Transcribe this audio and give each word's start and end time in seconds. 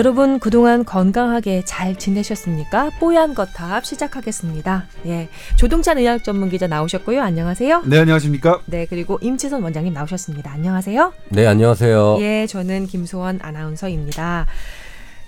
여러분 0.00 0.38
그동안 0.38 0.82
건강하게 0.86 1.62
잘 1.66 1.94
지내셨습니까? 1.94 2.88
뽀얀 3.00 3.34
거탑 3.34 3.84
시작하겠습니다. 3.84 4.86
예, 5.04 5.28
조동찬 5.56 5.98
의학 5.98 6.24
전문 6.24 6.48
기자 6.48 6.66
나오셨고요. 6.66 7.20
안녕하세요. 7.20 7.82
네, 7.84 7.98
안녕하십니까? 7.98 8.62
네, 8.64 8.86
그리고 8.88 9.18
임채선 9.20 9.62
원장님 9.62 9.92
나오셨습니다. 9.92 10.52
안녕하세요. 10.52 11.12
네, 11.28 11.46
안녕하세요. 11.46 12.16
예, 12.20 12.46
저는 12.46 12.86
김소원 12.86 13.40
아나운서입니다. 13.42 14.46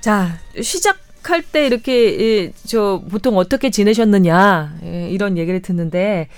자, 0.01 0.39
시작 0.63 0.97
할 1.25 1.43
때 1.43 1.67
이렇게 1.67 2.19
예, 2.47 2.53
저 2.67 3.03
보통 3.11 3.37
어떻게 3.37 3.69
지내셨느냐 3.69 4.79
예, 4.85 5.11
이런 5.11 5.37
얘기를 5.37 5.61
듣는데 5.61 6.29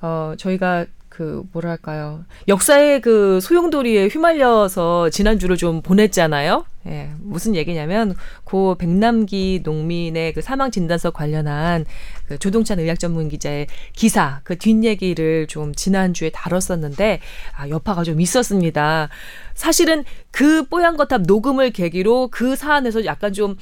어 0.00 0.34
저희가 0.38 0.86
그 1.20 1.42
뭐랄까요 1.52 2.24
역사의 2.48 3.02
그 3.02 3.40
소용돌이에 3.42 4.06
휘말려서 4.06 5.10
지난주를 5.10 5.58
좀 5.58 5.82
보냈잖아요. 5.82 6.64
예, 6.86 7.10
무슨 7.18 7.54
얘기냐면 7.54 8.14
고 8.44 8.74
백남기 8.76 9.60
농민의 9.62 10.32
그 10.32 10.40
사망 10.40 10.70
진단서 10.70 11.10
관련한 11.10 11.84
그 12.26 12.38
조동찬 12.38 12.78
의학 12.78 12.98
전문 12.98 13.28
기자의 13.28 13.66
기사 13.92 14.40
그 14.44 14.56
뒷얘기를 14.56 15.46
좀 15.46 15.74
지난주에 15.74 16.30
다뤘었는데 16.30 17.20
아, 17.54 17.68
여파가 17.68 18.02
좀 18.02 18.18
있었습니다. 18.22 19.10
사실은 19.52 20.04
그 20.30 20.62
뽀얀 20.68 20.96
거탑 20.96 21.24
녹음을 21.26 21.70
계기로 21.70 22.28
그 22.30 22.56
사안에서 22.56 23.04
약간 23.04 23.34
좀 23.34 23.58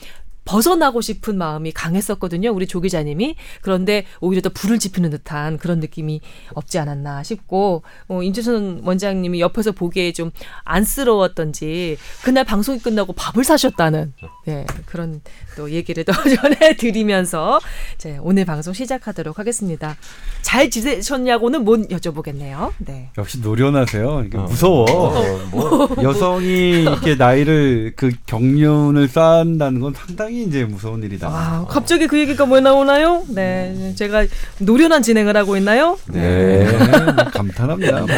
벗어나고 0.48 1.02
싶은 1.02 1.36
마음이 1.36 1.72
강했었거든요. 1.72 2.50
우리 2.50 2.66
조 2.66 2.80
기자님이. 2.80 3.36
그런데 3.60 4.06
오히려 4.20 4.40
더 4.40 4.48
불을 4.48 4.78
지피는 4.78 5.10
듯한 5.10 5.58
그런 5.58 5.78
느낌이 5.78 6.22
없지 6.54 6.78
않았나 6.78 7.22
싶고, 7.22 7.82
어, 8.08 8.22
임재선 8.22 8.80
원장님이 8.82 9.40
옆에서 9.40 9.72
보기에 9.72 10.12
좀 10.12 10.30
안쓰러웠던지, 10.64 11.98
그날 12.24 12.44
방송이 12.44 12.78
끝나고 12.78 13.12
밥을 13.12 13.44
사셨다는, 13.44 14.14
네, 14.46 14.64
그런 14.86 15.20
또 15.58 15.72
얘기를 15.72 16.04
더 16.04 16.12
전해드리면서, 16.22 17.58
네, 18.04 18.16
오늘 18.22 18.44
방송 18.44 18.72
시작하도록 18.72 19.40
하겠습니다. 19.40 19.96
잘 20.40 20.70
지내셨냐고는 20.70 21.64
못 21.64 21.88
여쭤보겠네요. 21.88 22.70
네. 22.78 23.10
역시 23.18 23.40
노련하세요. 23.40 24.22
이게 24.26 24.38
어. 24.38 24.42
무서워. 24.42 24.84
어, 24.88 25.48
뭐, 25.50 25.96
여성이 26.00 26.82
이렇게 26.82 27.16
나이를 27.16 27.94
그 27.96 28.12
경륜을 28.26 29.08
쌓는다는 29.08 29.80
건 29.80 29.94
상당히 29.94 30.44
이제 30.44 30.64
무서운 30.64 31.02
일이다. 31.02 31.26
아, 31.28 31.66
갑자기 31.68 32.06
그 32.06 32.20
얘기가 32.20 32.44
왜 32.44 32.60
나오나요? 32.60 33.24
네, 33.28 33.94
제가 33.96 34.26
노련한 34.58 35.02
진행을 35.02 35.36
하고 35.36 35.56
있나요? 35.56 35.98
네. 36.06 36.70
뭐 36.70 37.24
감탄합니다. 37.32 38.00
뭐. 38.02 38.08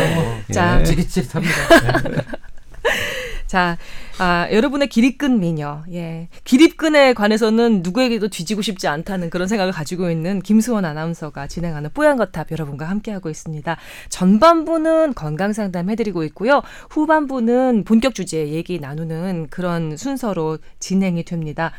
자, 0.52 0.78
예. 0.80 0.84
찌릿찌릿합니다. 0.84 1.54
자, 3.50 3.78
아, 4.18 4.46
여러분의 4.52 4.86
기립근 4.86 5.40
미녀, 5.40 5.82
예. 5.92 6.28
기립근에 6.44 7.14
관해서는 7.14 7.82
누구에게도 7.82 8.28
뒤지고 8.28 8.62
싶지 8.62 8.86
않다는 8.86 9.28
그런 9.28 9.48
생각을 9.48 9.72
가지고 9.72 10.08
있는 10.08 10.40
김수원 10.40 10.84
아나운서가 10.84 11.48
진행하는 11.48 11.90
뽀얀 11.92 12.16
거탑 12.16 12.52
여러분과 12.52 12.88
함께하고 12.88 13.28
있습니다. 13.28 13.76
전반부는 14.08 15.14
건강 15.14 15.52
상담 15.52 15.90
해드리고 15.90 16.22
있고요. 16.26 16.62
후반부는 16.90 17.82
본격 17.82 18.14
주제 18.14 18.50
얘기 18.50 18.78
나누는 18.78 19.48
그런 19.50 19.96
순서로 19.96 20.58
진행이 20.78 21.24
됩니다. 21.24 21.72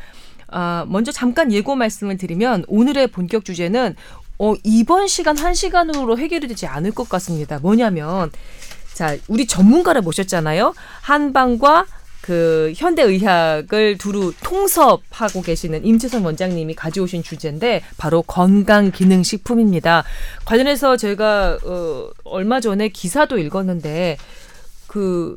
아, 0.48 0.84
먼저 0.88 1.10
잠깐 1.10 1.50
예고 1.52 1.74
말씀을 1.74 2.18
드리면 2.18 2.66
오늘의 2.68 3.06
본격 3.06 3.46
주제는 3.46 3.96
어, 4.38 4.54
이번 4.64 5.06
시간 5.06 5.38
한 5.38 5.54
시간으로 5.54 6.18
해결이 6.18 6.48
되지 6.48 6.66
않을 6.66 6.90
것 6.90 7.08
같습니다. 7.08 7.60
뭐냐면 7.60 8.30
자, 8.94 9.16
우리 9.28 9.46
전문가를 9.46 10.02
모셨잖아요. 10.02 10.74
한방과 11.00 11.86
그 12.22 12.72
현대의학을 12.76 13.98
두루 13.98 14.32
통섭하고 14.44 15.42
계시는 15.42 15.84
임채선 15.84 16.24
원장님이 16.24 16.74
가져오신 16.74 17.24
주제인데 17.24 17.82
바로 17.98 18.22
건강 18.22 18.92
기능 18.92 19.24
식품입니다. 19.24 20.04
관련해서 20.44 20.96
제가 20.96 21.58
어, 21.64 22.10
얼마 22.24 22.60
전에 22.60 22.88
기사도 22.88 23.38
읽었는데 23.38 24.18
그 24.86 25.36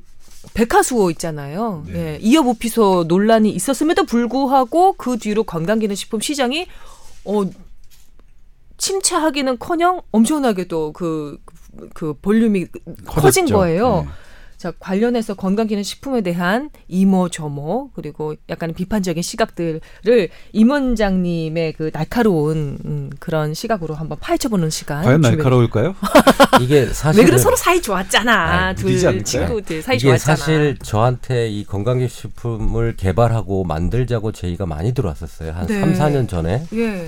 백화수호 0.53 1.09
있잖아요. 1.11 1.83
네. 1.87 1.95
예, 1.95 2.19
이어보피소 2.21 3.05
논란이 3.07 3.49
있었음에도 3.49 4.05
불구하고 4.05 4.93
그 4.93 5.17
뒤로 5.17 5.43
건강기능식품 5.43 6.19
시장이 6.19 6.67
어 7.25 7.45
침체하기는커녕 8.77 10.01
엄청나게 10.11 10.67
또 10.67 10.91
그 10.93 11.39
그 11.93 12.13
볼륨이 12.21 12.65
커진 13.05 13.45
커졌죠. 13.45 13.55
거예요. 13.55 14.01
네. 14.05 14.11
자 14.57 14.71
관련해서 14.79 15.33
건강기능식품에 15.33 16.21
대한 16.21 16.69
이모 16.87 17.27
저모 17.27 17.89
그리고 17.93 18.35
약간 18.49 18.73
비판적인 18.73 19.21
시각들을 19.21 19.81
임 20.53 20.69
원장님의 20.71 21.73
그 21.73 21.91
날카로운 21.91 22.77
음, 22.85 23.09
그런 23.19 23.53
시각으로 23.53 23.95
한번 23.95 24.17
파헤쳐보는 24.19 24.69
시간. 24.69 25.03
과연 25.03 25.21
준비- 25.21 25.35
날카로울까요? 25.35 25.93
이게 26.61 26.85
사실 26.87 27.19
왜 27.21 27.25
그래 27.25 27.37
서로 27.37 27.57
사이 27.57 27.81
좋았잖아. 27.81 28.67
아이, 28.67 28.75
둘? 28.75 28.97
친구들 29.25 29.81
사이 29.81 29.97
이게 29.97 30.07
좋았잖아. 30.07 30.35
사실 30.37 30.77
저한테 30.81 31.49
이 31.49 31.65
건강기식품을 31.65 32.95
개발하고 32.95 33.65
만들자고 33.65 34.31
제의가 34.31 34.65
많이 34.65 34.93
들어왔었어요. 34.93 35.51
한 35.51 35.67
네. 35.67 35.79
삼, 35.81 35.93
3, 35.95 36.13
4년 36.13 36.29
전에. 36.29 36.63
예. 36.73 37.05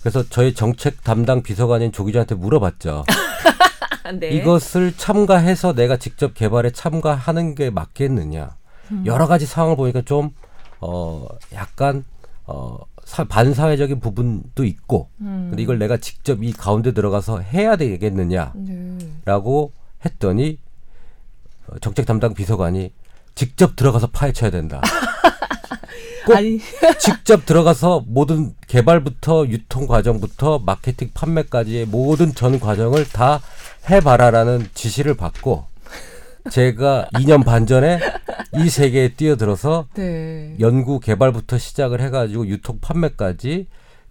그래서 0.00 0.24
저희 0.30 0.52
정책 0.52 1.04
담당 1.04 1.42
비서관인 1.44 1.92
조 1.92 2.04
기자한테 2.04 2.34
물어봤죠. 2.34 3.04
네. 4.12 4.28
이것을 4.28 4.96
첨가해서 4.96 5.74
내가 5.74 5.96
직접 5.96 6.34
개발에 6.34 6.70
참가하는 6.70 7.54
게 7.54 7.70
맞겠느냐. 7.70 8.56
음. 8.90 9.02
여러 9.06 9.26
가지 9.26 9.46
상황을 9.46 9.76
보니까 9.76 10.02
좀, 10.02 10.30
어, 10.80 11.26
약간, 11.52 12.04
어, 12.46 12.78
사- 13.04 13.24
반사회적인 13.24 14.00
부분도 14.00 14.64
있고, 14.64 15.08
음. 15.20 15.48
근데 15.50 15.62
이걸 15.62 15.78
내가 15.78 15.96
직접 15.98 16.42
이 16.42 16.52
가운데 16.52 16.92
들어가서 16.92 17.40
해야 17.40 17.76
되겠느냐라고 17.76 18.52
네. 19.74 20.04
했더니, 20.04 20.58
어, 21.68 21.78
정책 21.80 22.06
담당 22.06 22.34
비서관이 22.34 22.92
직접 23.34 23.76
들어가서 23.76 24.08
파헤쳐야 24.08 24.50
된다. 24.50 24.80
꼭 26.26 26.36
아니 26.36 26.60
직접 27.00 27.46
들어가서 27.46 28.04
모든 28.06 28.54
개발부터 28.66 29.46
유통 29.48 29.86
과정부터 29.86 30.58
마케팅 30.60 31.10
판매까지의 31.14 31.86
모든 31.86 32.34
전 32.34 32.60
과정을 32.60 33.08
다 33.08 33.40
해봐라라는 33.90 34.68
지시를 34.74 35.14
받고 35.14 35.66
제가 36.50 37.08
2년 37.14 37.44
반 37.44 37.66
전에 37.66 38.00
이 38.56 38.68
세계에 38.68 39.14
뛰어들어서 39.14 39.88
네. 39.94 40.56
연구 40.60 41.00
개발부터 41.00 41.58
시작을 41.58 42.00
해가지고 42.00 42.46
유통 42.46 42.78
판매까지 42.80 43.66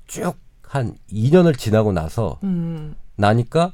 쭉 0.07 0.47
한 0.67 0.95
2년을 1.11 1.57
지나고 1.57 1.91
나서 1.91 2.39
음. 2.43 2.95
나니까 3.15 3.73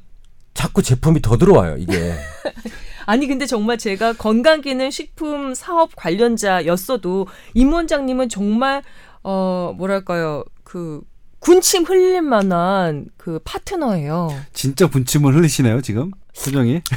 자꾸 0.54 0.82
제품이 0.82 1.22
더 1.22 1.38
들어와요 1.38 1.78
이게 1.78 2.14
아니 3.06 3.28
근데 3.28 3.46
정말 3.46 3.78
제가 3.78 4.14
건강기능 4.14 4.92
식품 4.92 5.54
사업 5.56 5.96
관련자였어도 5.96 7.28
임 7.56 7.74
원장님은 7.74 8.30
정말 8.30 8.84
어 9.24 9.74
뭐랄까요 9.76 10.46
그 10.64 11.02
군침 11.44 11.84
흘릴 11.84 12.22
만한 12.22 13.08
그 13.18 13.40
파트너예요. 13.44 14.30
진짜 14.54 14.88
분침을 14.88 15.36
흘리시나요 15.36 15.82
지금 15.82 16.12
표정이? 16.42 16.82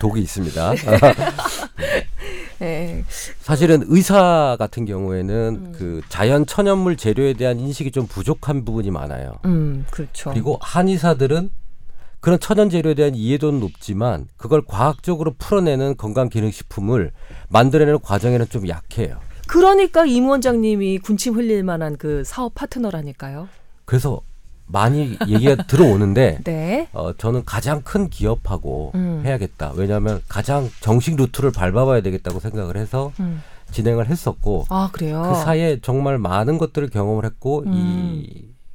독이 0.00 0.22
있습니다 0.22 0.72
네. 2.60 3.04
사실은 3.40 3.84
의사 3.86 4.56
같은 4.58 4.84
경우에는 4.86 5.34
음. 5.66 5.72
그 5.76 6.00
자연 6.08 6.46
천연물 6.46 6.96
재료에 6.96 7.34
대한 7.34 7.60
인식이 7.60 7.92
좀 7.92 8.06
부족한 8.06 8.64
부분이 8.64 8.90
많아요. 8.90 9.34
음 9.44 9.84
그렇죠. 9.90 10.30
그리고 10.30 10.58
한의사들은 10.60 11.50
그런 12.20 12.40
천연 12.40 12.70
재료에 12.70 12.94
대한 12.94 13.14
이해도는 13.14 13.60
높지만 13.60 14.26
그걸 14.36 14.62
과학적으로 14.66 15.34
풀어내는 15.38 15.96
건강 15.96 16.28
기능식품을 16.28 17.12
만들어내는 17.48 18.00
과정에는 18.00 18.48
좀 18.48 18.68
약해요. 18.68 19.20
그러니까 19.48 20.06
임 20.06 20.28
원장님이 20.28 20.98
군침 20.98 21.34
흘릴 21.34 21.64
만한 21.64 21.96
그 21.96 22.22
사업 22.24 22.54
파트너라니까요. 22.54 23.48
그래서 23.84 24.20
많이 24.66 25.18
얘기가 25.26 25.64
들어오는데 25.66 26.40
네. 26.44 26.88
어, 26.92 27.14
저는 27.14 27.44
가장 27.44 27.82
큰 27.82 28.08
기업하고 28.10 28.92
음. 28.94 29.22
해야겠다. 29.24 29.72
왜냐하면 29.74 30.20
가장 30.28 30.68
정식 30.80 31.16
루트를 31.16 31.50
밟아봐야 31.52 32.02
되겠다고 32.02 32.38
생각을 32.38 32.76
해서 32.76 33.12
음. 33.18 33.42
진행을 33.70 34.08
했었고 34.08 34.66
아. 34.68 34.90
그 34.92 35.06
사이에 35.42 35.80
정말 35.82 36.18
많은 36.18 36.58
것들을 36.58 36.88
경험을 36.90 37.24
했고 37.24 37.64
음. 37.66 38.24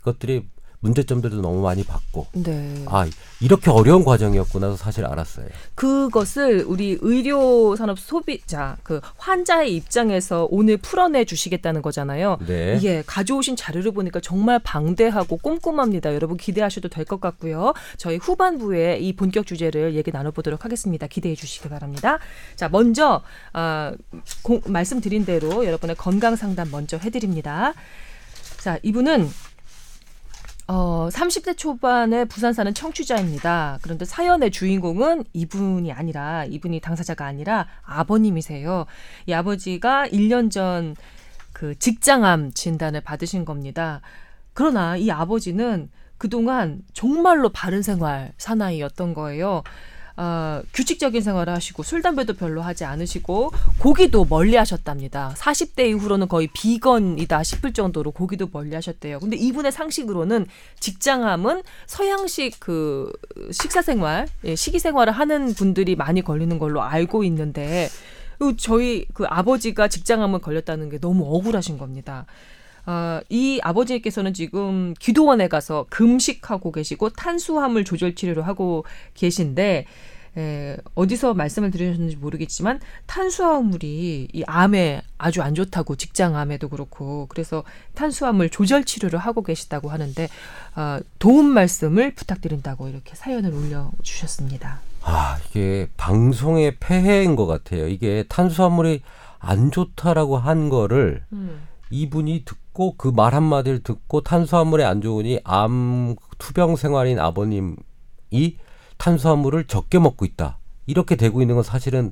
이것들이 0.02 0.48
문제점들도 0.84 1.42
너무 1.42 1.62
많이 1.62 1.84
봤고 1.84 2.28
네. 2.34 2.84
아 2.88 3.06
이렇게 3.40 3.72
어려운 3.72 4.04
과정이었구나 4.04 4.76
사실 4.76 5.06
알았어요. 5.06 5.48
그것을 5.76 6.66
우리 6.68 6.98
의료 7.02 7.76
산업 7.76 7.98
소비자 8.00 8.78
그 8.84 9.00
환자의 9.18 9.74
입장에서 9.76 10.48
오늘 10.52 10.78
풀어내 10.78 11.24
주시겠다는 11.26 11.82
거잖아요. 11.82 12.38
네. 12.46 12.76
이게 12.78 13.02
가져오신 13.06 13.56
자료를 13.56 13.92
보니까 13.94 14.20
정말 14.20 14.60
방대하고 14.60 15.38
꼼꼼합니다. 15.38 16.14
여러분 16.14 16.38
기대하셔도 16.38 16.90
될 16.90 17.04
것 17.06 17.20
같고요. 17.20 17.74
저희 17.98 18.16
후반부에 18.18 18.98
이 19.00 19.14
본격 19.14 19.46
주제를 19.46 19.96
얘기 19.96 20.10
나눠보도록 20.12 20.64
하겠습니다. 20.64 21.06
기대해 21.08 21.36
주시기 21.36 21.68
바랍니다. 21.68 22.18
자, 22.56 22.70
먼저 22.70 23.22
아, 23.52 23.94
공- 24.42 24.62
말씀드린 24.68 25.26
대로 25.26 25.66
여러분의 25.66 25.96
건강 25.98 26.36
상담 26.38 26.72
먼저 26.72 26.98
해드립니다. 26.98 27.74
자, 28.58 28.80
이분은 28.84 29.30
어, 30.68 31.10
30대 31.12 31.58
초반의 31.58 32.26
부산 32.28 32.54
사는 32.54 32.74
청취자입니다. 32.74 33.80
그런데 33.82 34.06
사연의 34.06 34.52
주인공은 34.52 35.26
이분이 35.34 35.92
아니라, 35.92 36.46
이분이 36.46 36.80
당사자가 36.80 37.26
아니라 37.26 37.68
아버님이세요. 37.84 38.86
이 39.28 39.34
아버지가 39.34 40.08
1년 40.08 40.50
전 40.52 40.96
그 41.54 41.78
직장암 41.80 42.52
진단을 42.54 43.02
받으신 43.02 43.46
겁니다. 43.46 44.02
그러나 44.54 44.98
이 44.98 45.10
아버지는 45.10 45.90
그동안 46.18 46.82
정말로 46.94 47.50
바른 47.50 47.82
생활 47.82 48.34
사나이였던 48.38 49.14
거예요. 49.14 49.64
어, 50.16 50.62
규칙적인 50.74 51.22
생활을 51.22 51.54
하시고 51.54 51.84
술 51.84 52.02
담배도 52.02 52.34
별로 52.34 52.62
하지 52.62 52.86
않으시고 52.86 53.52
고기도 53.80 54.26
멀리 54.26 54.56
하셨답니다. 54.56 55.34
40대 55.36 55.90
이후로는 55.90 56.28
거의 56.28 56.48
비건이다 56.54 57.44
싶을 57.44 57.74
정도로 57.74 58.12
고기도 58.12 58.48
멀리 58.52 58.76
하셨대요. 58.76 59.20
근데 59.20 59.36
이분의 59.38 59.72
상식으로는 59.72 60.46
직장암은 60.80 61.64
서양식 61.88 62.60
그 62.60 63.12
식사 63.52 63.82
생활, 63.82 64.28
예, 64.44 64.56
식이 64.56 64.80
생활을 64.80 65.14
하는 65.14 65.54
분들이 65.54 65.96
많이 65.96 66.22
걸리는 66.22 66.60
걸로 66.60 66.84
알고 66.84 67.24
있는데 67.24 67.90
그 68.38 68.58
저희 68.58 69.06
그 69.14 69.26
아버지가 69.26 69.88
직장암을 69.88 70.40
걸렸다는 70.40 70.90
게 70.90 71.00
너무 71.00 71.24
억울하신 71.26 71.78
겁니다. 71.78 72.26
어, 72.86 73.20
이 73.30 73.60
아버지께서는 73.64 74.34
지금 74.34 74.94
기도원에 75.00 75.48
가서 75.48 75.86
금식하고 75.90 76.72
계시고 76.72 77.10
탄수화물 77.12 77.86
조절 77.86 78.16
치료를 78.16 78.46
하고 78.46 78.86
계신데 79.14 79.86
에, 80.36 80.78
어디서 80.96 81.36
말씀을 81.36 81.70
드리셨는지 81.72 82.16
모르겠지만 82.16 82.80
탄수화물이 83.06 84.30
이 84.34 84.44
암에 84.48 85.02
아주 85.18 85.42
안 85.44 85.54
좋다고 85.54 85.96
직장 85.96 86.36
암에도 86.36 86.70
그렇고 86.70 87.28
그래서 87.30 87.64
탄수화물 87.94 88.50
조절 88.50 88.84
치료를 88.84 89.20
하고 89.20 89.44
계시다고 89.44 89.90
하는데 89.90 90.28
어, 90.76 91.00
도움 91.20 91.46
말씀을 91.46 92.16
부탁드린다고 92.16 92.90
이렇게 92.90 93.16
사연을 93.16 93.54
올려 93.54 93.92
주셨습니다. 94.02 94.82
아 95.04 95.38
이게 95.50 95.88
방송의 95.98 96.78
폐해인 96.80 97.36
것 97.36 97.46
같아요. 97.46 97.88
이게 97.88 98.24
탄수화물이 98.28 99.02
안 99.40 99.70
좋다라고 99.72 100.38
한 100.38 100.70
거를 100.70 101.24
음. 101.34 101.62
이분이 101.98 102.44
듣고 102.46 102.96
그 102.98 103.12
말 103.12 103.36
한마디를 103.36 103.84
듣고 103.84 104.22
탄수화물에 104.22 104.84
안 104.84 105.02
좋으니 105.02 105.40
암 105.44 106.16
투병 106.40 106.76
생활인 106.76 107.20
아버님이 107.20 107.76
탄수화물을 108.98 109.66
적게 109.68 110.00
먹고 110.00 110.26
있다. 110.26 110.58
이렇게 110.88 111.16
되고 111.16 111.42
있는 111.42 111.56
건 111.56 111.64
사실은 111.64 112.12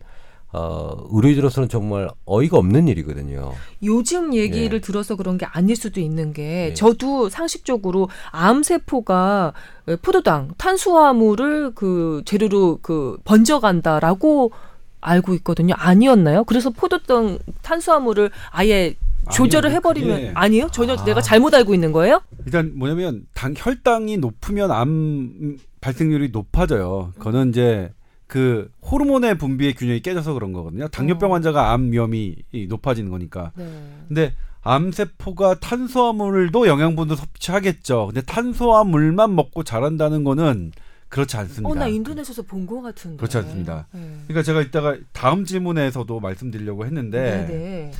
어, 0.53 1.07
의료인으로서는 1.11 1.69
정말 1.69 2.09
어이가 2.25 2.57
없는 2.57 2.89
일이거든요. 2.89 3.53
요즘 3.83 4.33
얘기를 4.35 4.77
예. 4.77 4.81
들어서 4.81 5.15
그런 5.15 5.37
게 5.37 5.45
아닐 5.45 5.75
수도 5.77 5.99
있는 6.01 6.33
게 6.33 6.69
예. 6.69 6.73
저도 6.73 7.29
상식적으로 7.29 8.09
암세포가 8.31 9.53
포도당 10.01 10.49
탄수화물을 10.57 11.73
그 11.73 12.21
재료로 12.25 12.79
그 12.81 13.17
번져간다라고 13.23 14.51
알고 14.99 15.33
있거든요. 15.35 15.73
아니었나요? 15.77 16.43
그래서 16.43 16.69
포도당 16.69 17.39
탄수화물을 17.63 18.29
아예 18.51 18.95
조절을 19.31 19.67
아니요, 19.67 19.77
해버리면 19.77 20.15
그게- 20.17 20.31
아니에요? 20.33 20.69
전혀 20.71 20.93
아. 20.93 21.05
내가 21.05 21.21
잘못 21.21 21.53
알고 21.53 21.73
있는 21.73 21.91
거예요? 21.91 22.21
일단 22.45 22.71
뭐냐면 22.75 23.25
당 23.33 23.53
혈당이 23.55 24.17
높으면 24.17 24.71
암 24.71 25.57
발생률이 25.81 26.29
높아져요. 26.29 27.13
그거는 27.17 27.49
이제 27.49 27.91
그 28.27 28.71
호르몬의 28.89 29.37
분비의 29.37 29.75
균형이 29.75 29.99
깨져서 30.01 30.33
그런 30.33 30.53
거거든요. 30.53 30.87
당뇨병 30.87 31.31
어. 31.31 31.33
환자가 31.35 31.71
암 31.71 31.91
위험이 31.91 32.35
이 32.51 32.67
높아지는 32.67 33.09
거니까. 33.11 33.51
네. 33.55 33.69
근데 34.07 34.33
암세포가 34.63 35.59
탄수화물도 35.59 36.67
영양분도 36.67 37.15
섭취하겠죠. 37.15 38.07
근데 38.07 38.21
탄수화물만 38.21 39.35
먹고 39.35 39.63
자란다는 39.63 40.23
거는 40.23 40.71
그렇지 41.09 41.35
않습니다. 41.37 41.69
어, 41.69 41.75
나 41.75 41.87
인도네시아에서 41.87 42.43
본것 42.43 42.81
같은데. 42.83 43.17
그렇지 43.17 43.37
않습니다. 43.39 43.87
네. 43.91 43.99
그러니까 44.27 44.43
제가 44.43 44.61
이따가 44.61 44.95
다음 45.11 45.43
질문에서도 45.43 46.19
말씀드리려고 46.19 46.85
했는데 46.85 47.21
네. 47.21 47.47
네. 47.47 47.91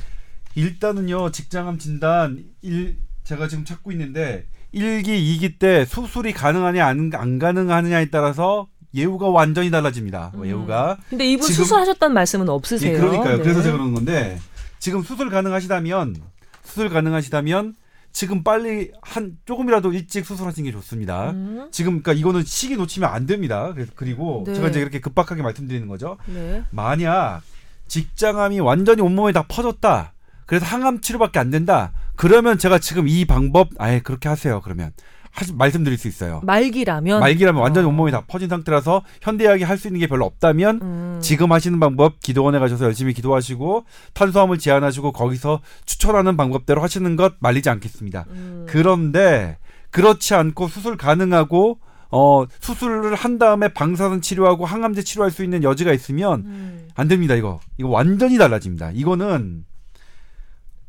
일단은요 0.54 1.30
직장암 1.30 1.78
진단 1.78 2.44
일 2.62 2.98
제가 3.24 3.48
지금 3.48 3.64
찾고 3.64 3.92
있는데 3.92 4.46
1기, 4.74 5.06
2기 5.06 5.58
때 5.58 5.84
수술이 5.84 6.32
가능하냐 6.32 6.84
안, 6.86 7.10
안 7.14 7.38
가능하느냐에 7.38 8.06
따라서 8.10 8.68
예후가 8.94 9.28
완전히 9.28 9.70
달라집니다. 9.70 10.32
뭐 10.34 10.44
음. 10.44 10.48
예후가 10.48 10.98
근데 11.08 11.26
이분 11.30 11.46
지금- 11.46 11.64
수술하셨다는 11.64 12.12
말씀은 12.14 12.48
없으세요? 12.48 12.94
예, 12.94 12.98
그러니까요. 12.98 13.36
네. 13.38 13.42
그래서 13.42 13.62
제가 13.62 13.74
그러는 13.76 13.94
건데 13.94 14.38
지금 14.78 15.02
수술 15.02 15.30
가능하시다면 15.30 16.16
수술 16.64 16.88
가능하시다면 16.90 17.76
지금 18.12 18.42
빨리 18.44 18.90
한 19.00 19.38
조금이라도 19.46 19.92
일찍 19.94 20.26
수술하시는 20.26 20.66
게 20.70 20.72
좋습니다. 20.76 21.30
음. 21.30 21.68
지금 21.70 22.02
그러니까 22.02 22.12
이거는 22.12 22.44
시기 22.44 22.76
놓치면 22.76 23.08
안 23.08 23.24
됩니다. 23.26 23.72
그래서 23.74 23.92
그리고 23.94 24.44
네. 24.46 24.54
제가 24.54 24.68
이제 24.68 24.80
이렇게 24.80 25.00
급박하게 25.00 25.40
말씀드리는 25.42 25.86
거죠. 25.88 26.18
네. 26.26 26.62
만약 26.70 27.40
직장암이 27.88 28.60
완전히 28.60 29.00
온몸에 29.02 29.32
다 29.32 29.44
퍼졌다. 29.48 30.11
그래서 30.46 30.66
항암 30.66 31.00
치료밖에 31.00 31.38
안 31.38 31.50
된다. 31.50 31.92
그러면 32.16 32.58
제가 32.58 32.78
지금 32.78 33.08
이 33.08 33.24
방법 33.24 33.68
아예 33.78 34.00
그렇게 34.00 34.28
하세요. 34.28 34.60
그러면 34.62 34.92
하시, 35.30 35.54
말씀드릴 35.54 35.96
수 35.96 36.08
있어요. 36.08 36.40
말기라면 36.44 37.20
말기라면 37.20 37.62
완전히 37.62 37.86
어. 37.86 37.88
온몸이 37.88 38.10
다 38.12 38.22
퍼진 38.26 38.48
상태라서 38.50 39.02
현대의학이 39.22 39.64
할 39.64 39.78
수 39.78 39.88
있는 39.88 40.00
게 40.00 40.06
별로 40.06 40.26
없다면 40.26 40.80
음. 40.82 41.18
지금 41.22 41.52
하시는 41.52 41.80
방법 41.80 42.20
기도원에 42.20 42.58
가셔서 42.58 42.84
열심히 42.84 43.14
기도하시고 43.14 43.84
탄수화물 44.12 44.58
제한하시고 44.58 45.12
거기서 45.12 45.60
추천하는 45.86 46.36
방법대로 46.36 46.82
하시는 46.82 47.16
것 47.16 47.34
말리지 47.40 47.70
않겠습니다. 47.70 48.26
음. 48.28 48.66
그런데 48.68 49.56
그렇지 49.90 50.34
않고 50.34 50.68
수술 50.68 50.96
가능하고 50.98 51.78
어 52.10 52.44
수술을 52.60 53.14
한 53.14 53.38
다음에 53.38 53.68
방사선 53.68 54.20
치료하고 54.20 54.66
항암제 54.66 55.02
치료할 55.02 55.30
수 55.30 55.42
있는 55.44 55.62
여지가 55.62 55.94
있으면 55.94 56.40
음. 56.44 56.88
안 56.94 57.08
됩니다. 57.08 57.34
이거 57.34 57.58
이거 57.78 57.88
완전히 57.88 58.36
달라집니다. 58.36 58.90
이거는 58.92 59.64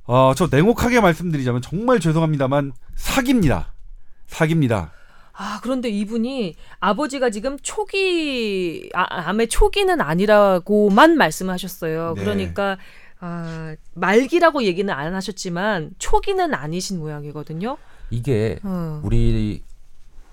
어 0.06 0.34
저 0.36 0.48
냉혹하게 0.52 1.00
말씀드리자면 1.00 1.62
정말 1.62 2.00
죄송합니다만 2.00 2.74
사기입니다. 2.96 3.74
사기입니다. 4.28 4.92
아, 5.36 5.60
그런데 5.64 5.90
이분이 5.90 6.56
아버지가 6.80 7.32
지금 7.32 7.58
초기, 7.62 8.90
아, 8.94 9.06
암의 9.30 9.48
초기는 9.50 10.00
아니라고만 10.00 11.18
말씀하셨어요. 11.18 12.14
네. 12.16 12.22
그러니까, 12.22 12.78
아, 13.20 13.76
말기라고 13.96 14.64
얘기는 14.64 14.94
안 14.94 15.16
하셨지만, 15.16 15.92
초기는 15.98 16.54
아니신 16.54 17.00
모양이거든요. 17.00 17.78
이게 18.12 18.60
어. 18.64 19.02
우리 19.04 19.64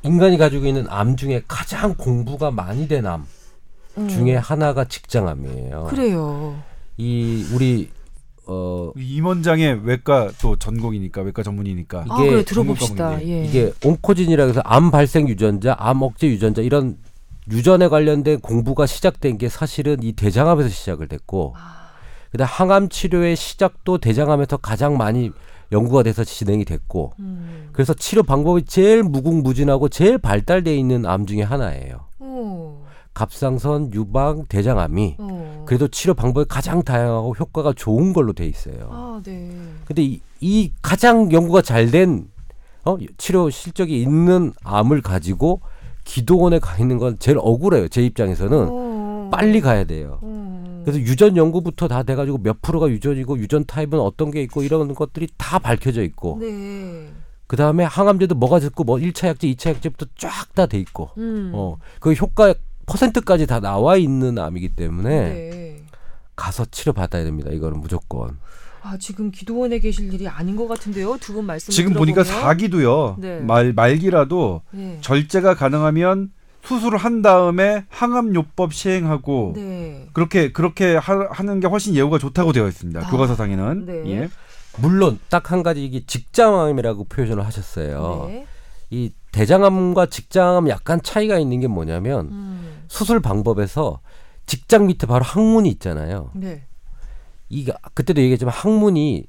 인간이 0.03 0.37
가지고 0.37 0.67
있는 0.67 0.87
암 0.91 1.17
중에 1.17 1.45
가장 1.49 1.95
공부가 1.95 2.50
많이 2.50 2.87
된암 2.87 3.27
음. 3.97 4.09
중에 4.09 4.37
하나가 4.37 4.85
직장암이에요. 4.85 5.87
그래요. 5.89 6.62
이 6.99 7.47
우리 7.55 7.89
어 8.52 8.92
임원장의 8.97 9.83
외과 9.85 10.28
또 10.40 10.57
전공이니까 10.57 11.23
외과 11.23 11.45
전문이니까 11.45 12.02
이게 12.02 12.12
아, 12.12 12.16
그래, 12.16 12.45
들어봅시다. 12.45 13.23
예. 13.23 13.45
이게 13.45 13.73
온코진이라 13.85 14.45
해서 14.47 14.61
암 14.64 14.90
발생 14.90 15.28
유전자, 15.28 15.76
암 15.78 16.02
억제 16.02 16.26
유전자 16.26 16.61
이런 16.61 16.99
유전에 17.49 17.87
관련된 17.87 18.40
공부가 18.40 18.87
시작된 18.87 19.38
게 19.38 19.49
사실은 19.49 20.02
이 20.02 20.12
대장암에서 20.12 20.69
시작을 20.69 21.07
됐고 21.07 21.54
아, 21.57 21.90
그다음 22.33 22.49
항암 22.50 22.88
치료의 22.88 23.37
시작도 23.37 23.99
대장암에서 23.99 24.57
가장 24.57 24.97
많이 24.97 25.30
연구가 25.71 26.02
돼서 26.02 26.25
진행이 26.25 26.64
됐고 26.64 27.12
음. 27.21 27.69
그래서 27.73 27.95
치료 27.95 28.25
방법이 28.25 28.64
제일 28.64 29.04
무궁무진하고 29.04 29.88
제일 29.88 30.19
발달돼 30.19 30.76
있는 30.76 31.07
암 31.07 31.25
중에 31.26 31.42
하나예요. 31.42 32.00
오. 32.19 32.79
갑상선, 33.14 33.93
유방, 33.93 34.47
대장암이 34.49 35.17
어. 35.19 35.64
그래도 35.67 35.88
치료 35.88 36.14
방법이 36.14 36.47
가장 36.49 36.83
다양하고 36.83 37.35
효과가 37.38 37.73
좋은 37.76 38.12
걸로 38.12 38.33
돼 38.33 38.47
있어요. 38.47 38.88
아, 38.90 39.21
네. 39.25 39.50
근데 39.85 40.02
이, 40.02 40.21
이 40.40 40.73
가장 40.83 41.31
연구가 41.33 41.62
잘 41.62 41.90
된 41.90 42.29
어, 42.85 42.97
치료 43.19 43.50
실적이 43.50 44.00
있는 44.00 44.52
암을 44.64 45.02
가지고 45.02 45.61
기도원에 46.05 46.59
가 46.61 46.79
있는 46.79 46.99
건 46.99 47.17
제일 47.19 47.37
억울해요. 47.40 47.88
제 47.88 48.02
입장에서는 48.02 48.69
어. 48.71 49.29
빨리 49.33 49.61
가야 49.61 49.85
돼요. 49.85 50.19
음. 50.23 50.83
그래서 50.85 50.99
유전 51.00 51.37
연구부터 51.37 51.88
다 51.88 52.02
돼가지고 52.02 52.38
몇 52.38 52.62
프로가 52.62 52.88
유전이고 52.88 53.38
유전 53.38 53.64
타입은 53.67 54.00
어떤 54.00 54.31
게 54.31 54.43
있고 54.43 54.62
이런 54.62 54.95
것들이 54.95 55.29
다 55.37 55.59
밝혀져 55.59 56.02
있고 56.02 56.38
네. 56.40 57.09
그 57.47 57.57
다음에 57.57 57.85
항암제도 57.85 58.35
뭐가 58.37 58.61
듣고 58.61 58.85
뭐 58.85 58.97
1차 58.97 59.26
약제, 59.26 59.49
2차 59.49 59.71
약제부터 59.75 60.07
쫙 60.17 60.55
다 60.55 60.67
돼 60.67 60.79
있고, 60.79 61.11
음. 61.19 61.50
어, 61.52 61.79
그 61.99 62.12
효과 62.12 62.55
퍼센트까지 62.90 63.47
다 63.47 63.61
나와 63.61 63.97
있는 63.97 64.38
암이기 64.38 64.70
때문에 64.70 65.09
네. 65.11 65.82
가서 66.37 66.64
치료 66.70 66.92
받아야 66.92 67.25
됩니다. 67.25 67.50
이거는 67.52 67.80
무조건. 67.80 68.38
아 68.82 68.97
지금 68.99 69.30
기도원에 69.30 69.78
계실 69.78 70.12
일이 70.12 70.26
아닌 70.26 70.56
것 70.56 70.66
같은데요. 70.66 71.18
두 71.18 71.35
분 71.35 71.44
말씀 71.44 71.70
지금 71.73 71.92
보니까 71.92 72.25
사기도요. 72.25 73.16
네. 73.18 73.40
말 73.40 73.73
말기라도 73.75 74.62
네. 74.70 74.99
절제가 75.02 75.54
가능하면 75.54 76.32
수술을 76.64 76.99
한 76.99 77.23
다음에 77.23 77.85
항암요법 77.88 78.73
시행하고 78.75 79.52
네. 79.56 80.09
그렇게 80.12 80.50
그렇게 80.52 80.97
하, 80.97 81.28
하는 81.30 81.61
게 81.61 81.66
훨씬 81.68 81.94
예후가 81.94 82.18
좋다고 82.18 82.52
되어 82.52 82.66
있습니다. 82.68 83.00
아, 83.06 83.11
교과서상에는. 83.11 83.87
네. 83.87 84.11
예. 84.12 84.28
물론 84.78 85.18
딱 85.28 85.50
한 85.52 85.62
가지 85.62 85.85
이게 85.85 86.04
직장암이라고 86.06 87.04
표현을 87.04 87.44
하셨어요. 87.44 88.26
네. 88.28 88.47
이 88.90 89.12
대장암과 89.32 90.06
직장암 90.06 90.68
약간 90.68 91.00
차이가 91.02 91.38
있는 91.38 91.61
게 91.61 91.66
뭐냐면 91.68 92.26
음. 92.30 92.79
수술 92.90 93.20
방법에서 93.20 94.00
직장 94.47 94.88
밑에 94.88 95.06
바로 95.06 95.25
항문이 95.25 95.68
있잖아요. 95.70 96.30
네. 96.35 96.64
이게 97.49 97.73
그때도 97.94 98.20
얘기했지만 98.20 98.52
항문이 98.52 99.26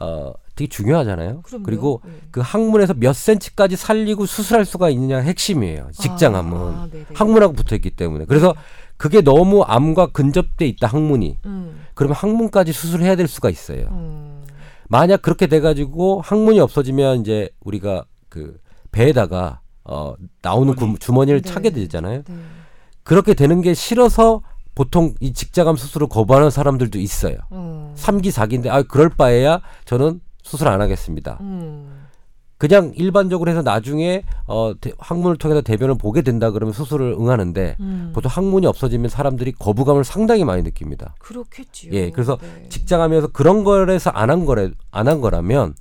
어 0.00 0.32
되게 0.56 0.68
중요하잖아요. 0.68 1.42
그럼요. 1.42 1.62
그리고 1.64 2.02
네. 2.04 2.10
그 2.32 2.40
항문에서 2.40 2.94
몇 2.94 3.12
센치까지 3.14 3.76
살리고 3.76 4.26
수술할 4.26 4.64
수가 4.64 4.90
있느냐가 4.90 5.22
핵심이에요. 5.22 5.90
직장암은 5.92 6.58
아, 6.58 6.88
네네. 6.90 7.04
항문하고 7.14 7.52
붙어 7.52 7.76
있기 7.76 7.90
때문에. 7.90 8.24
그래서 8.24 8.52
그게 8.96 9.20
너무 9.20 9.62
암과 9.62 10.08
근접돼 10.08 10.66
있다 10.66 10.88
항문이. 10.88 11.38
음. 11.46 11.80
그러면 11.94 12.16
항문까지 12.16 12.72
수술해야 12.72 13.14
될 13.14 13.28
수가 13.28 13.48
있어요. 13.48 13.86
음. 13.92 14.42
만약 14.88 15.22
그렇게 15.22 15.46
돼 15.46 15.60
가지고 15.60 16.20
항문이 16.20 16.58
없어지면 16.58 17.20
이제 17.20 17.48
우리가 17.60 18.04
그 18.28 18.58
배에다가 18.90 19.60
어 19.84 20.14
나오는 20.42 20.74
주머니. 20.74 20.92
구- 20.94 20.98
주머니를 20.98 21.42
네. 21.42 21.48
차게 21.48 21.70
되잖아요. 21.70 22.22
네. 22.26 22.34
그렇게 23.08 23.32
되는 23.32 23.62
게 23.62 23.72
싫어서 23.72 24.42
보통 24.74 25.14
이 25.20 25.32
직장암 25.32 25.76
수술을 25.76 26.08
거부하는 26.08 26.50
사람들도 26.50 26.98
있어요. 26.98 27.36
어. 27.48 27.92
삼기사기인데 27.96 28.68
아 28.68 28.82
그럴 28.82 29.08
바에야 29.08 29.62
저는 29.86 30.20
수술 30.42 30.68
안 30.68 30.82
하겠습니다. 30.82 31.38
음. 31.40 32.04
그냥 32.58 32.92
일반적으로 32.96 33.50
해서 33.50 33.62
나중에 33.62 34.24
어 34.46 34.72
대- 34.78 34.92
항문을 34.98 35.38
통해서 35.38 35.62
대변을 35.62 35.96
보게 35.96 36.20
된다 36.22 36.50
그러면 36.50 36.74
수술을 36.74 37.12
응하는데 37.18 37.76
음. 37.80 38.10
보통 38.14 38.28
항문이 38.30 38.66
없어지면 38.66 39.08
사람들이 39.08 39.52
거부감을 39.52 40.04
상당히 40.04 40.44
많이 40.44 40.62
느낍니다. 40.62 41.14
그렇겠지요. 41.18 41.92
예, 41.94 42.10
그래서 42.10 42.36
네. 42.42 42.68
직장하면서 42.68 43.28
그런 43.28 43.64
거에서 43.64 44.10
안 44.10 44.28
한 44.30 44.44
거래 44.44 44.70
안 44.90 45.08
한 45.08 45.20
거라면 45.22 45.74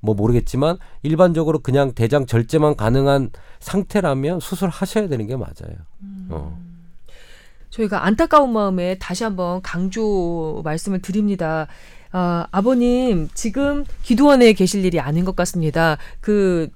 뭐 0.00 0.14
모르겠지만 0.14 0.78
일반적으로 1.02 1.58
그냥 1.60 1.92
대장 1.92 2.26
절제만 2.26 2.76
가능한 2.76 3.30
상태라면 3.60 4.40
수술하셔야 4.40 5.08
되는 5.08 5.26
게 5.26 5.36
맞아요. 5.36 5.76
음. 6.02 6.28
어. 6.30 6.58
저희가 7.70 8.04
안타까운 8.06 8.52
마음에 8.52 8.96
다시 8.98 9.24
한번 9.24 9.60
강조 9.62 10.62
말씀을 10.64 11.00
드립니다. 11.02 11.66
아, 12.10 12.46
아버님 12.50 13.28
지금 13.34 13.84
기도원에 14.02 14.52
계실 14.54 14.84
일이 14.84 14.98
아닌 15.00 15.24
것 15.24 15.36
같습니다. 15.36 15.98
그 16.20 16.68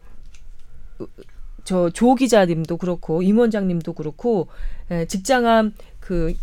저 1.65 1.91
조 1.91 2.15
기자님도 2.15 2.77
그렇고 2.77 3.23
임 3.23 3.39
원장님도 3.39 3.93
그렇고 3.93 4.49
에, 4.91 5.07
직장암 5.07 5.75
그 6.01 6.35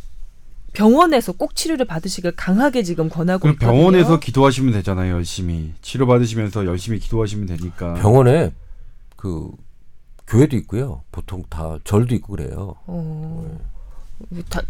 병원에서 0.73 1.31
꼭 1.33 1.55
치료를 1.55 1.85
받으시길 1.85 2.31
강하게 2.35 2.83
지금 2.83 3.09
권하고 3.09 3.41
그럼 3.41 3.53
있거든요. 3.53 3.71
병원에서 3.77 4.19
기도하시면 4.19 4.73
되잖아요. 4.73 5.13
열심히 5.13 5.73
치료 5.81 6.05
받으시면서 6.07 6.65
열심히 6.65 6.99
기도하시면 6.99 7.47
되니까. 7.47 7.95
병원에 7.95 8.51
그 9.15 9.49
교회도 10.27 10.55
있고요. 10.57 11.01
보통 11.11 11.43
다 11.49 11.77
절도 11.83 12.13
있고 12.15 12.35
그래요. 12.35 12.75
어, 12.85 13.57
다, 14.49 14.61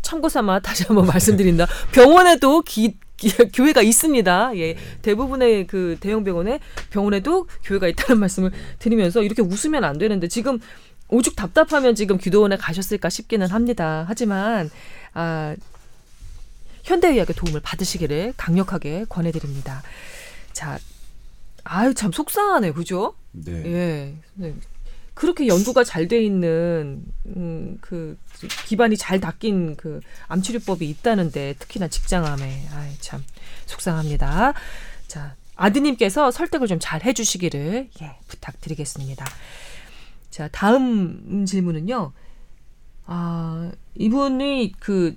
참고삼아 0.00 0.60
다시 0.60 0.84
한번 0.84 1.06
말씀드린다. 1.06 1.66
병원에도 1.92 2.62
기, 2.62 2.96
기- 3.16 3.28
교회가 3.52 3.82
있습니다. 3.82 4.56
예, 4.56 4.76
대부분의 5.02 5.66
그 5.66 5.96
대형 6.00 6.24
병원에 6.24 6.60
병원에도 6.90 7.46
교회가 7.64 7.88
있다는 7.88 8.18
말씀을 8.20 8.50
드리면서 8.78 9.22
이렇게 9.22 9.42
웃으면 9.42 9.84
안 9.84 9.98
되는데 9.98 10.28
지금 10.28 10.58
오죽 11.12 11.36
답답하면 11.36 11.94
지금 11.94 12.16
기도원에 12.18 12.56
가셨을까 12.56 13.10
싶기는 13.10 13.46
합니다. 13.48 14.04
하지만 14.08 14.70
아, 15.14 15.54
현대의학의 16.84 17.36
도움을 17.36 17.60
받으시기를 17.60 18.32
강력하게 18.36 19.04
권해드립니다. 19.08 19.82
자, 20.52 20.78
아유 21.64 21.94
참 21.94 22.10
속상하네, 22.12 22.72
그죠? 22.72 23.14
네. 23.32 23.52
예. 23.66 24.14
네. 24.34 24.54
그렇게 25.14 25.46
연구가 25.46 25.84
잘 25.84 26.08
돼 26.08 26.22
있는 26.24 27.04
음, 27.26 27.76
그 27.82 28.18
기반이 28.66 28.96
잘 28.96 29.20
닦인 29.20 29.76
그 29.76 30.00
암치료법이 30.28 30.88
있다는데 30.88 31.54
특히나 31.58 31.88
직장암에 31.88 32.68
아이 32.74 32.96
참 33.00 33.22
속상합니다. 33.66 34.54
자 35.08 35.36
아드님께서 35.56 36.30
설득을 36.30 36.66
좀 36.66 36.78
잘 36.80 37.04
해주시기를 37.04 37.90
예 38.00 38.16
부탁드리겠습니다. 38.28 39.26
자 40.32 40.48
다음 40.50 41.44
질문은요. 41.46 42.10
아 43.04 43.70
이분이 43.94 44.72
그 44.80 45.14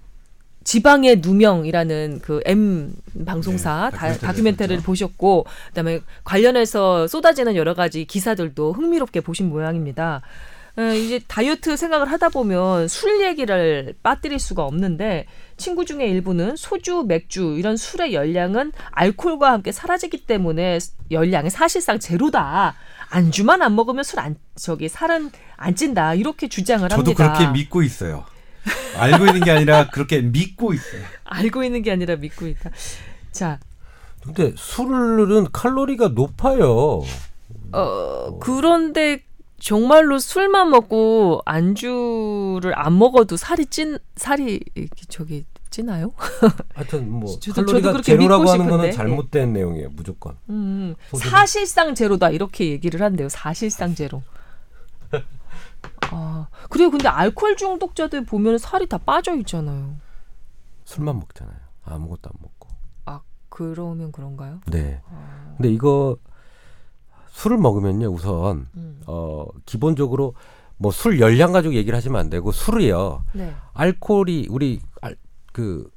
지방의 0.66 1.20
누명이라는 1.20 2.20
그 2.22 2.42
M 2.46 2.94
방송사 3.26 3.92
네, 3.92 3.98
다, 3.98 4.08
다큐멘터리 4.08 4.20
다큐멘터리를. 4.20 4.84
보셨고 4.84 5.46
그다음에 5.70 6.02
관련해서 6.26 7.08
쏟아지는 7.08 7.56
여러 7.56 7.74
가지 7.74 8.04
기사들도 8.04 8.74
흥미롭게 8.74 9.22
보신 9.22 9.48
모양입니다. 9.50 10.22
에, 10.78 11.00
이제 11.00 11.22
다이어트 11.28 11.78
생각을 11.78 12.12
하다 12.12 12.28
보면 12.30 12.90
술 12.90 13.22
얘기를 13.22 13.94
빠뜨릴 14.04 14.38
수가 14.40 14.66
없는데 14.66 15.28
친구 15.56 15.86
중에 15.86 16.08
일부는 16.08 16.58
소주, 16.58 17.06
맥주 17.08 17.56
이런 17.58 17.78
술의 17.78 18.14
열량은 18.14 18.74
알코올과 18.92 19.50
함께 19.54 19.72
사라지기 19.72 20.26
때문에 20.26 20.80
열량이 21.10 21.50
사실상 21.50 22.00
제로다. 22.00 22.76
안주만 23.20 23.62
안 23.62 23.76
먹으면 23.76 24.04
술 24.04 24.20
안 24.20 24.36
저기 24.56 24.90
살은 24.90 25.32
안 25.56 25.76
찐다. 25.76 26.16
이렇게 26.16 26.48
주장을 26.50 26.88
저도 26.90 27.02
합니다. 27.02 27.34
그렇게 27.34 27.52
믿고 27.52 27.82
있어요. 27.82 28.26
알고 28.98 29.28
있는 29.28 29.42
게 29.42 29.52
아니라 29.52 29.90
그렇게 29.90 30.22
믿고 30.22 30.74
있어요. 30.74 31.02
알고 31.24 31.64
있는 31.64 31.82
게 31.82 31.92
아니라 31.92 32.16
믿고 32.18 32.48
있다. 32.48 32.72
자, 33.32 33.60
근데 34.24 34.54
술은 34.58 35.52
칼로리가 35.52 36.10
높아요. 36.10 37.04
어, 37.72 38.40
그런데 38.40 39.24
정말로 39.60 40.20
술만 40.20 40.70
먹고 40.72 41.42
안주를 41.46 42.74
안 42.78 42.98
먹어도 42.98 43.38
살이 43.38 43.66
찐 43.66 43.98
살이 44.16 44.60
저기 45.08 45.46
찌나요? 45.76 46.14
하여튼 46.74 47.12
뭐 47.12 47.38
칼로리가 47.54 47.92
그렇게 47.92 48.14
제로라고 48.14 48.50
하는 48.50 48.70
거는. 48.70 48.94
잘못된 48.94 49.52
내용이에요. 49.52 49.90
무조건. 49.92 50.38
음, 50.50 50.96
소주는- 51.12 51.30
사실상 51.30 51.94
제로다 51.94 52.30
이렇게 52.30 52.70
얘기를 52.70 53.02
한대요. 53.02 53.28
사실상 53.28 53.94
제로. 53.94 54.24
아, 56.12 56.48
그리고 56.70 56.92
근데 56.92 57.10
알코올 57.10 57.58
중독자들 57.58 58.24
보면 58.26 58.58
살이 58.58 58.88
다 58.88 58.98
빠져 58.98 59.36
있잖아요. 59.36 59.96
술만 60.86 61.20
먹잖아요. 61.20 61.58
아무것도 61.84 62.30
안 62.30 62.34
먹고. 62.42 62.70
아, 63.06 63.20
그러면 63.50 64.14
그런가요? 64.14 64.62
네. 64.68 65.02
근데 65.58 65.70
이거 65.74 66.16
술을 67.32 67.58
먹으면요, 67.58 68.08
우선 68.08 68.70
음. 68.78 69.02
어 69.08 69.46
기본적으로 69.66 70.36
뭐 70.78 70.92
술 70.92 71.20
열량 71.20 71.52
가지고 71.52 71.74
얘기를 71.74 71.96
하시면 71.98 72.18
안 72.20 72.30
되고 72.30 72.52
술이요. 72.54 73.24
네. 73.34 73.54
알코올이 73.74 74.48
우리 74.50 74.80
알, 75.02 75.16
그 75.56 75.90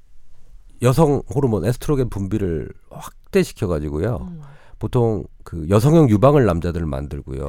여성 0.82 1.20
호르몬 1.34 1.64
에스트로겐 1.64 2.10
분비를 2.10 2.70
확대시켜 2.90 3.66
가지고요. 3.66 4.18
음. 4.30 4.40
보통 4.78 5.24
그 5.42 5.66
여성형 5.68 6.08
유방을 6.10 6.46
남자들 6.46 6.86
만들고요. 6.86 7.48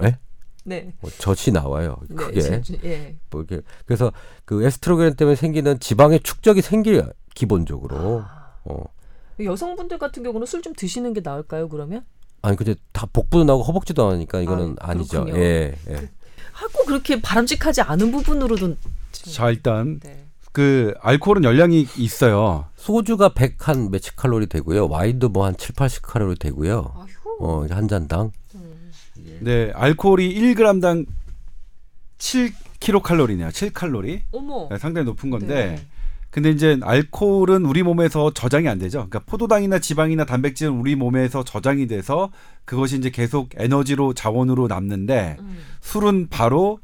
네? 0.00 0.18
네. 0.64 0.94
뭐 1.02 1.10
젖이 1.10 1.52
나와요. 1.52 1.98
네. 2.08 2.14
크게. 2.16 2.40
저- 2.40 2.60
저- 2.62 2.74
예. 2.84 3.16
뭐 3.28 3.42
이렇게 3.42 3.60
그래서 3.84 4.10
그 4.46 4.64
에스트로겐 4.64 5.16
때문에 5.16 5.36
생기는 5.36 5.78
지방의 5.78 6.20
축적이 6.20 6.62
생겨요. 6.62 7.10
기본적으로. 7.34 8.22
아. 8.26 8.54
어. 8.64 8.82
여성분들 9.38 9.98
같은 9.98 10.22
경우는 10.22 10.46
술 10.46 10.62
좀 10.62 10.72
드시는 10.74 11.12
게 11.12 11.20
나을까요? 11.22 11.68
그러면? 11.68 12.06
아니 12.40 12.56
근데 12.56 12.76
다 12.92 13.06
복부도 13.12 13.44
나고 13.44 13.62
허벅지도 13.62 14.08
나니까 14.10 14.40
이거는 14.40 14.76
아, 14.80 14.92
아, 14.92 14.94
니죠. 14.94 15.26
예. 15.28 15.74
예. 15.90 15.94
아, 15.96 16.66
꼭 16.72 16.86
그렇게 16.86 17.20
바람직하지 17.20 17.82
않은 17.82 18.10
부분으로도 18.12 18.56
좀- 18.56 18.78
자 19.12 19.50
일단 19.50 20.00
네. 20.00 20.23
그 20.54 20.94
알코올은 21.00 21.42
열량이 21.42 21.88
있어요. 21.98 22.66
소주가 22.76 23.30
100한 23.30 23.90
몇십 23.90 24.14
칼로리 24.14 24.46
되고요. 24.46 24.86
와인도 24.88 25.28
뭐 25.28 25.46
한 25.46 25.56
7, 25.56 25.74
80 25.74 26.02
칼로리 26.02 26.36
되고요. 26.36 26.92
아휴. 26.94 27.06
어, 27.40 27.66
한 27.68 27.88
잔당. 27.88 28.30
네, 29.40 29.72
알코올이 29.74 30.32
1g당 30.32 31.06
7kcal이네요. 32.18 33.48
7칼로리. 33.50 34.20
어머. 34.30 34.68
네, 34.70 34.78
상당히 34.78 35.06
높은 35.06 35.28
건데 35.30 35.76
네. 35.76 35.86
근데 36.30 36.50
이제 36.50 36.78
알코올은 36.82 37.64
우리 37.64 37.82
몸에서 37.82 38.32
저장이 38.32 38.68
안 38.68 38.78
되죠. 38.78 38.98
그러니까 39.08 39.20
포도당이나 39.26 39.80
지방이나 39.80 40.24
단백질은 40.24 40.72
우리 40.72 40.94
몸에서 40.94 41.42
저장이 41.44 41.88
돼서 41.88 42.30
그것이 42.64 42.96
이제 42.98 43.10
계속 43.10 43.50
에너지로 43.56 44.14
자원으로 44.14 44.68
남는데 44.68 45.36
음. 45.40 45.58
술은 45.80 46.28
바로 46.30 46.78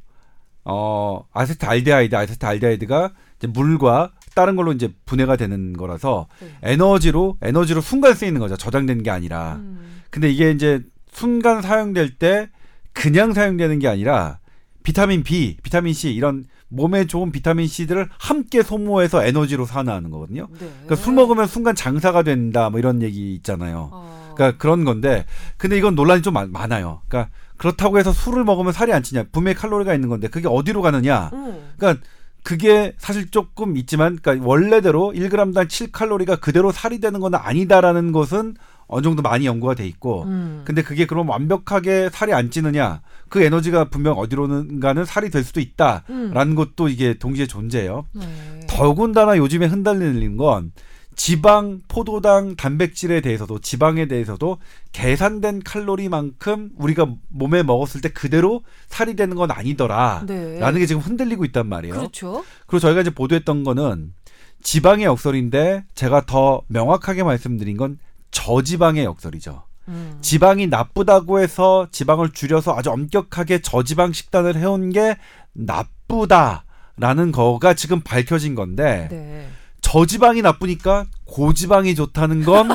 어 0.64 1.24
아세트알데하이드, 1.32 2.16
아세트알데하이드가 2.16 3.12
물과 3.46 4.12
다른 4.34 4.56
걸로 4.56 4.72
이제 4.72 4.92
분해가 5.06 5.36
되는 5.36 5.72
거라서 5.72 6.26
네. 6.40 6.48
에너지로 6.62 7.36
에너지로 7.42 7.80
순간 7.80 8.14
쓰이는 8.14 8.38
거죠. 8.40 8.56
저장되는 8.56 9.02
게 9.02 9.10
아니라. 9.10 9.56
음. 9.56 10.02
근데 10.10 10.30
이게 10.30 10.50
이제 10.50 10.82
순간 11.12 11.62
사용될 11.62 12.16
때 12.18 12.48
그냥 12.92 13.32
사용되는 13.32 13.78
게 13.78 13.88
아니라 13.88 14.38
비타민 14.82 15.22
B, 15.22 15.56
비타민 15.62 15.92
C 15.92 16.12
이런 16.14 16.44
몸에 16.68 17.06
좋은 17.06 17.32
비타민 17.32 17.66
C들을 17.66 18.08
함께 18.18 18.62
소모해서 18.62 19.24
에너지로 19.24 19.66
산화하는 19.66 20.10
거거든요. 20.10 20.46
네. 20.52 20.58
그러니까 20.84 20.94
술 20.96 21.14
먹으면 21.14 21.46
순간 21.46 21.74
장사가 21.74 22.22
된다 22.22 22.70
뭐 22.70 22.78
이런 22.78 23.02
얘기 23.02 23.34
있잖아요. 23.34 23.90
어. 23.92 24.32
그러니까 24.36 24.56
그런 24.58 24.84
건데 24.84 25.26
근데 25.56 25.76
이건 25.76 25.94
논란이 25.96 26.22
좀 26.22 26.34
많- 26.34 26.52
많아요. 26.52 27.02
그러니까 27.08 27.32
그렇다고 27.56 27.98
해서 27.98 28.12
술을 28.12 28.44
먹으면 28.44 28.72
살이 28.72 28.92
안 28.92 29.02
찌냐? 29.02 29.24
분명히 29.32 29.56
칼로리가 29.56 29.92
있는 29.94 30.08
건데 30.08 30.28
그게 30.28 30.46
어디로 30.48 30.80
가느냐? 30.80 31.30
음. 31.32 31.72
그러니까 31.76 32.02
그게 32.42 32.94
사실 32.98 33.30
조금 33.30 33.76
있지만 33.76 34.18
그러니까 34.20 34.46
원래대로 34.46 35.12
1g당 35.14 35.68
7칼로리가 35.68 36.40
그대로 36.40 36.72
살이 36.72 37.00
되는 37.00 37.20
건 37.20 37.34
아니다라는 37.34 38.12
것은 38.12 38.54
어느 38.86 39.02
정도 39.02 39.22
많이 39.22 39.46
연구가 39.46 39.74
돼 39.74 39.86
있고 39.86 40.24
음. 40.24 40.62
근데 40.64 40.82
그게 40.82 41.06
그럼 41.06 41.28
완벽하게 41.28 42.08
살이 42.10 42.32
안 42.32 42.50
찌느냐 42.50 43.02
그 43.28 43.42
에너지가 43.42 43.88
분명 43.88 44.18
어디로는가는 44.18 45.04
살이 45.04 45.30
될 45.30 45.44
수도 45.44 45.60
있다라는 45.60 46.52
음. 46.52 46.54
것도 46.54 46.88
이게 46.88 47.14
동시에 47.14 47.46
존재해요 47.46 48.06
네. 48.12 48.60
더군다나 48.68 49.36
요즘에 49.36 49.66
흔들리는 49.66 50.36
건 50.36 50.72
지방, 51.16 51.82
포도당, 51.88 52.56
단백질에 52.56 53.20
대해서도 53.20 53.58
지방에 53.58 54.06
대해서도 54.06 54.58
계산된 54.92 55.62
칼로리만큼 55.64 56.70
우리가 56.76 57.08
몸에 57.28 57.62
먹었을 57.62 58.00
때 58.00 58.08
그대로 58.08 58.62
살이 58.88 59.16
되는 59.16 59.36
건 59.36 59.50
아니더라. 59.50 60.24
네. 60.26 60.58
라는 60.58 60.78
게 60.80 60.86
지금 60.86 61.02
흔들리고 61.02 61.44
있단 61.46 61.66
말이에요. 61.66 61.94
그렇죠. 61.94 62.44
그리고 62.66 62.80
저희가 62.80 63.02
이제 63.02 63.10
보도했던 63.10 63.64
거는 63.64 64.14
지방의 64.62 65.06
역설인데 65.06 65.84
제가 65.94 66.26
더 66.26 66.62
명확하게 66.68 67.22
말씀드린 67.22 67.76
건 67.76 67.98
저지방의 68.30 69.04
역설이죠. 69.04 69.64
음. 69.88 70.18
지방이 70.20 70.68
나쁘다고 70.68 71.40
해서 71.40 71.88
지방을 71.90 72.32
줄여서 72.32 72.74
아주 72.76 72.90
엄격하게 72.90 73.60
저지방 73.60 74.12
식단을 74.12 74.56
해온 74.56 74.90
게 74.90 75.16
나쁘다라는 75.52 77.32
거가 77.32 77.74
지금 77.74 78.00
밝혀진 78.00 78.54
건데 78.54 79.08
네. 79.10 79.48
저지방이 79.90 80.40
나쁘니까 80.42 81.06
고지방이 81.24 81.96
좋다는 81.96 82.44
건 82.44 82.68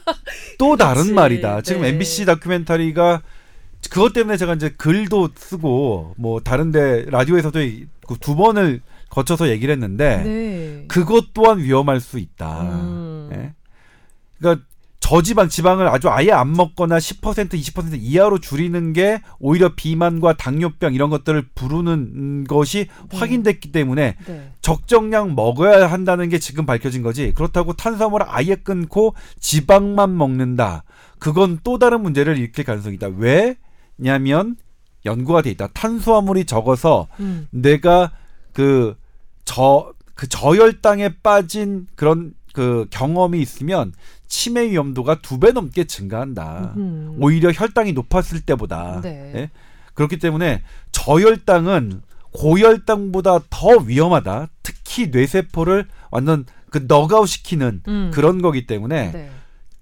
또 0.58 0.78
다른. 0.78 1.14
말이다. 1.14 1.60
지금 1.60 1.82
네. 1.82 1.88
MBC 1.88 2.24
다큐멘터리가 2.24 3.20
그것 3.90 4.14
때문에 4.14 4.38
제가 4.38 4.54
이제 4.54 4.70
글도 4.70 5.30
쓰고 5.36 6.14
뭐 6.16 6.40
다른데 6.40 7.10
라디오에서도 7.10 7.58
그두 8.06 8.36
번을 8.36 8.80
거쳐서 9.10 9.50
얘기를 9.50 9.70
했는데 9.72 10.22
네. 10.22 10.84
그것 10.88 11.34
또한 11.34 11.58
위험할 11.58 12.00
수 12.00 12.18
있다. 12.18 12.62
음. 12.62 13.30
예? 13.34 13.52
그러니까 14.38 14.64
저지방 15.02 15.48
지방을 15.48 15.88
아주 15.88 16.08
아예 16.08 16.30
안 16.30 16.52
먹거나 16.52 16.96
10% 16.96 17.50
20% 17.50 17.98
이하로 18.00 18.38
줄이는 18.38 18.92
게 18.92 19.20
오히려 19.40 19.74
비만과 19.74 20.34
당뇨병 20.34 20.94
이런 20.94 21.10
것들을 21.10 21.48
부르는 21.56 22.44
것이 22.44 22.86
네. 23.10 23.18
확인됐기 23.18 23.72
때문에 23.72 24.16
네. 24.24 24.52
적정량 24.62 25.34
먹어야 25.34 25.90
한다는 25.90 26.28
게 26.28 26.38
지금 26.38 26.64
밝혀진 26.66 27.02
거지. 27.02 27.32
그렇다고 27.34 27.72
탄수화물을 27.72 28.26
아예 28.28 28.54
끊고 28.54 29.14
지방만 29.40 30.16
먹는다. 30.16 30.84
그건 31.18 31.58
또 31.64 31.78
다른 31.78 32.02
문제를 32.02 32.38
일으킬 32.38 32.64
가능성이 32.64 32.94
있다. 32.94 33.08
왜냐면 33.98 34.56
연구가 35.04 35.42
돼 35.42 35.50
있다. 35.50 35.66
탄수화물이 35.74 36.44
적어서 36.44 37.08
음. 37.18 37.48
내가 37.50 38.12
그 38.52 38.96
저그 39.44 40.28
저혈당에 40.28 41.16
빠진 41.24 41.88
그런 41.96 42.34
그 42.52 42.86
경험이 42.90 43.40
있으면 43.40 43.92
치매 44.32 44.70
위험도가 44.70 45.20
두 45.20 45.38
배 45.38 45.52
넘게 45.52 45.84
증가한다. 45.84 46.72
음. 46.78 47.16
오히려 47.20 47.52
혈당이 47.52 47.92
높았을 47.92 48.40
때보다. 48.40 49.02
네. 49.02 49.32
예? 49.34 49.50
그렇기 49.92 50.18
때문에 50.18 50.62
저혈당은 50.92 52.00
고혈당보다 52.32 53.40
더 53.50 53.68
위험하다. 53.84 54.48
특히 54.62 55.08
뇌세포를 55.08 55.86
완전 56.10 56.46
그 56.70 56.86
넉아웃 56.88 57.28
시키는 57.28 57.82
음. 57.86 58.10
그런 58.14 58.40
거기 58.40 58.66
때문에 58.66 59.12
네. 59.12 59.30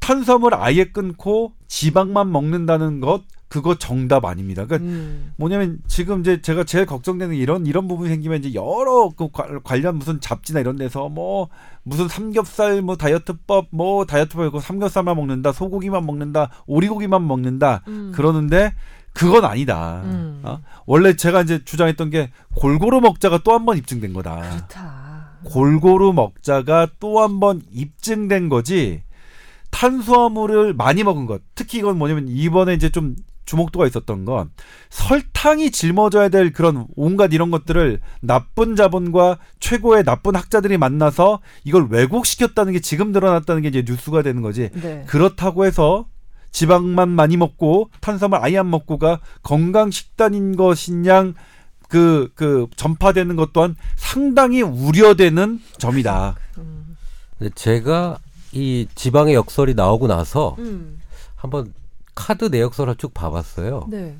탄수화물 0.01 0.55
아예 0.55 0.85
끊고 0.87 1.53
지방만 1.69 2.33
먹는다는 2.33 3.01
것 3.01 3.23
그거 3.51 3.75
정답 3.75 4.25
아닙니다. 4.25 4.65
그러니까 4.65 4.89
음. 4.89 5.33
뭐냐면 5.37 5.81
지금 5.89 6.21
이제 6.21 6.41
제가 6.41 6.63
제일 6.63 6.87
걱정되는 6.87 7.35
게 7.35 7.41
이런 7.43 7.67
이런 7.67 7.89
부분이 7.89 8.09
생기면 8.09 8.39
이제 8.45 8.55
여러 8.55 9.11
그 9.17 9.29
관- 9.33 9.61
관련 9.65 9.97
무슨 9.99 10.21
잡지나 10.21 10.61
이런 10.61 10.77
데서 10.77 11.09
뭐 11.09 11.49
무슨 11.83 12.07
삼겹살 12.07 12.81
뭐 12.81 12.97
다이어트법 12.97 13.67
뭐 13.73 14.05
다이어트법 14.07 14.47
이고 14.47 14.61
삼겹살만 14.61 15.17
먹는다 15.17 15.51
소고기만 15.51 16.07
먹는다 16.07 16.51
오리고기만 16.69 17.27
먹는다 17.27 17.83
음. 17.89 18.13
그러는데 18.15 18.73
그건 19.15 19.45
아니다. 19.45 20.03
음. 20.05 20.43
어? 20.45 20.61
원래 20.87 21.17
제가 21.17 21.43
이제 21.43 21.61
주장했던 21.65 22.11
게 22.11 22.31
골고루 22.55 23.01
먹자가 23.01 23.39
또 23.39 23.51
한 23.53 23.67
번 23.67 23.77
입증된 23.79 24.13
거다. 24.13 24.37
그렇다. 24.43 25.31
골고루 25.43 26.13
먹자가 26.13 26.87
또 27.01 27.21
한 27.21 27.41
번 27.41 27.63
입증된 27.73 28.49
거지. 28.49 29.03
탄수화물을 29.73 30.75
많이 30.75 31.03
먹은 31.05 31.27
것. 31.27 31.43
특히 31.55 31.79
이건 31.79 31.99
뭐냐면 31.99 32.29
이번에 32.29 32.75
이제 32.75 32.91
좀 32.91 33.17
주목도가 33.51 33.87
있었던 33.89 34.25
건 34.25 34.51
설탕이 34.91 35.73
짊어져야 35.73 36.29
될 36.29 36.53
그런 36.53 36.87
온갖 36.95 37.33
이런 37.33 37.51
것들을 37.51 38.01
나쁜 38.21 38.77
자본과 38.77 39.39
최고의 39.59 40.05
나쁜 40.05 40.37
학자들이 40.37 40.79
만나서 40.79 41.41
이걸 41.65 41.89
왜곡시켰다는 41.91 42.73
게 42.75 42.81
지금 42.81 43.13
드러났다는 43.13 43.63
게 43.63 43.69
이제 43.69 43.85
뉴스가 43.87 44.23
되는 44.23 44.43
거지. 44.43 44.71
네. 44.73 45.05
그렇다고 45.07 45.67
해서 45.67 46.07
지방만 46.53 47.09
많이 47.09 47.37
먹고 47.37 47.91
탄수화물 48.01 48.39
아예 48.41 48.59
안 48.59 48.71
먹고가 48.71 49.21
건강 49.43 49.91
식단인 49.91 50.57
것이냐 50.57 51.33
그, 51.89 52.31
그, 52.37 52.69
전파되는 52.77 53.35
것 53.35 53.53
또한 53.53 53.75
상당히 53.97 54.63
우려되는 54.63 55.61
점이다. 55.77 56.37
제가 57.57 58.19
이 58.53 58.87
지방의 58.95 59.35
역설이 59.35 59.75
나오고 59.75 60.07
나서 60.07 60.55
음. 60.59 61.01
한번 61.35 61.73
카드 62.21 62.45
내역서를 62.47 62.97
쭉 62.97 63.15
봐봤어요. 63.15 63.87
네. 63.89 64.19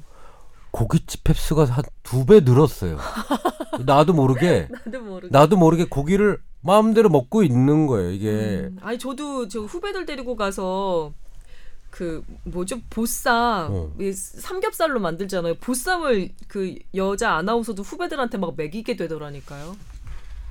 고깃집 0.73 1.29
횟수가 1.29 1.65
한 1.67 1.85
두 2.03 2.25
배 2.27 2.41
늘었어요. 2.41 2.99
나도 3.85 4.13
모르게 4.15 4.69
나도 4.87 5.01
모르게. 5.03 5.29
나도 5.31 5.57
모르게 5.57 5.85
고기를 5.85 6.39
마음대로 6.63 7.09
먹고 7.09 7.43
있는 7.43 7.87
거예요. 7.87 8.11
이게 8.11 8.29
음. 8.71 8.79
아니 8.83 8.99
저도 8.99 9.49
저 9.49 9.61
후배들 9.61 10.07
데리고 10.07 10.37
가서 10.37 11.13
그 11.91 12.23
뭐죠 12.45 12.79
보쌈 12.89 13.69
어. 13.71 13.93
이 14.01 14.13
삼겹살로 14.13 15.01
만들잖아요. 15.01 15.55
보쌈을 15.57 16.31
그 16.49 16.75
여자 16.95 17.33
아나운서도 17.35 17.83
후배들한테 17.83 18.39
막 18.39 18.55
먹이게 18.57 18.97
되더라니까요. 18.97 19.77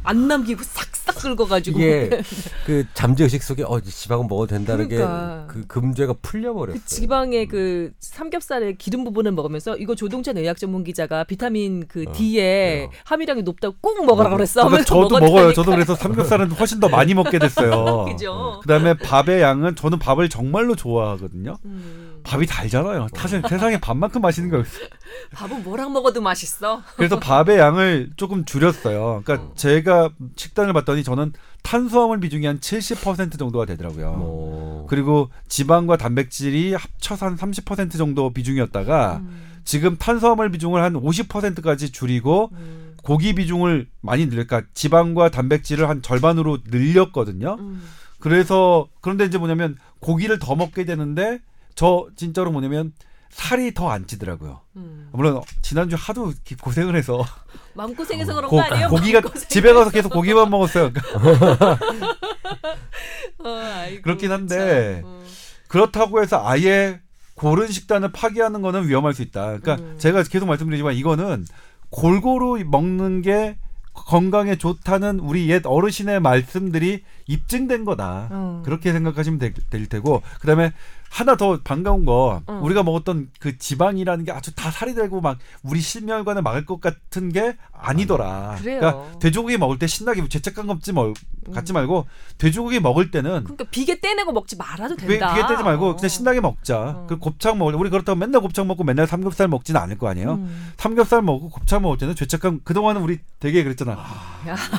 안 0.03 0.27
남기고 0.27 0.63
싹싹 0.63 1.15
긁어가지고. 1.15 1.79
이게 1.79 2.21
그 2.65 2.85
잠재의식 2.93 3.43
속에 3.43 3.63
어 3.63 3.79
지방은 3.81 4.27
먹어도 4.27 4.47
된다는 4.55 4.87
그러니까. 4.87 5.47
게그 5.47 5.67
금죄가 5.67 6.15
풀려버렸어요. 6.21 6.79
그 6.81 6.85
지방의 6.85 7.47
그 7.47 7.91
삼겹살의 7.99 8.77
기름 8.77 9.03
부분을 9.03 9.31
먹으면서 9.33 9.75
이거 9.77 9.95
조동찬 9.95 10.37
의학 10.37 10.57
전문 10.57 10.83
기자가 10.83 11.23
비타민 11.25 11.87
그 11.87 12.05
어, 12.07 12.13
D에 12.13 12.85
어. 12.85 12.89
함유량이 13.05 13.43
높다고 13.43 13.75
꼭 13.81 14.05
먹으라 14.05 14.29
그랬어. 14.29 14.63
그러니까 14.65 14.85
저도 14.85 15.01
먹었다니까요. 15.01 15.35
먹어요. 15.35 15.53
저도 15.53 15.71
그래서 15.71 15.95
삼겹살은 15.95 16.51
훨씬 16.51 16.79
더 16.79 16.87
많이 16.89 17.13
먹게 17.13 17.39
됐어요. 17.39 18.05
그죠. 18.09 18.59
그다음에 18.61 18.93
밥의 18.95 19.41
양은 19.41 19.75
저는 19.75 19.99
밥을 19.99 20.29
정말로 20.29 20.75
좋아하거든요. 20.75 21.57
음, 21.65 22.08
밥이 22.23 22.45
달잖아요. 22.45 23.07
사실 23.15 23.41
세상에 23.47 23.79
밥만큼 23.79 24.21
맛있는 24.21 24.49
게 24.49 24.57
없어요. 24.57 24.87
밥은 25.33 25.63
뭐랑 25.63 25.93
먹어도 25.93 26.21
맛있어. 26.21 26.81
그래서 26.95 27.19
밥의 27.19 27.57
양을 27.57 28.11
조금 28.17 28.45
줄였어요. 28.45 29.21
그러니까 29.23 29.49
제가 29.55 30.11
식단을 30.35 30.73
봤더니 30.73 31.03
저는 31.03 31.33
탄수화물 31.63 32.19
비중이 32.19 32.45
한 32.45 32.59
70% 32.59 33.37
정도가 33.37 33.65
되더라고요. 33.65 34.13
뭐 34.13 34.85
그리고 34.89 35.29
지방과 35.47 35.97
단백질이 35.97 36.73
합쳐서 36.73 37.25
한 37.25 37.35
30% 37.35 37.97
정도 37.97 38.31
비중이었다가 38.31 39.17
음, 39.17 39.61
지금 39.63 39.97
탄수화물 39.97 40.51
비중을 40.51 40.81
한 40.81 40.93
50%까지 40.93 41.91
줄이고 41.91 42.49
음, 42.53 42.95
고기 43.03 43.35
비중을 43.35 43.87
많이 44.01 44.29
늘, 44.29 44.45
그러니까 44.45 44.69
지방과 44.73 45.29
단백질을 45.29 45.87
한 45.87 46.01
절반으로 46.01 46.59
늘렸거든요. 46.67 47.57
음. 47.59 47.81
그래서 48.19 48.87
그런데 49.01 49.25
이제 49.25 49.37
뭐냐면 49.37 49.77
고기를 49.99 50.39
더 50.39 50.55
먹게 50.55 50.85
되는데 50.85 51.39
저 51.79 52.07
진짜로 52.17 52.51
뭐냐면 52.51 52.91
살이 53.29 53.73
더 53.73 53.89
안 53.89 54.05
찌더라고요. 54.05 54.59
음. 54.75 55.07
물론 55.13 55.41
지난주 55.61 55.95
하도 55.97 56.33
고생을 56.61 56.93
해서 56.97 57.23
마음 57.73 57.95
고생해서 57.95 58.35
그런 58.35 58.49
고, 58.49 58.57
거 58.57 58.61
아니에요? 58.63 58.89
고기가. 58.89 59.21
집에 59.47 59.71
가서 59.71 59.89
계속 59.89 60.11
고기만 60.11 60.49
먹었어요. 60.49 60.91
어, 63.39 63.47
아이고, 63.49 64.01
그렇긴 64.01 64.33
한데 64.33 64.99
참. 65.01 65.09
어. 65.09 65.23
그렇다고 65.69 66.21
해서 66.21 66.45
아예 66.45 66.99
고른 67.35 67.69
식단을 67.69 68.11
파기하는 68.11 68.61
거는 68.61 68.89
위험할 68.89 69.13
수 69.13 69.21
있다. 69.21 69.59
그러니까 69.59 69.75
음. 69.75 69.95
제가 69.97 70.23
계속 70.23 70.47
말씀드리지만 70.47 70.95
이거는 70.95 71.45
골고루 71.91 72.61
먹는 72.65 73.21
게 73.21 73.57
건강에 73.93 74.57
좋다는 74.57 75.19
우리 75.19 75.49
옛 75.49 75.61
어르신의 75.65 76.19
말씀들이 76.19 77.05
입증된 77.27 77.85
거다. 77.85 78.27
어. 78.31 78.61
그렇게 78.65 78.91
생각하시면 78.91 79.39
될, 79.39 79.53
될 79.69 79.85
테고 79.87 80.21
그다음에 80.41 80.73
하나 81.09 81.35
더 81.35 81.59
반가운 81.63 82.05
거 82.05 82.41
어. 82.45 82.59
우리가 82.63 82.83
먹었던 82.83 83.29
그 83.39 83.57
지방이라는 83.57 84.25
게 84.25 84.31
아주 84.31 84.53
다 84.55 84.69
살이 84.71 84.93
되고 84.93 85.19
막 85.21 85.37
우리 85.63 85.81
심혈관을 85.81 86.41
막을 86.43 86.65
것 86.65 86.79
같은 86.79 87.31
게 87.31 87.55
아니더라. 87.73 88.55
그래요. 88.59 88.79
그러니까 88.79 89.19
돼지고기 89.19 89.57
먹을 89.57 89.79
때 89.79 89.87
신나게 89.87 90.27
죄책감 90.27 90.67
갖지, 90.67 90.93
말, 90.93 91.13
갖지 91.53 91.73
말고 91.73 92.05
돼지고기 92.37 92.79
먹을 92.79 93.09
때는 93.11 93.43
그러니까 93.43 93.65
비계 93.71 93.99
떼내고 93.99 94.31
먹지 94.33 94.55
말아도 94.55 94.95
비- 94.95 95.07
된다. 95.07 95.33
비계 95.33 95.47
떼지 95.47 95.63
말고 95.63 95.89
어. 95.89 95.95
그냥 95.95 96.09
신나게 96.09 96.41
먹자. 96.41 96.77
어. 96.79 97.05
그 97.09 97.17
곱창 97.17 97.57
먹을 97.57 97.73
때 97.73 97.77
우리 97.79 97.89
그렇다고 97.89 98.17
맨날 98.17 98.41
곱창 98.41 98.67
먹고 98.67 98.83
맨날 98.83 99.07
삼겹살 99.07 99.47
먹지는 99.47 99.81
않을 99.81 99.97
거 99.97 100.07
아니에요. 100.09 100.33
음. 100.33 100.71
삼겹살 100.77 101.21
먹고 101.21 101.49
곱창 101.49 101.81
먹을 101.81 101.97
때는 101.97 102.15
죄책감 102.15 102.61
그동안은 102.63 103.01
우리 103.01 103.19
되게 103.39 103.63
그랬잖아. 103.63 103.97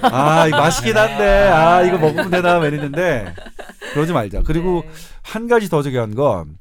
아, 0.02 0.46
이거 0.46 0.58
맛있긴 0.58 0.96
한데 0.96 1.48
아 1.48 1.82
이거 1.82 1.98
먹으면 1.98 2.30
되나 2.30 2.58
이랬는데 2.64 3.34
그러지 3.94 4.12
말자. 4.12 4.42
그리고 4.44 4.82
네. 4.86 4.90
한 5.22 5.48
가지 5.48 5.68
더 5.68 5.82
중요한 5.82 6.14
건 6.14 6.58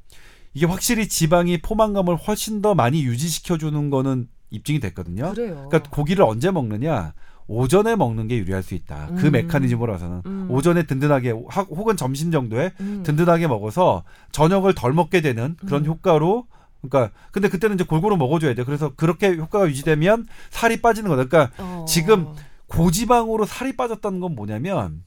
이게 0.54 0.66
확실히 0.66 1.08
지방이 1.08 1.62
포만감을 1.62 2.16
훨씬 2.16 2.62
더 2.62 2.76
많이 2.76 3.04
유지시켜 3.04 3.58
주는 3.58 3.90
거는 3.90 4.28
입증이 4.50 4.80
됐거든요. 4.80 5.32
그래요. 5.34 5.68
그러니까 5.70 5.90
고기를 5.92 6.24
언제 6.26 6.50
먹느냐? 6.52 7.14
오전에 7.48 7.96
먹는 7.96 8.28
게 8.28 8.38
유리할 8.38 8.62
수 8.62 8.76
있다. 8.76 9.10
그 9.18 9.28
음. 9.28 9.32
메커니즘으로서는 9.32 10.22
음. 10.26 10.48
오전에 10.52 10.84
든든하게 10.84 11.34
하- 11.48 11.62
혹은 11.64 11.98
점심 11.98 12.32
정도에 12.32 12.72
음. 12.80 13.02
든든하게 13.04 13.48
먹어서 13.48 14.04
저녁을 14.32 14.76
덜 14.76 14.94
먹게 14.94 15.22
되는 15.22 15.56
그런 15.66 15.84
음. 15.84 15.88
효과로 15.88 16.46
그러니까 16.82 17.12
근데 17.32 17.50
그때는 17.50 17.76
이제 17.76 17.84
골고루 17.84 18.18
먹어줘야 18.18 18.54
돼. 18.54 18.64
그래서 18.64 18.92
그렇게 18.96 19.36
효과가 19.36 19.68
유지되면 19.68 20.28
살이 20.52 20.80
빠지는 20.82 21.10
거다. 21.10 21.26
그러니까 21.26 21.54
어. 21.62 21.86
지금 21.88 22.28
고지방으로 22.68 23.46
살이 23.46 23.76
빠졌다는 23.76 24.20
건 24.20 24.36
뭐냐면 24.36 25.04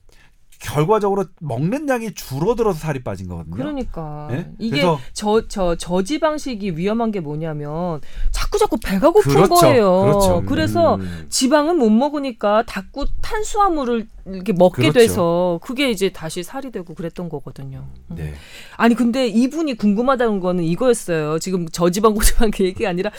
결과적으로 0.63 1.25
먹는 1.41 1.89
양이 1.89 2.15
줄어들어서 2.15 2.79
살이 2.79 3.03
빠진 3.03 3.29
거거든요. 3.29 3.55
그러니까 3.57 4.29
예? 4.33 4.51
이게 4.59 4.83
저 5.13 5.43
저 5.49 5.75
저지방식이 5.77 6.77
위험한 6.77 7.11
게 7.11 7.21
뭐냐면 7.21 8.01
자꾸 8.31 8.59
자꾸 8.59 8.79
배가 8.83 9.11
고픈 9.11 9.33
그렇죠. 9.35 9.55
거예요. 9.55 10.01
그렇죠. 10.03 10.43
그래서 10.47 10.95
음. 10.97 11.27
지방은 11.29 11.79
못 11.79 11.91
먹으니까 11.91 12.65
자꾸 12.67 13.07
탄수화물을 13.21 14.07
이렇게 14.25 14.53
먹게 14.53 14.83
그렇죠. 14.83 14.99
돼서 14.99 15.61
그게 15.63 15.91
이제 15.91 16.11
다시 16.11 16.43
살이 16.43 16.71
되고 16.71 16.95
그랬던 16.95 17.29
거거든요. 17.29 17.85
음. 18.11 18.17
네. 18.17 18.35
아니 18.77 18.95
근데 18.95 19.27
이분이 19.27 19.75
궁금하다는 19.75 20.41
거는 20.41 20.65
이거였어요. 20.65 21.39
지금 21.41 21.69
저지방 21.69 22.15
고지방 22.15 22.51
그 22.53 22.65
얘기가 22.65 22.89
아니라 22.89 23.11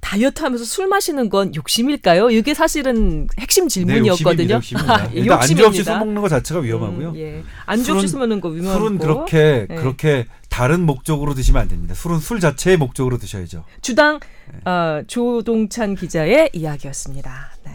다이어트 0.00 0.42
하면서 0.42 0.64
술 0.64 0.88
마시는 0.88 1.28
건 1.28 1.54
욕심일까요? 1.54 2.30
이게 2.30 2.54
사실은 2.54 3.28
핵심 3.38 3.68
질문이었거든요. 3.68 4.46
네, 4.46 4.54
욕심입니다. 4.54 4.94
아, 4.96 5.10
예, 5.14 5.18
일단 5.20 5.38
안주 5.40 5.52
없이 5.52 5.62
욕심입니다. 5.62 5.92
술 5.92 5.98
먹는 5.98 6.22
거 6.22 6.28
자체가 6.28 6.60
위험 6.60 6.82
하고요. 6.86 7.08
음, 7.10 7.16
예. 7.16 7.42
안주 7.66 7.94
없이 7.94 8.06
술은- 8.06 8.18
먹는 8.18 8.40
거 8.40 8.48
위험하고 8.48 8.78
술은 8.78 8.98
그렇게 8.98 9.66
네. 9.68 9.74
그렇게 9.76 10.26
다른 10.48 10.86
목적으로 10.86 11.34
드시면 11.34 11.62
안 11.62 11.68
됩니다. 11.68 11.94
술은 11.94 12.18
술 12.18 12.40
자체의 12.40 12.76
목적으로 12.76 13.18
드셔야죠. 13.18 13.64
주당 13.82 14.20
네. 14.52 14.70
어, 14.70 15.02
조동찬 15.06 15.94
기자의 15.96 16.50
이야기였습니다. 16.52 17.50
네. 17.64 17.72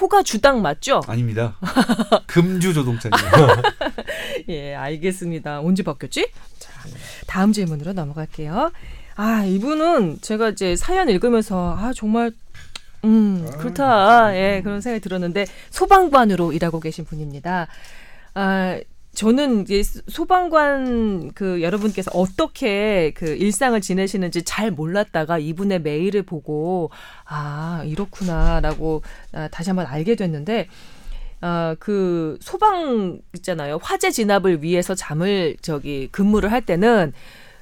호가 0.00 0.22
주당 0.22 0.60
맞죠? 0.62 1.00
아닙니다. 1.06 1.56
금주 2.26 2.74
조동찬이요. 2.74 3.18
예, 4.48 4.74
알겠습니다. 4.74 5.60
언제 5.60 5.82
바뀌었지? 5.82 6.28
자, 6.58 6.70
다음 7.26 7.52
질문으로 7.52 7.92
넘어갈게요. 7.92 8.72
아, 9.16 9.44
이분은 9.44 10.18
제가 10.20 10.50
이제 10.50 10.74
사연 10.76 11.08
읽으면서 11.08 11.76
아, 11.78 11.92
정말 11.94 12.32
음, 13.04 13.46
그렇다. 13.58 14.34
예, 14.34 14.62
그런 14.64 14.80
생각이 14.80 15.00
들었는데 15.02 15.46
소방관으로 15.70 16.52
일하고 16.52 16.80
계신 16.80 17.04
분입니다. 17.04 17.68
아, 18.34 18.80
저는 19.14 19.62
이제 19.62 19.82
소방관 20.08 21.32
그 21.34 21.62
여러분께서 21.62 22.10
어떻게 22.14 23.12
그 23.14 23.26
일상을 23.26 23.80
지내시는지 23.80 24.42
잘 24.42 24.72
몰랐다가 24.72 25.38
이분의 25.38 25.82
메일을 25.82 26.24
보고 26.24 26.90
아 27.24 27.82
이렇구나라고 27.86 29.02
아, 29.32 29.48
다시 29.48 29.70
한번 29.70 29.86
알게 29.86 30.16
됐는데 30.16 30.68
아, 31.40 31.76
그 31.78 32.38
소방 32.40 33.20
있잖아요. 33.36 33.78
화재 33.82 34.10
진압을 34.10 34.62
위해서 34.62 34.94
잠을 34.94 35.56
저기 35.62 36.08
근무를 36.10 36.50
할 36.50 36.62
때는 36.62 37.12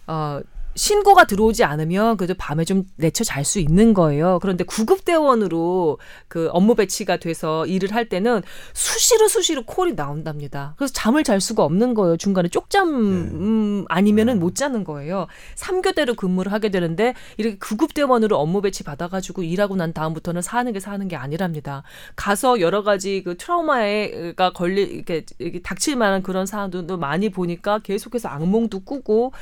어 0.06 0.40
신고가 0.74 1.24
들어오지 1.24 1.64
않으면 1.64 2.16
그래도 2.16 2.34
밤에 2.34 2.64
좀 2.64 2.84
내쳐 2.96 3.24
잘 3.24 3.42
수 3.44 3.58
있는 3.58 3.92
거예요. 3.92 4.38
그런데 4.40 4.62
구급대원으로 4.62 5.98
그 6.28 6.48
업무 6.52 6.76
배치가 6.76 7.16
돼서 7.16 7.66
일을 7.66 7.92
할 7.92 8.08
때는 8.08 8.42
수시로 8.72 9.26
수시로 9.26 9.64
콜이 9.64 9.94
나온답니다. 9.94 10.74
그래서 10.76 10.92
잠을 10.92 11.24
잘 11.24 11.40
수가 11.40 11.64
없는 11.64 11.94
거예요. 11.94 12.16
중간에 12.16 12.48
쪽잠 12.48 12.88
음, 12.88 13.84
아니면은 13.88 14.38
못 14.38 14.54
자는 14.54 14.84
거예요. 14.84 15.26
삼교대로 15.56 16.14
근무를 16.14 16.52
하게 16.52 16.68
되는데 16.68 17.14
이렇게 17.36 17.58
구급대원으로 17.58 18.38
업무 18.38 18.62
배치 18.62 18.84
받아가지고 18.84 19.42
일하고 19.42 19.74
난 19.74 19.92
다음부터는 19.92 20.40
사는 20.40 20.72
게 20.72 20.78
사는 20.78 21.06
게 21.08 21.16
아니랍니다. 21.16 21.82
가서 22.14 22.60
여러 22.60 22.84
가지 22.84 23.22
그 23.24 23.36
트라우마가 23.36 24.52
걸리 24.52 24.82
이렇게, 24.82 25.26
이렇게 25.38 25.60
닥칠 25.62 25.96
만한 25.96 26.22
그런 26.22 26.46
상황도 26.46 26.96
많이 26.96 27.28
보니까 27.28 27.80
계속해서 27.80 28.28
악몽도 28.28 28.84
꾸고 28.84 29.32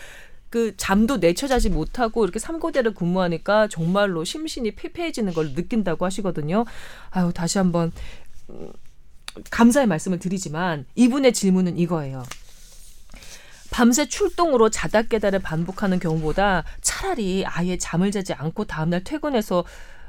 그 0.50 0.76
잠도 0.76 1.18
내쳐 1.18 1.46
자지 1.46 1.70
못하고 1.70 2.24
이렇게 2.24 2.40
삼고대를 2.40 2.94
근무하니까 2.94 3.68
정말로 3.68 4.24
심신이 4.24 4.72
피폐해지는 4.72 5.32
걸 5.32 5.54
느낀다고 5.54 6.04
하시거든요. 6.04 6.64
아유 7.10 7.32
다시 7.32 7.58
한번 7.58 7.92
음, 8.50 8.72
감사의 9.50 9.86
말씀을 9.86 10.18
드리지만 10.18 10.84
이분의 10.96 11.32
질문은 11.32 11.78
이거예요. 11.78 12.24
밤새 13.70 14.08
출동으로 14.08 14.68
자다 14.68 15.02
깨달을 15.02 15.38
반복하는 15.38 16.00
경우보다 16.00 16.64
차라리 16.80 17.44
아예 17.46 17.78
잠을 17.78 18.10
자지 18.10 18.34
않고 18.34 18.64
다음날 18.64 19.04
퇴근해서 19.04 19.64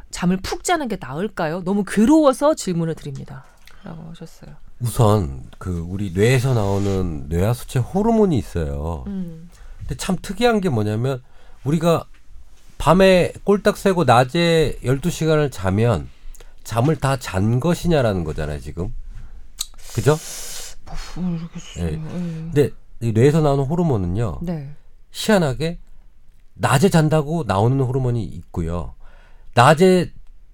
잠을 0.09 0.37
푹 0.37 0.63
자는 0.63 0.87
게 0.87 0.97
나을까요? 0.99 1.63
너무 1.63 1.83
괴로워서 1.87 2.55
질문을 2.55 2.95
드립니다. 2.95 3.45
라고 3.83 4.09
하셨어요. 4.09 4.55
우선 4.79 5.43
그 5.59 5.85
우리 5.87 6.11
뇌에서 6.11 6.55
나오는 6.55 7.27
뇌하수체 7.29 7.79
호르몬이 7.79 8.37
있어요. 8.37 9.03
음. 9.05 9.49
근데 9.91 9.97
참 9.97 10.15
특이한 10.21 10.61
게 10.61 10.69
뭐냐면 10.69 11.21
우리가 11.65 12.05
밤에 12.77 13.33
꼴딱 13.43 13.75
새고 13.75 14.05
낮에 14.05 14.77
12시간을 14.85 15.51
자면 15.51 16.07
잠을 16.63 16.95
다 16.95 17.17
잔 17.17 17.59
것이냐라는 17.59 18.23
거잖아요, 18.23 18.61
지금. 18.61 18.93
그죠? 19.93 20.15
모르겠어요. 21.17 21.85
예. 21.85 21.91
예. 21.93 21.97
근데 21.97 22.69
이 23.01 23.11
뇌에서 23.11 23.41
나오는 23.41 23.65
호르몬은요. 23.65 24.39
네. 24.43 24.69
희한하게 25.11 25.79
낮에 26.53 26.87
잔다고 26.87 27.43
나오는 27.45 27.77
호르몬이 27.81 28.23
있고요. 28.23 28.93
낮에 29.55 30.13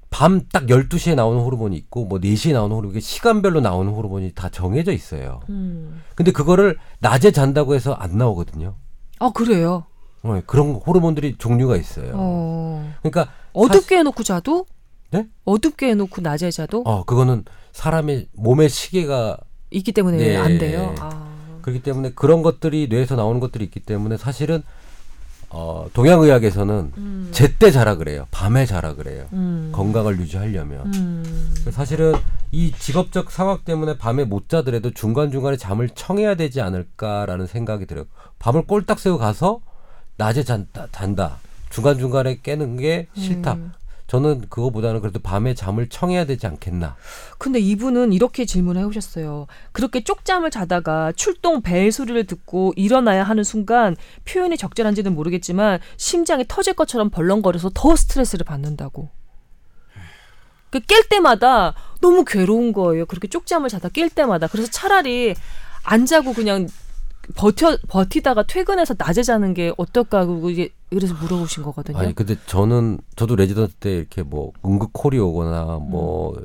밤 0.09 0.47
딱 0.49 0.65
12시에 0.65 1.13
나오는 1.13 1.39
호르몬이 1.43 1.77
있고 1.77 2.05
뭐 2.05 2.17
4시에 2.19 2.53
나오는 2.53 2.75
호르몬 2.75 2.91
이게 2.95 3.01
시간별로 3.01 3.59
나오는 3.61 3.91
호르몬이 3.93 4.31
다 4.33 4.49
정해져 4.49 4.91
있어요. 4.93 5.41
음. 5.49 6.01
근데 6.15 6.31
그거를 6.31 6.79
낮에 6.99 7.29
잔다고 7.31 7.75
해서 7.75 7.93
안 7.93 8.17
나오거든요. 8.17 8.73
아 9.19 9.31
그래요. 9.31 9.85
어, 10.23 10.41
그런 10.45 10.71
호르몬들이 10.75 11.35
종류가 11.37 11.77
있어요. 11.77 12.11
어. 12.13 12.93
그러니까 13.01 13.31
어둡게 13.53 13.97
해놓고 13.97 14.23
자도? 14.23 14.65
네? 15.11 15.27
어둡게 15.45 15.89
해놓고 15.91 16.21
낮에 16.21 16.51
자도 16.51 16.81
어 16.85 17.05
그거는 17.05 17.45
사람의 17.71 18.27
몸의 18.33 18.69
시계가 18.69 19.37
있기 19.71 19.91
때문에 19.91 20.17
네. 20.17 20.37
안 20.37 20.57
돼요. 20.57 20.93
아. 20.99 21.37
그렇기 21.61 21.81
때문에 21.83 22.11
그런 22.13 22.43
것들이 22.43 22.87
뇌에서 22.89 23.15
나오는 23.15 23.39
것들이 23.39 23.65
있기 23.65 23.81
때문에 23.81 24.17
사실은 24.17 24.63
어 25.49 25.87
동양의학에서는 25.93 26.91
음. 26.97 27.29
제때 27.31 27.71
자라 27.71 27.95
그래요. 27.95 28.27
밤에 28.31 28.65
자라 28.65 28.95
그래요. 28.95 29.27
음. 29.33 29.71
건강을 29.73 30.19
유지하려면. 30.19 30.93
음. 30.93 31.53
사실은 31.71 32.13
이 32.51 32.71
직업적 32.71 33.31
상황 33.31 33.59
때문에 33.63 33.97
밤에 33.97 34.23
못 34.25 34.49
자더라도 34.49 34.91
중간중간에 34.91 35.57
잠을 35.57 35.89
청해야 35.89 36.35
되지 36.35 36.61
않을까라는 36.61 37.47
생각이 37.47 37.85
들어요. 37.85 38.05
밤을 38.39 38.63
꼴딱 38.65 38.99
새고 38.99 39.17
가서 39.17 39.61
낮에 40.17 40.43
잔다, 40.43 40.87
잔다. 40.91 41.37
중간중간에 41.69 42.39
깨는 42.41 42.77
게 42.77 43.07
싫다. 43.15 43.57
음. 44.07 44.09
저는 44.09 44.41
그거보다는 44.49 45.01
그래도 45.01 45.19
밤에 45.19 45.53
잠을 45.53 45.89
청해야 45.89 46.25
되지 46.25 46.47
않겠나. 46.47 46.95
근데 47.37 47.59
이분은 47.59 48.13
이렇게 48.13 48.45
질문을 48.45 48.81
해오셨어요. 48.81 49.47
그렇게 49.73 50.03
쪽잠을 50.03 50.49
자다가 50.49 51.11
출동 51.13 51.61
벨 51.61 51.91
소리를 51.91 52.25
듣고 52.25 52.73
일어나야 52.75 53.23
하는 53.23 53.43
순간 53.43 53.95
표현이 54.25 54.57
적절한지는 54.57 55.13
모르겠지만 55.13 55.79
심장이 55.97 56.45
터질 56.47 56.73
것처럼 56.73 57.09
벌렁거려서 57.09 57.71
더 57.73 57.95
스트레스를 57.95 58.45
받는다고. 58.45 59.09
그 60.69 60.79
깰 60.79 61.09
때마다 61.09 61.73
너무 62.01 62.23
괴로운 62.25 62.73
거예요. 62.73 63.05
그렇게 63.05 63.27
쪽잠을 63.27 63.69
자다 63.69 63.89
깰 63.89 64.13
때마다. 64.13 64.47
그래서 64.47 64.69
차라리 64.71 65.33
안 65.83 66.05
자고 66.05 66.33
그냥 66.33 66.67
버텨 67.35 67.77
버티다가 67.87 68.43
퇴근해서 68.43 68.95
낮에 68.97 69.23
자는 69.23 69.53
게 69.53 69.73
어떨까 69.77 70.25
그리고 70.25 70.49
이게 70.49 70.69
그래서 70.89 71.13
물어보신 71.15 71.63
거거든요. 71.63 71.97
아니 71.97 72.15
근데 72.15 72.35
저는 72.45 72.99
저도 73.15 73.35
레지던트 73.35 73.73
때 73.75 73.97
이렇게 73.97 74.23
뭐 74.23 74.51
응급 74.65 74.91
콜이 74.93 75.19
오거나 75.19 75.79
뭐 75.81 76.35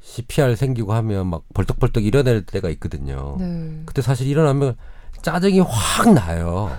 CPR 0.00 0.56
생기고 0.56 0.92
하면 0.92 1.28
막 1.28 1.42
벌떡벌떡 1.54 2.04
일어날 2.04 2.42
때가 2.44 2.68
있거든요. 2.70 3.36
네. 3.38 3.80
그때 3.86 4.02
사실 4.02 4.26
일어나면 4.26 4.76
짜증이 5.22 5.60
확 5.60 6.12
나요. 6.12 6.70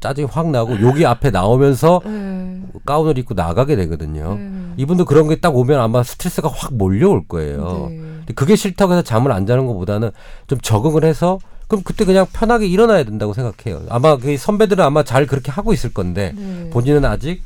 짜증이 0.00 0.26
확 0.30 0.50
나고 0.50 0.80
여기 0.80 1.04
앞에 1.06 1.30
나오면서 1.30 2.00
네. 2.04 2.62
가운을 2.84 3.18
입고 3.18 3.34
나가게 3.34 3.76
되거든요. 3.76 4.34
네. 4.36 4.72
이분도 4.78 5.04
그런 5.04 5.28
게 5.28 5.36
딱 5.36 5.54
오면 5.56 5.78
아마 5.80 6.02
스트레스가 6.02 6.48
확 6.48 6.74
몰려올 6.74 7.26
거예요. 7.28 7.88
네. 7.90 7.96
근데 7.98 8.34
그게 8.34 8.56
싫다고 8.56 8.92
해서 8.92 9.02
잠을 9.02 9.32
안 9.32 9.46
자는 9.46 9.66
것보다는 9.66 10.10
좀 10.46 10.58
적응을 10.60 11.04
해서 11.04 11.38
그럼 11.68 11.82
그때 11.82 12.04
그냥 12.04 12.26
편하게 12.32 12.66
일어나야 12.66 13.04
된다고 13.04 13.34
생각해요. 13.34 13.84
아마 13.88 14.16
그 14.16 14.36
선배들은 14.36 14.84
아마 14.84 15.02
잘 15.02 15.26
그렇게 15.26 15.50
하고 15.50 15.72
있을 15.72 15.92
건데 15.92 16.32
네. 16.36 16.70
본인은 16.70 17.04
아직 17.04 17.42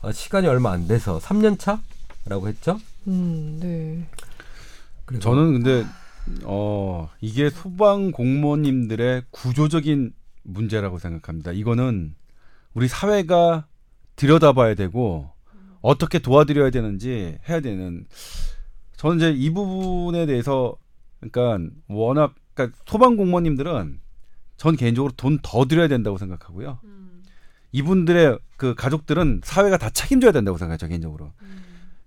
어, 0.00 0.12
시간이 0.12 0.46
얼마 0.46 0.70
안 0.72 0.86
돼서 0.86 1.18
3년 1.18 1.58
차라고 1.58 2.48
했죠. 2.48 2.78
음, 3.06 3.58
네. 3.60 4.06
저는 5.18 5.62
근데 5.62 5.86
어 6.44 7.10
이게 7.20 7.50
소방 7.50 8.12
공무원님들의 8.12 9.24
구조적인 9.30 10.12
문제라고 10.44 10.98
생각합니다. 10.98 11.52
이거는 11.52 12.14
우리 12.74 12.88
사회가 12.88 13.66
들여다봐야 14.16 14.74
되고 14.74 15.30
어떻게 15.80 16.18
도와드려야 16.18 16.70
되는지 16.70 17.38
해야 17.48 17.60
되는. 17.60 18.06
저는 18.96 19.16
이제 19.16 19.30
이 19.32 19.50
부분에 19.50 20.24
대해서 20.26 20.76
그러니까 21.20 21.70
워낙 21.88 22.34
그러니까 22.54 22.78
소방 22.86 23.16
공무원님들은 23.16 24.00
전 24.56 24.76
개인적으로 24.76 25.12
돈 25.16 25.38
더 25.42 25.64
드려야 25.66 25.88
된다고 25.88 26.16
생각하고요. 26.18 26.78
이분들의 27.72 28.38
그 28.56 28.74
가족들은 28.74 29.40
사회가 29.44 29.76
다 29.78 29.90
책임져야 29.90 30.30
된다고 30.32 30.56
생각해요, 30.58 30.78
저 30.78 30.86
개인적으로. 30.86 31.32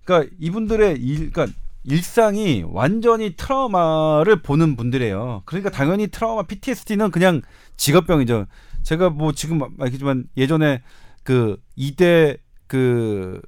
그러니까 0.04 0.34
이분들의 0.40 0.98
일, 0.98 1.30
그러니까 1.30 1.54
일상이 1.84 2.64
완전히 2.66 3.36
트라우마를 3.36 4.42
보는 4.42 4.76
분들이에요. 4.76 5.42
그러니까 5.44 5.70
당연히 5.70 6.06
트라우마 6.08 6.42
PTSD는 6.44 7.10
그냥 7.10 7.42
직업병이죠. 7.76 8.46
제가 8.82 9.10
뭐 9.10 9.32
지금 9.32 9.60
말했지만 9.76 10.24
예전에 10.38 10.82
그 11.22 11.60
이대 11.76 12.38
그 12.66 13.40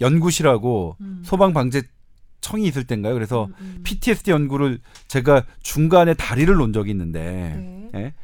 연구실하고 0.00 0.96
음. 1.00 1.22
소방 1.24 1.54
방재 1.54 1.82
청이 2.42 2.66
있을 2.66 2.84
때인가요? 2.84 3.14
그래서 3.14 3.46
음, 3.46 3.54
음. 3.60 3.80
PTSD 3.84 4.30
연구를 4.32 4.80
제가 5.08 5.44
중간에 5.62 6.12
다리를 6.12 6.54
놓은 6.54 6.74
적이 6.74 6.90
있는데 6.90 7.90
네. 7.90 7.90
예? 7.94 8.14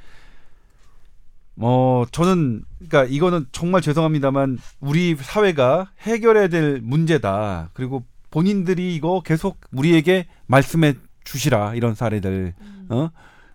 뭐 1.54 2.06
저는 2.12 2.62
그러니까 2.76 3.04
이거는 3.04 3.46
정말 3.50 3.80
죄송합니다만 3.80 4.58
우리 4.80 5.16
사회가 5.16 5.90
해결해야 6.00 6.48
될 6.48 6.80
문제다. 6.82 7.70
그리고 7.72 8.04
본인들이 8.30 8.94
이거 8.94 9.22
계속 9.24 9.58
우리에게 9.72 10.26
말씀해 10.46 10.94
주시라 11.24 11.74
이런 11.74 11.94
사례들. 11.94 12.54
어? 12.90 13.10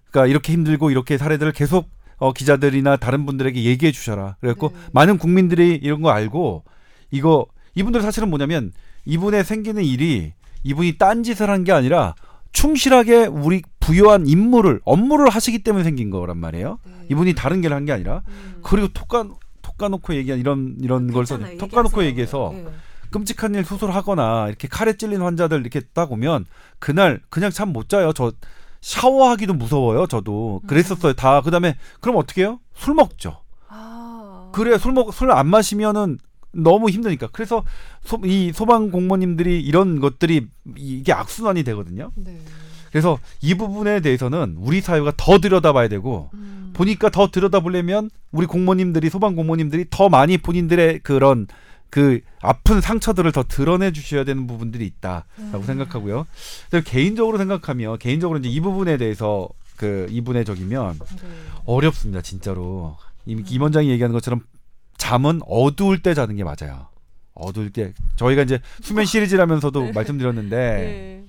그러니까 0.10 0.28
이렇게 0.30 0.52
힘들고 0.54 0.92
이렇게 0.92 1.18
사례들을 1.18 1.54
계속 1.54 1.90
어, 2.18 2.34
기자들이나 2.34 2.98
다른 2.98 3.26
분들에게 3.26 3.64
얘기해 3.64 3.92
주셔라. 3.92 4.36
그래갖고 4.40 4.70
네. 4.70 4.76
많은 4.94 5.18
국민들이 5.18 5.80
이런 5.82 6.02
거 6.02 6.10
알고 6.10 6.64
이거 7.12 7.48
이분들 7.76 8.02
사실은 8.02 8.30
뭐냐면 8.30 8.72
이분의 9.06 9.44
생기는 9.44 9.84
일이 9.84 10.34
이분이 10.64 10.98
딴짓을 10.98 11.50
한 11.50 11.64
게 11.64 11.72
아니라 11.72 12.16
충실하게 12.52 13.26
우리 13.26 13.62
부여한 13.80 14.28
임무를 14.28 14.80
업무를 14.86 15.30
하시기 15.30 15.64
때문에 15.64 15.84
생긴 15.84 16.10
거란 16.10 16.38
말이에요. 16.38 16.80
네. 16.86 16.94
이분이 17.12 17.34
다른 17.36 17.62
길한게 17.62 17.92
아니라 17.92 18.22
음. 18.28 18.60
그리고 18.64 18.88
톡까 18.90 19.28
톡까 19.62 19.88
놓고 19.90 20.14
얘기한 20.16 20.40
이런 20.40 20.76
이런 20.82 21.12
걸 21.12 21.26
써. 21.26 21.38
톡까 21.58 21.82
놓고. 21.82 22.04
얘기해서 22.06 22.52
네. 22.54 22.66
끔찍한 23.12 23.56
일 23.56 23.64
수술하거나 23.66 24.48
이렇게 24.50 24.68
칼에 24.68 24.94
찔린 24.98 25.22
환자들 25.22 25.62
이렇게 25.62 25.82
딱 25.94 26.12
오면 26.12 26.46
그날 26.80 27.22
그냥 27.30 27.50
잠 27.52 27.74
못 27.74 27.90
자요. 27.90 28.14
저 28.14 28.32
샤워하기도 28.82 29.54
무서워요. 29.54 30.08
저도 30.08 30.62
그랬었어요. 30.68 31.14
다 31.14 31.42
그다음에 31.42 31.78
그럼 32.02 32.18
어떻게 32.18 32.42
해요? 32.42 32.60
술 32.76 32.94
먹죠. 32.94 33.42
아. 33.70 34.50
그래 34.54 34.78
술 34.78 34.92
먹 34.94 35.08
술 35.10 35.32
안 35.32 35.48
마시면은 35.48 36.20
너무 36.54 36.90
힘드니까. 36.90 37.28
그래서 37.32 37.64
소, 38.04 38.20
이 38.24 38.52
소방 38.54 38.92
공무원님들이 38.92 39.60
이런 39.62 40.00
것들이 40.00 40.48
이게 40.78 41.12
악순환이 41.12 41.64
되거든요. 41.64 42.12
네. 42.16 42.40
그래서 42.92 43.20
이 43.42 43.56
부분에 43.56 44.02
대해서는 44.02 44.56
우리 44.60 44.80
사회가 44.80 45.14
더 45.18 45.40
들여다봐야 45.40 45.88
되고 45.88 46.30
음. 46.36 46.72
보니까 46.74 47.10
더 47.10 47.30
들여다보려면 47.30 48.10
우리 48.32 48.46
공무원님들이 48.46 49.10
소방 49.10 49.36
공무원님들이 49.36 49.86
더 49.90 50.10
많이 50.10 50.38
본인들의 50.38 51.00
그런 51.00 51.48
그 51.90 52.22
아픈 52.42 52.82
상처들을 52.82 53.32
더 53.32 53.44
드러내 53.44 53.92
주셔야 53.92 54.24
되는 54.24 54.48
부분들이 54.48 54.86
있다라고 54.86 55.26
음. 55.40 55.64
생각하고요. 55.64 56.26
개인적으로 56.86 57.38
생각하면 57.38 57.98
개인적으로 57.98 58.40
이제 58.40 58.50
이 58.50 58.60
부분에 58.60 58.98
대해서 58.98 59.50
그 59.76 60.08
이분의 60.10 60.46
적이면 60.46 61.00
네. 61.00 61.30
어렵습니다, 61.66 62.22
진짜로. 62.22 62.98
이미 63.26 63.44
김 63.44 63.62
원장이 63.62 63.90
얘기하는 63.90 64.14
것처럼 64.14 64.42
잠은 64.98 65.42
어두울 65.48 66.02
때 66.02 66.14
자는 66.14 66.36
게 66.36 66.44
맞아요. 66.44 66.88
어두울 67.34 67.72
때 67.72 67.94
저희가 68.16 68.44
이제 68.44 68.60
수면 68.82 69.06
시리즈라면서도 69.06 69.92
말씀드렸는데 69.94 70.56
네. 70.58 71.24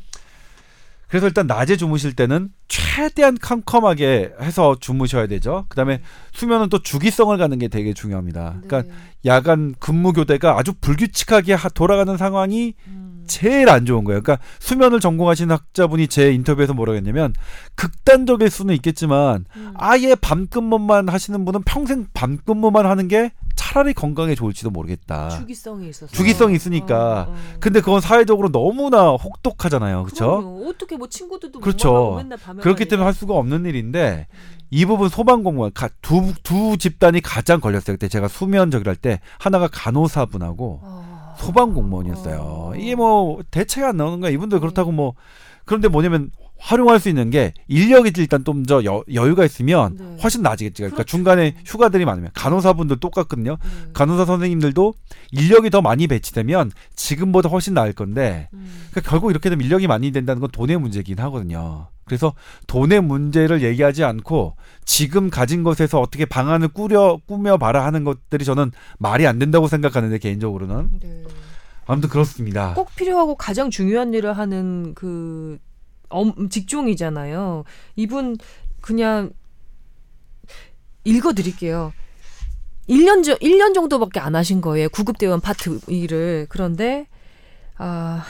그래서 1.08 1.26
일단 1.28 1.46
낮에 1.46 1.76
주무실 1.76 2.14
때는 2.14 2.48
최대한 2.66 3.38
캄캄하게 3.38 4.32
해서 4.40 4.76
주무셔야 4.80 5.26
되죠. 5.28 5.64
그다음에 5.68 6.00
수면은 6.32 6.68
또 6.68 6.80
주기성을 6.82 7.36
갖는 7.38 7.58
게 7.58 7.68
되게 7.68 7.92
중요합니다. 7.94 8.56
그러니까 8.64 8.82
네. 8.82 8.90
야간 9.26 9.74
근무 9.78 10.12
교대가 10.12 10.58
아주 10.58 10.72
불규칙하게 10.80 11.54
하- 11.54 11.68
돌아가는 11.68 12.16
상황이 12.16 12.74
음. 12.88 13.13
제일 13.26 13.68
안 13.68 13.86
좋은 13.86 14.04
거예요. 14.04 14.20
그러니까 14.22 14.44
수면을 14.58 15.00
전공하신 15.00 15.50
학자분이 15.50 16.08
제 16.08 16.32
인터뷰에서 16.32 16.74
뭐라고 16.74 16.96
했냐면 16.96 17.32
극단적일 17.74 18.50
수는 18.50 18.74
있겠지만 18.76 19.44
음. 19.56 19.72
아예 19.76 20.14
밤 20.14 20.46
근무만 20.46 21.08
하시는 21.08 21.44
분은 21.44 21.62
평생 21.64 22.06
밤 22.14 22.38
근무만 22.44 22.86
하는 22.86 23.08
게 23.08 23.32
차라리 23.56 23.94
건강에 23.94 24.34
좋을지도 24.34 24.70
모르겠다. 24.70 25.28
주기성이 25.30 25.88
있어서. 25.88 26.12
주기성이 26.12 26.54
있으니까. 26.56 27.26
어, 27.28 27.32
어. 27.32 27.36
근데 27.60 27.80
그건 27.80 28.00
사회적으로 28.00 28.50
너무나 28.50 29.10
혹독하잖아요. 29.10 30.04
그렇죠? 30.04 30.62
어떻게 30.68 30.96
뭐 30.96 31.08
친구들도 31.08 31.60
그렇죠. 31.60 32.20
그렇기 32.60 32.86
때문에 32.86 33.04
할 33.04 33.14
수가 33.14 33.34
없는 33.34 33.64
일인데 33.66 34.26
이 34.70 34.84
부분 34.86 35.08
소방공무원 35.08 35.72
가- 35.72 35.88
두, 36.02 36.32
두 36.42 36.76
집단이 36.76 37.20
가장 37.20 37.60
걸렸어요. 37.60 37.94
그때 37.96 38.08
제가 38.08 38.28
수면 38.28 38.70
저기를 38.70 38.90
할때 38.90 39.20
하나가 39.38 39.68
간호사분하고 39.68 40.80
아. 40.82 41.13
소방공무원이었어요. 41.38 42.38
어. 42.40 42.72
이게 42.76 42.94
뭐 42.94 43.40
대체가 43.50 43.88
안 43.88 43.96
나오는 43.96 44.20
거야. 44.20 44.30
이분들 44.30 44.60
그렇다고 44.60 44.92
뭐 44.92 45.14
그런데 45.64 45.88
뭐냐면 45.88 46.30
활용할 46.58 46.98
수 46.98 47.08
있는 47.08 47.30
게 47.30 47.52
인력이 47.68 48.12
일단 48.16 48.44
좀더 48.44 48.82
여유가 48.84 49.44
있으면 49.44 49.96
네. 49.98 50.16
훨씬 50.22 50.42
나아지겠지. 50.42 50.82
그러니까 50.82 50.96
그렇죠. 50.96 51.10
중간에 51.10 51.54
휴가들이 51.66 52.04
많으면 52.04 52.30
간호사분들 52.32 53.00
똑같거든요. 53.00 53.58
네. 53.60 53.90
간호사 53.92 54.24
선생님들도 54.24 54.94
인력이 55.32 55.70
더 55.70 55.82
많이 55.82 56.06
배치되면 56.06 56.72
지금보다 56.96 57.48
훨씬 57.50 57.74
나을 57.74 57.92
건데 57.92 58.48
음. 58.54 58.86
그러니까 58.90 59.10
결국 59.10 59.30
이렇게 59.30 59.50
되면 59.50 59.64
인력이 59.64 59.86
많이 59.86 60.10
된다는 60.10 60.40
건 60.40 60.50
돈의 60.50 60.78
문제긴 60.78 61.18
하거든요. 61.18 61.88
그래서 62.04 62.34
돈의 62.66 63.00
문제를 63.00 63.62
얘기하지 63.62 64.04
않고 64.04 64.56
지금 64.84 65.30
가진 65.30 65.62
것에서 65.62 66.00
어떻게 66.00 66.24
방안을 66.24 66.68
꾸려 66.68 67.18
꾸며 67.26 67.56
봐라 67.56 67.84
하는 67.84 68.04
것들이 68.04 68.44
저는 68.44 68.72
말이 68.98 69.26
안 69.26 69.38
된다고 69.38 69.68
생각하는데 69.68 70.18
개인적으로는 70.18 70.90
네. 71.00 71.24
아무튼 71.86 72.08
그렇습니다. 72.08 72.74
꼭 72.74 72.94
필요하고 72.94 73.36
가장 73.36 73.70
중요한 73.70 74.14
일을 74.14 74.36
하는 74.36 74.94
그 74.94 75.58
엄, 76.08 76.48
직종이잖아요. 76.48 77.64
이분 77.96 78.36
그냥 78.80 79.32
읽어 81.04 81.32
드릴게요. 81.32 81.92
1년 82.88 83.24
전 83.24 83.36
1년 83.36 83.74
정도밖에 83.74 84.20
안 84.20 84.34
하신 84.34 84.60
거예요. 84.60 84.88
구급 84.90 85.18
대원 85.18 85.40
파트 85.40 85.80
일을. 85.88 86.46
그런데 86.48 87.06
아 87.76 88.24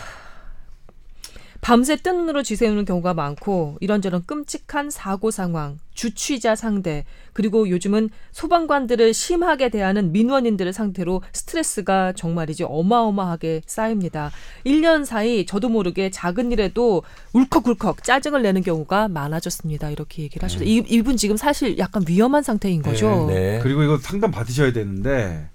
밤새 1.64 1.96
뜬 1.96 2.18
눈으로 2.18 2.42
지새우는 2.42 2.85
경우가 2.85 3.14
많고 3.14 3.79
이런저런 3.81 4.22
끔찍한 4.27 4.90
사고 4.90 5.31
상황, 5.31 5.79
주취자 5.94 6.57
상대, 6.57 7.07
그리고 7.33 7.70
요즘은 7.70 8.11
소방관들을 8.33 9.14
심하게 9.14 9.70
대하는 9.70 10.12
민원인들을 10.12 10.74
상태로 10.74 11.22
스트레스가 11.33 12.12
정말이지 12.12 12.64
어마어마하게 12.64 13.62
쌓입니다. 13.64 14.31
1년 14.66 15.07
사이 15.07 15.46
저도 15.46 15.70
모르게 15.70 16.11
작은 16.11 16.53
일에도 16.53 17.03
울컥울컥 17.33 18.05
짜증을 18.05 18.42
내는 18.42 18.62
경우가 18.62 19.09
많아졌습니다. 19.09 19.88
이렇게 19.88 20.24
얘기를 20.24 20.44
하셨어요. 20.44 20.68
이, 20.68 20.85
이분 20.87 21.16
지금 21.16 21.38
사실 21.38 21.79
약간 21.79 22.05
위험한 22.07 22.42
상태인 22.42 22.83
거죠. 22.83 23.24
네. 23.31 23.61
그리고 23.62 23.83
이거 23.83 23.96
상담 23.96 24.31
받으셔야 24.33 24.74
되는데 24.74 25.48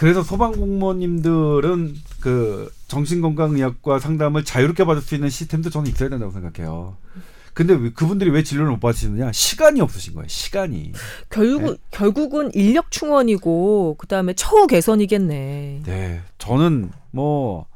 그래서 0.00 0.22
소방 0.22 0.52
공무원님들은 0.52 1.94
그 2.20 2.72
정신건강의학과 2.88 3.98
상담을 3.98 4.44
자유롭게 4.44 4.84
받을 4.84 5.02
수 5.02 5.14
있는 5.14 5.28
시스템도 5.28 5.70
저는 5.70 5.90
있어야 5.90 6.08
된다고 6.08 6.32
생각해요. 6.32 6.96
근데 7.52 7.74
왜 7.74 7.90
그분들이 7.90 8.30
왜 8.30 8.42
진료를 8.42 8.70
못 8.72 8.80
받으시느냐? 8.80 9.32
시간이 9.32 9.80
없으신 9.80 10.14
거예요. 10.14 10.28
시간이. 10.28 10.92
결국 11.28 11.78
결국은 11.90 12.50
인력 12.54 12.90
충원이고 12.90 13.96
그다음에 13.98 14.32
처우 14.32 14.66
개선이겠네. 14.66 15.82
네. 15.84 16.22
저는 16.38 16.90
뭐 17.10 17.70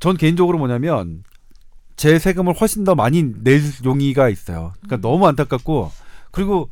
전 0.00 0.16
개인적으로 0.16 0.58
뭐냐면 0.58 1.24
제 1.96 2.18
세금을 2.18 2.54
훨씬 2.54 2.84
더 2.84 2.94
많이 2.94 3.22
낼 3.42 3.60
용의가 3.84 4.28
있어요. 4.28 4.72
그러니까 4.80 5.08
너무 5.08 5.26
안타깝고 5.26 5.90
그리고 6.30 6.70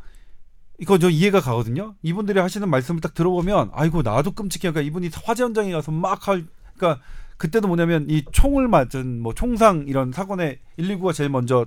이거 0.79 0.99
저 0.99 1.09
이해가 1.09 1.41
가거든요. 1.41 1.95
이분들이 2.03 2.39
하시는 2.39 2.69
말씀을 2.69 3.01
딱 3.01 3.15
들어보면 3.15 3.71
아이고 3.73 4.03
나도 4.03 4.33
끔찍해. 4.33 4.71
그러니까 4.73 4.83
이분이 4.83 5.11
화재 5.25 5.43
현장에 5.43 5.73
가서 5.73 5.91
막 5.91 6.29
할 6.29 6.45
그러니까 6.77 7.03
그때도 7.39 7.69
뭐냐면 7.69 8.07
이 8.09 8.25
총을 8.33 8.69
맞은 8.69 9.21
뭐 9.21 9.35
총상 9.35 9.85
이런 9.89 10.13
사건에 10.13 10.59
119가 10.79 11.13
제일 11.15 11.29
먼저 11.31 11.67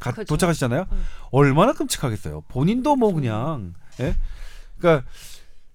가, 0.00 0.10
그죠. 0.10 0.24
도착하시잖아요. 0.24 0.86
음. 0.90 1.04
얼마나 1.30 1.72
끔찍하겠어요. 1.72 2.42
본인도 2.48 2.96
뭐 2.96 3.12
그냥 3.12 3.74
예? 4.00 4.14
그러니까 4.78 5.06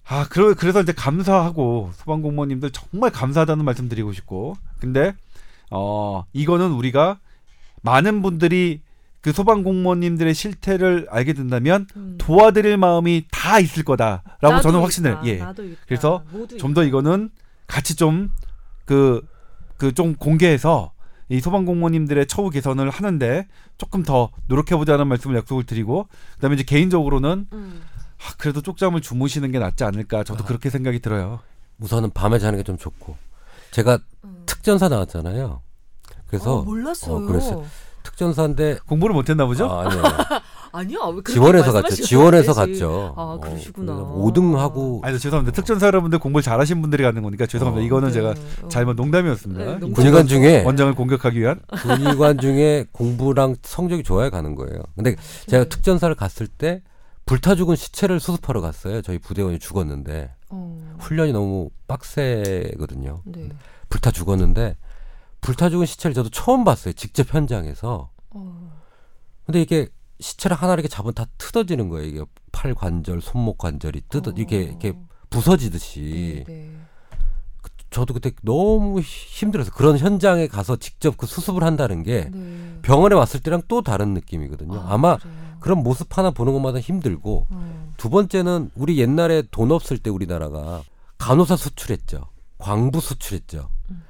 아 0.06 0.26
그러, 0.28 0.54
그래서 0.54 0.80
이제 0.82 0.92
감사하고 0.92 1.90
소방 1.94 2.22
공무원님들 2.22 2.70
정말 2.70 3.10
감사하다는 3.10 3.64
말씀 3.64 3.88
드리고 3.88 4.12
싶고 4.12 4.56
근데 4.80 5.14
어 5.70 6.24
이거는 6.32 6.72
우리가 6.72 7.18
많은 7.82 8.22
분들이 8.22 8.82
그 9.28 9.32
소방 9.34 9.62
공무원님들의 9.62 10.32
실태를 10.34 11.06
알게 11.10 11.34
된다면 11.34 11.86
음. 11.96 12.14
도와드릴 12.18 12.78
마음이 12.78 13.26
다 13.30 13.58
있을 13.60 13.84
거다라고 13.84 14.38
나도 14.40 14.62
저는 14.62 14.80
확신을 14.80 15.10
있다, 15.12 15.26
예 15.26 15.36
나도 15.36 15.64
있다, 15.64 15.80
그래서 15.86 16.22
모두 16.32 16.56
좀 16.56 16.72
더. 16.72 16.82
이거는 16.82 17.30
같이 17.66 17.94
좀 17.96 18.30
그 18.86 19.20
그 19.76 19.92
좀 19.92 20.14
공개해서 20.14 20.92
이 21.28 21.40
소방 21.40 21.66
공무원님들의 21.66 22.26
처우 22.26 22.48
개선을 22.48 22.88
하는데 22.88 23.46
조금 23.76 24.02
더 24.02 24.30
노력해 24.46 24.76
보자는 24.76 25.06
말씀을 25.08 25.36
약속을 25.36 25.64
드리고 25.64 26.08
그다음에 26.36 26.54
이제 26.54 26.64
개인적으로는 26.64 27.46
음. 27.52 27.82
아, 28.18 28.32
그래도 28.38 28.62
쪽잠을 28.62 29.02
주무시는 29.02 29.52
게 29.52 29.58
낫지 29.58 29.84
않을까 29.84 30.24
저도 30.24 30.44
아. 30.44 30.46
그렇게 30.46 30.70
생각이 30.70 31.00
들어요. 31.00 31.40
우선은 31.80 32.10
밤에 32.12 32.38
자는 32.38 32.56
게 32.58 32.62
좀 32.64 32.78
좋고 32.78 33.14
제가 33.72 33.98
음. 34.24 34.42
특전사 34.46 34.88
나왔잖아요. 34.88 35.60
그래서 36.28 36.60
어, 36.60 36.62
몰랐어요. 36.62 37.14
어, 37.16 37.20
그랬어요. 37.20 37.64
특전사인데 38.08 38.78
공부를 38.86 39.14
못했나 39.14 39.46
보죠? 39.46 39.66
아, 39.70 39.84
아니요. 40.72 40.98
그렇게 41.12 41.32
지원해서 41.32 41.72
갔죠. 41.72 41.94
지원해서. 41.94 42.52
갔죠. 42.54 43.14
아, 43.16 43.22
어, 43.22 43.40
그러시구나. 43.40 43.94
그래서 43.94 44.12
5등하고 44.14 45.04
아니 45.04 45.18
죄송합니다. 45.18 45.54
특전사 45.54 45.86
여러분들 45.86 46.18
공부를 46.18 46.42
잘하신 46.42 46.80
분들이 46.80 47.02
가는 47.02 47.22
거니까 47.22 47.46
죄송합니다. 47.46 47.82
어. 47.82 47.86
이거는 47.86 48.08
네, 48.08 48.14
제가 48.14 48.34
어. 48.62 48.68
잘못 48.68 48.94
농담이었습니다. 48.94 49.64
네, 49.64 49.70
농담. 49.72 49.92
군의관 49.92 50.26
중에 50.26 50.62
원장을 50.64 50.94
공격하기 50.94 51.40
위한 51.40 51.60
군의관 51.82 52.38
중에 52.38 52.86
공부랑 52.92 53.56
성적이 53.62 54.02
좋아야 54.02 54.30
가는 54.30 54.54
거예요. 54.54 54.80
근데 54.94 55.16
제가 55.46 55.64
네. 55.64 55.68
특전사를 55.68 56.14
갔을 56.14 56.46
때 56.46 56.82
불타 57.24 57.54
죽은 57.54 57.76
시체를 57.76 58.20
수습하러 58.20 58.60
갔어요. 58.60 59.02
저희 59.02 59.18
부대원이 59.18 59.58
죽었는데 59.58 60.30
어. 60.50 60.78
훈련이 60.98 61.32
너무 61.32 61.70
빡세거든요. 61.86 63.22
네. 63.24 63.48
불타 63.88 64.10
죽었는데 64.10 64.76
불타 65.40 65.70
죽은 65.70 65.86
시체를 65.86 66.14
저도 66.14 66.30
처음 66.30 66.64
봤어요. 66.64 66.92
직접 66.94 67.32
현장에서. 67.32 68.10
어. 68.30 68.82
근데 69.44 69.62
이게 69.62 69.88
시체를 70.20 70.56
하나 70.56 70.74
이렇게 70.74 70.88
잡으면 70.88 71.14
다 71.14 71.26
뜯어지는 71.38 71.88
거예요. 71.88 72.06
이게 72.06 72.24
팔 72.52 72.74
관절, 72.74 73.20
손목 73.20 73.58
관절이 73.58 74.02
뜯어 74.08 74.32
이렇게 74.36 74.62
이렇게 74.62 74.92
부서지듯이. 75.30 76.44
네, 76.46 76.52
네. 76.52 76.70
저도 77.90 78.12
그때 78.12 78.32
너무 78.42 79.00
힘들어서 79.00 79.70
그런 79.72 79.96
현장에 79.96 80.46
가서 80.46 80.76
직접 80.76 81.16
그 81.16 81.26
수습을 81.26 81.62
한다는 81.62 82.02
게 82.02 82.28
네. 82.30 82.78
병원에 82.82 83.14
왔을 83.14 83.40
때랑 83.40 83.62
또 83.66 83.80
다른 83.80 84.12
느낌이거든요. 84.12 84.78
아, 84.80 84.98
그래요. 84.98 85.18
그런 85.60 85.82
모습 85.82 86.16
하나 86.16 86.30
보는 86.30 86.52
것마다 86.52 86.80
힘들고 86.80 87.46
어. 87.48 87.94
두 87.96 88.10
번째는 88.10 88.70
우리 88.74 88.98
옛날에 88.98 89.42
돈 89.50 89.72
없을 89.72 89.98
때 89.98 90.10
우리나라가 90.10 90.82
간호사 91.16 91.56
수출했죠. 91.56 92.26
광부 92.58 93.00
수출했죠. 93.00 93.70
음. 93.90 94.02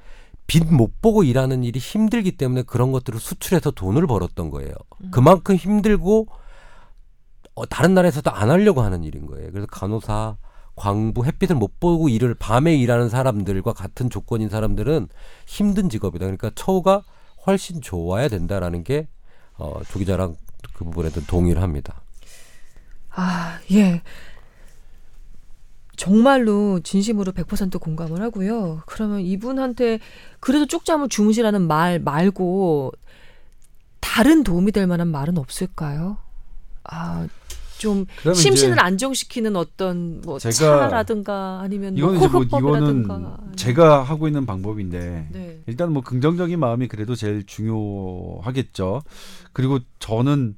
빚 0.49 0.65
못 0.65 0.99
보고 1.01 1.23
일하는 1.23 1.63
일이 1.63 1.79
힘들기 1.79 2.33
때문에 2.33 2.63
그런 2.63 2.91
것들을 2.91 3.19
수출해서 3.19 3.71
돈을 3.71 4.07
벌었던 4.07 4.49
거예요. 4.49 4.73
음. 5.03 5.11
그만큼 5.11 5.55
힘들고 5.55 6.27
어, 7.53 7.65
다른 7.67 7.93
나라에서도 7.93 8.31
안 8.31 8.49
하려고 8.49 8.81
하는 8.81 9.03
일인 9.03 9.27
거예요. 9.27 9.51
그래서 9.51 9.67
간호사, 9.67 10.37
광부, 10.75 11.25
햇빛을 11.25 11.55
못 11.55 11.79
보고 11.79 12.09
일을 12.09 12.33
밤에 12.33 12.75
일하는 12.75 13.09
사람들과 13.09 13.73
같은 13.73 14.09
조건인 14.09 14.49
사람들은 14.49 15.07
힘든 15.45 15.89
직업이다. 15.89 16.25
그러니까 16.25 16.51
처우가 16.55 17.03
훨씬 17.45 17.81
좋아야 17.81 18.27
된다라는 18.27 18.83
게 18.83 19.07
어, 19.57 19.81
조 19.89 19.99
기자랑 19.99 20.35
그 20.73 20.85
부분에도 20.85 21.21
동의를 21.25 21.61
합니다. 21.61 22.01
아, 23.11 23.59
예. 23.71 24.01
정말로 25.99 26.79
진심으로 26.79 27.33
100% 27.33 27.77
공감을 27.81 28.21
하고요. 28.21 28.83
그러면 28.85 29.19
이분한테 29.19 29.99
그래도 30.39 30.65
쪽잠을 30.65 31.09
주무시라는 31.09 31.67
말 31.67 31.99
말고 31.99 32.93
다른 33.99 34.45
도움이 34.45 34.71
될 34.71 34.87
만한 34.87 35.09
말은 35.09 35.37
없을까요? 35.37 36.17
아, 36.85 37.27
좀 37.77 38.05
심신을 38.33 38.79
안정시키는 38.79 39.57
어떤 39.57 40.21
뭐 40.21 40.39
제가 40.39 40.53
차라든가 40.53 41.59
아니면 41.61 41.95
뭐 41.95 42.13
이거는 42.13 42.31
뭐 42.31 42.39
호흡법이라든가 42.39 43.15
이거는 43.15 43.55
제가 43.57 44.01
하고 44.01 44.27
있는 44.27 44.45
방법인데 44.45 45.27
네. 45.33 45.61
일단 45.65 45.91
뭐 45.91 46.01
긍정적인 46.01 46.57
마음이 46.61 46.87
그래도 46.87 47.13
제일 47.13 47.45
중요하겠죠. 47.45 49.01
그리고 49.51 49.79
저는 49.99 50.55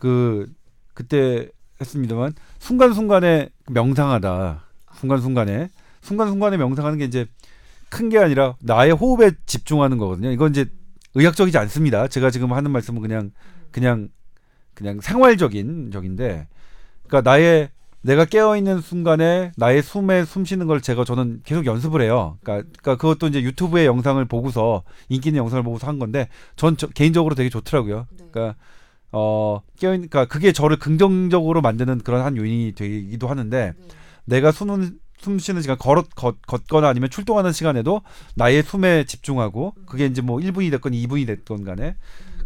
그 0.00 0.52
그때 0.92 1.48
했습니다만 1.80 2.34
순간순간에 2.58 3.50
명상하다. 3.70 4.71
순간순간에 5.06 5.68
순간순간에 6.00 6.56
명상하는 6.56 6.98
게 6.98 7.04
이제 7.04 7.26
큰 7.90 8.08
게 8.08 8.18
아니라 8.18 8.54
나의 8.60 8.92
호흡에 8.92 9.32
집중하는 9.46 9.98
거거든요. 9.98 10.30
이건 10.30 10.50
이제 10.52 10.66
의학적이지 11.14 11.58
않습니다. 11.58 12.08
제가 12.08 12.30
지금 12.30 12.52
하는 12.54 12.70
말씀은 12.70 13.02
그냥 13.02 13.32
그냥 13.70 14.08
그냥 14.74 15.00
생활적인 15.00 15.90
적인데 15.92 16.46
그러니까 17.06 17.28
나의 17.30 17.68
내가 18.00 18.24
깨어 18.24 18.56
있는 18.56 18.80
순간에 18.80 19.52
나의 19.56 19.82
숨에 19.82 20.24
숨 20.24 20.44
쉬는 20.44 20.66
걸 20.66 20.80
제가 20.80 21.04
저는 21.04 21.42
계속 21.44 21.66
연습을 21.66 22.00
해요. 22.00 22.38
그러니까, 22.42 22.68
그러니까 22.80 22.96
그것도 22.96 23.26
이제 23.28 23.42
유튜브의 23.42 23.86
영상을 23.86 24.24
보고서 24.24 24.82
인기 25.08 25.28
있는 25.28 25.40
영상을 25.40 25.62
보고서 25.62 25.86
한 25.86 25.98
건데 25.98 26.28
전 26.56 26.76
저- 26.78 26.86
개인적으로 26.88 27.34
되게 27.34 27.50
좋더라고요. 27.50 28.06
네. 28.18 28.24
그러니까 28.30 28.56
어 29.12 29.60
깨어 29.78 29.92
있 29.92 29.96
그러니까 29.98 30.24
그게 30.24 30.52
저를 30.52 30.78
긍정적으로 30.78 31.60
만드는 31.60 31.98
그런 31.98 32.22
한 32.24 32.36
요인이 32.38 32.72
되기도 32.72 33.28
하는데 33.28 33.74
네. 33.76 33.88
내가 34.24 34.52
숨은 34.52 34.98
숨 35.18 35.38
쉬는 35.38 35.62
시간 35.62 35.78
걸어 35.78 36.02
걷, 36.16 36.36
걷거나 36.46 36.88
아니면 36.88 37.08
출동하는 37.10 37.52
시간에도 37.52 38.02
나의 38.34 38.62
숨에 38.62 39.04
집중하고 39.04 39.74
그게 39.86 40.06
이제 40.06 40.20
뭐 40.20 40.38
1분이 40.38 40.70
됐건 40.72 40.92
2분이 40.92 41.26
됐건 41.26 41.64
간에 41.64 41.96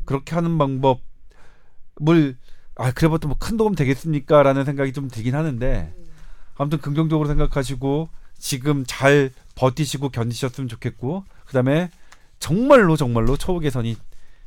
그렇게 0.05 0.35
하는 0.35 0.59
방법을 0.59 2.37
아 2.77 2.91
그래봤자 2.93 3.29
뭐 3.29 3.37
큰 3.39 3.57
도움 3.57 3.75
되겠습니까라는 3.75 4.65
생각이 4.67 4.93
좀 4.93 5.09
들긴 5.09 5.35
하는데 5.35 5.95
아무튼 6.57 6.79
긍정적으로 6.79 7.29
생각하시고 7.29 8.09
지금 8.39 8.85
잘 8.87 9.31
버티시고 9.55 10.11
견디셨으면 10.11 10.69
좋겠고 10.69 11.25
그다음에 11.47 11.91
정말로 12.39 12.97
정말로 12.97 13.39
처우 13.39 13.61
개선이 13.61 13.97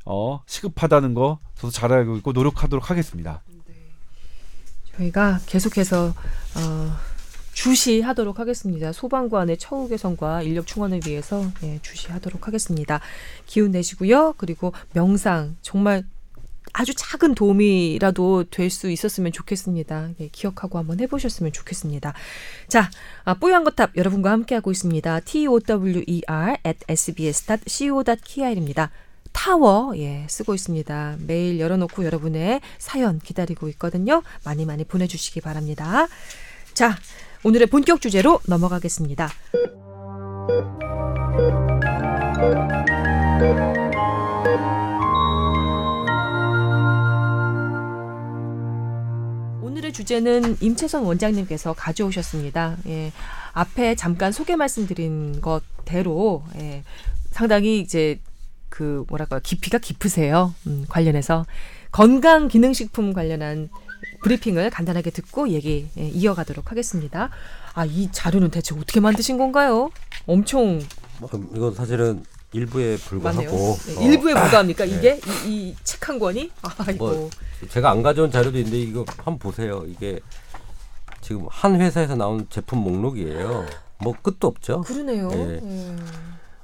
어 0.06 0.44
시급하다는 0.46 1.16
거 1.16 1.40
저도 1.56 1.72
잘 1.72 1.92
알고 1.92 2.18
있고 2.18 2.32
노력하도록 2.32 2.90
하겠습니다. 2.92 3.42
저희가 4.96 5.40
계속해서 5.48 6.08
어, 6.56 6.98
주시하도록 7.60 8.40
하겠습니다. 8.40 8.94
소방관의 8.94 9.58
처우 9.58 9.90
개선과 9.90 10.44
인력 10.44 10.66
충원을 10.66 11.02
위해서 11.06 11.44
예, 11.64 11.80
주시하도록 11.82 12.48
하겠습니다. 12.48 13.02
기운 13.48 13.72
내시고요. 13.72 14.36
그리고 14.38 14.72
명상 14.94 15.58
정말 15.62 16.06
아주 16.72 16.94
작은 16.96 17.36
도움이라도 17.36 18.46
될 18.50 18.70
수 18.70 18.90
있었으면 18.90 19.34
좋겠습니다. 19.34 20.12
예, 20.22 20.30
기억하고 20.30 20.78
한번 20.78 21.02
해보셨으면 21.02 21.52
좋겠습니다. 21.52 22.14
자, 22.70 22.90
아, 23.26 23.34
뽀얀 23.34 23.66
거탑 23.66 23.98
여러분과 23.98 24.32
함께하고 24.32 24.72
있습니다. 24.72 25.20
T 25.20 25.46
O 25.48 25.60
W 25.60 26.04
E 26.08 26.22
R 26.28 26.56
at 26.66 26.80
sbs.co.kr입니다. 26.88 28.90
파워 29.34 29.98
예 29.98 30.26
쓰고 30.30 30.56
있습니다. 30.56 31.18
메일 31.28 31.60
열어놓고 31.60 32.06
여러분의 32.06 32.62
사연 32.78 33.20
기다리고 33.20 33.68
있거든요. 33.70 34.24
많이 34.46 34.66
많이 34.66 34.86
보내주시기 34.86 35.42
바랍니다. 35.42 36.08
자 36.74 36.98
오늘의 37.42 37.68
본격 37.68 38.02
주제로 38.02 38.42
넘어가겠습니다. 38.48 39.30
오늘의 49.62 49.94
주제는 49.94 50.58
임채선 50.60 51.06
원장님께서 51.06 51.74
가져오셨습니다. 51.74 52.76
예, 52.88 53.14
앞에 53.54 53.96
잠깐 53.96 54.34
소개 54.34 54.58
말씀드린 54.58 55.40
것대로 55.40 56.44
예, 56.58 56.84
상당히 57.32 57.80
이제 57.80 58.20
그 58.68 59.06
뭐랄까 59.08 59.40
깊이가 59.40 59.78
깊으세요. 59.78 60.54
음, 60.68 60.86
관련해서 60.90 61.46
건강 61.92 62.50
기능식품 62.50 63.14
관련한 63.14 63.70
브리핑을 64.22 64.70
간단하게 64.70 65.12
듣고 65.12 65.50
얘기 65.50 65.88
예, 65.98 66.08
이어가도록 66.08 66.72
하겠습니다. 66.72 67.30
아, 67.74 67.86
이 67.86 68.10
자료는 68.12 68.52
대체 68.52 68.76
어떻게 68.76 69.00
만드신 69.00 69.38
건가요? 69.38 69.90
엄청 70.26 70.80
뭐, 71.20 71.30
이건 71.56 71.74
사실은 71.74 72.24
일부에. 72.52 72.98
불과하고 72.98 73.42
네, 73.42 73.98
어, 73.98 74.02
일부에 74.02 74.34
불과합니까? 74.34 74.86
이게 74.86 75.20
이책 75.48 76.10
한 76.10 76.20
권이? 76.20 76.52
아이고. 76.80 77.06
뭐, 77.06 77.30
제가 77.70 77.92
안 77.92 78.02
가져온 78.02 78.32
자료도 78.32 78.58
있는데 78.58 78.80
이거 78.80 79.06
한번 79.18 79.38
보세요. 79.38 79.84
이게 79.88 80.20
지금 81.22 81.46
한 81.50 81.80
회사에서 81.80 82.16
나온 82.16 82.48
제품 82.50 82.80
목록이에요. 82.80 83.66
뭐 84.02 84.16
끝도 84.22 84.48
없죠. 84.48 84.82
그러네요. 84.82 85.30
예. 85.34 85.62
예. 85.64 85.96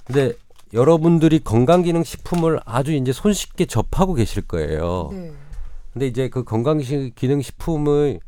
근데 0.05 0.33
여러분들이 0.73 1.43
건강기능식품을 1.43 2.61
아주 2.65 2.93
이제 2.93 3.11
손쉽게 3.13 3.65
접하고 3.65 4.13
계실 4.13 4.41
거예요. 4.41 5.09
네. 5.11 5.31
근데 5.95 6.07
이제 6.07 6.27
그 6.27 6.43
건강기능식품을 6.43 8.19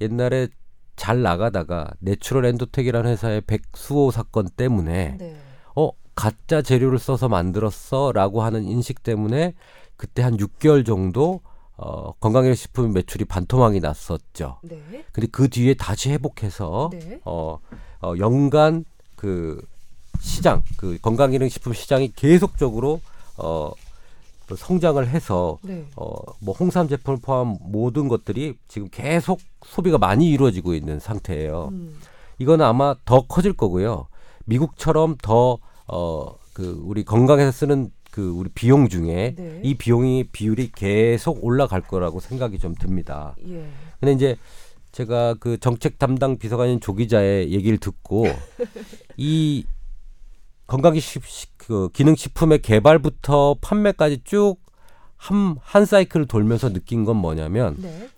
옛날에 0.00 0.48
잘 0.96 1.20
나가다가 1.20 1.90
내추럴 1.98 2.46
엔도텍이라는 2.46 3.10
회사의 3.10 3.42
백수오 3.42 4.10
사건 4.10 4.48
때문에 4.48 5.18
네. 5.18 5.36
어 5.76 5.90
가짜 6.14 6.62
재료를 6.62 6.98
써서 6.98 7.28
만들었어라고 7.28 8.42
하는 8.42 8.64
인식 8.64 9.02
때문에 9.02 9.52
그때 9.98 10.22
한 10.22 10.38
6개월 10.38 10.86
정도 10.86 11.42
어 11.76 12.12
건강기능식품 12.12 12.94
매출이 12.94 13.26
반토막이 13.26 13.80
났었죠. 13.80 14.60
네. 14.62 14.80
근데 15.12 15.28
그 15.30 15.50
뒤에 15.50 15.74
다시 15.74 16.10
회복해서 16.10 16.88
네. 16.90 17.20
어, 17.26 17.58
어 18.00 18.14
연간 18.18 18.86
그 19.16 19.62
시장 20.20 20.62
그 20.78 20.96
건강기능식품 21.02 21.74
시장이 21.74 22.12
계속적으로 22.16 23.02
어 23.36 23.72
성장을 24.56 25.06
해서 25.08 25.58
네. 25.62 25.86
어뭐 25.96 26.54
홍삼 26.58 26.88
제품을 26.88 27.20
포함 27.22 27.56
모든 27.60 28.08
것들이 28.08 28.56
지금 28.68 28.88
계속 28.90 29.40
소비가 29.64 29.98
많이 29.98 30.28
이루어지고 30.30 30.74
있는 30.74 30.98
상태예요. 30.98 31.68
음. 31.72 31.96
이거는 32.38 32.64
아마 32.64 32.94
더 33.04 33.26
커질 33.26 33.52
거고요. 33.52 34.08
미국처럼 34.46 35.16
더어그 35.22 36.82
우리 36.84 37.04
건강에서 37.04 37.52
쓰는 37.52 37.90
그 38.10 38.30
우리 38.30 38.50
비용 38.50 38.88
중에 38.88 39.34
네. 39.36 39.60
이 39.62 39.74
비용이 39.74 40.24
비율이 40.32 40.72
계속 40.74 41.44
올라갈 41.44 41.80
거라고 41.80 42.20
생각이 42.20 42.58
좀 42.58 42.74
듭니다. 42.74 43.36
예. 43.46 43.64
근데 44.00 44.12
이제 44.12 44.36
제가 44.92 45.34
그 45.38 45.58
정책 45.58 45.98
담당 45.98 46.36
비서관인 46.36 46.80
조 46.80 46.94
기자의 46.94 47.52
얘기를 47.52 47.78
듣고 47.78 48.26
이 49.16 49.64
건강기 50.70 51.00
식, 51.00 51.24
그 51.56 51.88
기능식품의 51.92 52.62
개발부터 52.62 53.56
판매까지 53.60 54.22
쭉 54.22 54.58
한, 55.16 55.56
한 55.60 55.84
사이클을 55.84 56.26
돌면서 56.26 56.72
느낀 56.72 57.04
건 57.04 57.16
뭐냐면 57.16 57.74
네. 57.78 58.08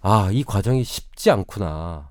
아, 0.00 0.30
이 0.32 0.42
과정이 0.42 0.84
쉽지 0.84 1.30
않구나. 1.30 2.10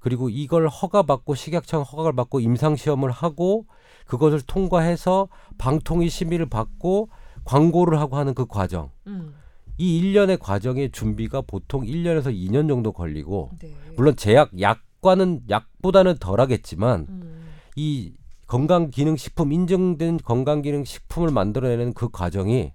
그리고 0.00 0.28
이걸 0.28 0.66
허가받고 0.66 1.36
식약청 1.36 1.82
허가를 1.82 2.16
받고 2.16 2.40
임상시험을 2.40 3.12
하고 3.12 3.66
그것을 4.06 4.40
통과해서 4.40 5.28
방통위 5.56 6.08
심의를 6.08 6.46
받고 6.46 7.10
광고를 7.44 8.00
하고 8.00 8.16
하는 8.16 8.34
그 8.34 8.46
과정. 8.46 8.90
음. 9.06 9.36
이 9.78 9.98
일련의 9.98 10.38
과정의 10.38 10.90
준비가 10.90 11.42
보통 11.42 11.82
1년에서 11.82 12.34
2년 12.34 12.66
정도 12.66 12.90
걸리고 12.92 13.52
네. 13.60 13.72
물론 13.96 14.16
제약 14.16 14.60
약과는 14.60 15.42
약보다는 15.48 16.16
덜 16.18 16.40
하겠지만 16.40 17.06
음. 17.08 17.35
이 17.76 18.12
건강기능식품 18.46 19.52
인증된 19.52 20.18
건강기능식품을 20.24 21.30
만들어내는 21.30 21.92
그 21.94 22.08
과정이 22.08 22.72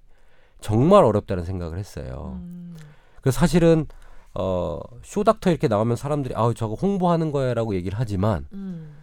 정말 0.59 1.03
어렵다는 1.03 1.43
생각을 1.43 1.77
했어요. 1.77 2.39
음. 2.41 2.75
그래서 3.21 3.39
사실은 3.39 3.85
어 4.33 4.79
쇼닥터 5.03 5.49
이렇게 5.49 5.67
나오면 5.67 5.97
사람들이 5.97 6.35
아우 6.35 6.53
저거 6.53 6.75
홍보하는 6.75 7.31
거야라고 7.31 7.75
얘기를 7.75 7.99
하지만 7.99 8.47
음. 8.53 8.95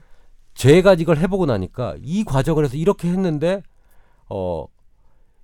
제가 0.55 0.95
이걸 0.95 1.19
해보고 1.19 1.47
나니까 1.47 1.97
이 2.01 2.25
과정을 2.25 2.65
해서 2.65 2.77
이렇게 2.77 3.09
했는데 3.09 3.63
어 4.29 4.67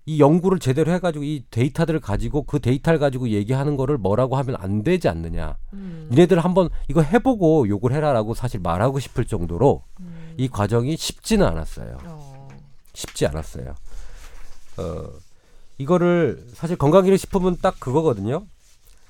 이 0.07 0.21
연구를 0.21 0.59
제대로 0.59 0.93
해가지고 0.93 1.25
이 1.25 1.45
데이터들을 1.51 2.01
가지고 2.01 2.43
그 2.43 2.61
데이터를 2.61 2.99
가지고 2.99 3.31
얘기하는 3.31 3.77
거를 3.77 3.97
뭐라고 3.97 4.37
하면 4.37 4.57
안 4.59 4.83
되지 4.83 5.09
않느냐. 5.09 5.57
음. 5.73 6.09
니네들 6.11 6.39
한번 6.41 6.69
이거 6.89 7.01
해보고 7.01 7.69
욕을 7.69 7.93
해라라고 7.93 8.35
사실 8.35 8.61
말하고 8.61 8.99
싶을 8.99 9.25
정도로 9.25 9.83
음. 10.01 10.24
이 10.37 10.49
과정이 10.49 10.97
쉽지는 10.97 11.47
않았어요. 11.47 11.99
어. 12.05 12.49
쉽지 12.95 13.27
않았어요. 13.27 13.75
어, 14.79 15.09
이거를 15.79 16.47
사실 16.55 16.77
건강기능 16.77 17.17
식품은 17.17 17.59
딱 17.61 17.79
그거거든요. 17.81 18.45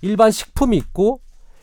일반 0.00 0.30
식품이 0.30 0.76
있고 0.76 1.20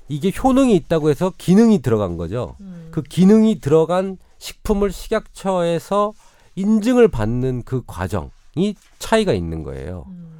이게 0.08 0.32
효능이 0.32 0.76
있다고 0.76 1.10
해서 1.10 1.32
기능이 1.38 1.82
들어간 1.82 2.18
거죠. 2.18 2.56
음. 2.62 2.90
그 2.92 3.02
기능이 3.02 3.60
들어간 3.60 4.18
식품을 4.40 4.92
식약처에서 4.92 6.14
인증을 6.56 7.08
받는 7.08 7.64
그 7.64 7.84
과정이 7.86 8.76
차이가 9.00 9.34
있는 9.34 9.64
거예요. 9.64 10.06
음. 10.08 10.32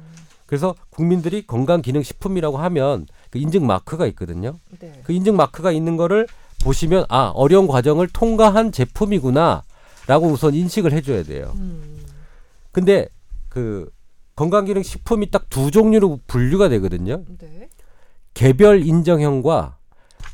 그래서 0.46 0.74
국민들이 0.90 1.46
건강기능식품이라고 1.46 2.58
하면 2.58 3.06
그 3.30 3.38
인증 3.38 3.66
마크가 3.66 4.06
있거든요. 4.08 4.58
네. 4.78 5.00
그 5.04 5.12
인증 5.14 5.36
마크가 5.36 5.72
있는 5.72 5.96
거를 5.96 6.26
보시면 6.62 7.04
아 7.08 7.32
어려운 7.34 7.66
과정을 7.66 8.08
통과한 8.08 8.72
제품이구나라고 8.72 10.26
우선 10.30 10.54
인식을 10.54 10.92
해줘야 10.92 11.22
돼요. 11.22 11.52
음. 11.56 12.02
근데 12.70 13.08
그 13.48 13.90
건강기능 14.36 14.82
식품이 14.82 15.30
딱 15.30 15.42
두 15.50 15.70
종류로 15.70 16.20
분류가 16.26 16.68
되거든요. 16.70 17.24
네. 17.38 17.68
개별 18.32 18.86
인정형과 18.86 19.76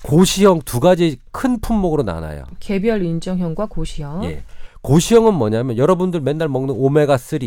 고시형 0.04 0.60
두 0.64 0.78
가지 0.78 1.18
큰 1.32 1.58
품목으로 1.58 2.04
나눠요. 2.04 2.44
개별 2.60 3.02
인정형과 3.02 3.66
고시형. 3.66 4.24
예. 4.24 4.44
고시형은 4.82 5.34
뭐냐면 5.34 5.76
여러분들 5.76 6.20
맨날 6.20 6.48
먹는 6.48 6.74
오메가 6.78 7.16
3, 7.18 7.40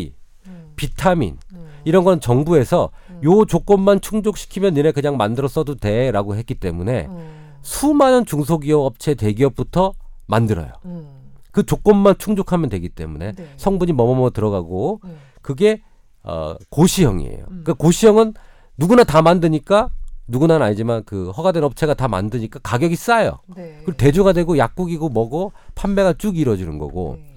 음. 0.47 0.71
비타민 0.75 1.37
음. 1.53 1.65
이런 1.85 2.03
건 2.03 2.19
정부에서 2.19 2.89
음. 3.09 3.21
요 3.23 3.45
조건만 3.45 4.01
충족시키면 4.01 4.73
너네 4.73 4.91
그냥 4.91 5.15
만들어 5.15 5.47
써도 5.47 5.75
돼라고 5.75 6.35
했기 6.35 6.55
때문에 6.55 7.05
어. 7.09 7.40
수많은 7.61 8.25
중소기업 8.25 8.81
업체 8.81 9.13
대기업부터 9.13 9.93
만들어요. 10.27 10.71
음. 10.85 11.07
그 11.51 11.65
조건만 11.65 12.15
충족하면 12.17 12.69
되기 12.69 12.89
때문에 12.89 13.33
네. 13.33 13.53
성분이 13.57 13.93
뭐뭐뭐 13.93 14.29
들어가고 14.31 15.01
음. 15.03 15.17
그게 15.41 15.81
어 16.23 16.55
고시형이에요. 16.69 17.45
음. 17.49 17.61
그 17.65 17.73
고시형은 17.73 18.33
누구나 18.77 19.03
다 19.03 19.21
만드니까 19.21 19.89
누구나는 20.27 20.65
아니지만 20.65 21.03
그 21.05 21.29
허가된 21.31 21.63
업체가 21.63 21.93
다 21.93 22.07
만드니까 22.07 22.59
가격이 22.59 22.95
싸요. 22.95 23.39
네. 23.55 23.81
그리고 23.83 23.97
대조가 23.97 24.33
되고 24.33 24.57
약국이고 24.57 25.09
뭐고 25.09 25.51
판매가 25.75 26.13
쭉 26.13 26.37
이루어지는 26.37 26.77
거고 26.77 27.17
네. 27.19 27.35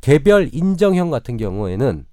개별 0.00 0.48
인정형 0.52 1.10
같은 1.10 1.36
경우에는 1.36 2.06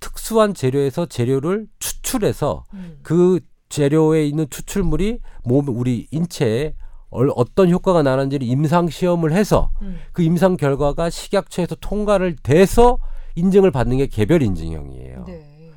특수한 0.00 0.54
재료에서 0.54 1.06
재료를 1.06 1.66
추출해서 1.78 2.64
음. 2.72 2.98
그 3.02 3.40
재료에 3.80 4.26
있는 4.26 4.50
추출물이 4.50 5.20
몸 5.44 5.68
우리 5.68 6.06
인체에 6.10 6.74
얼- 7.08 7.30
어떤 7.34 7.70
효과가 7.70 8.02
나는지를 8.02 8.46
임상 8.46 8.90
시험을 8.90 9.32
해서 9.32 9.70
음. 9.80 9.98
그 10.12 10.22
임상 10.22 10.56
결과가 10.58 11.08
식약처에서 11.08 11.76
통과를 11.76 12.36
돼서 12.42 12.98
인증을 13.36 13.70
받는 13.70 13.96
게 13.96 14.06
개별 14.06 14.42
인증형이에요. 14.42 15.24
네. 15.26 15.70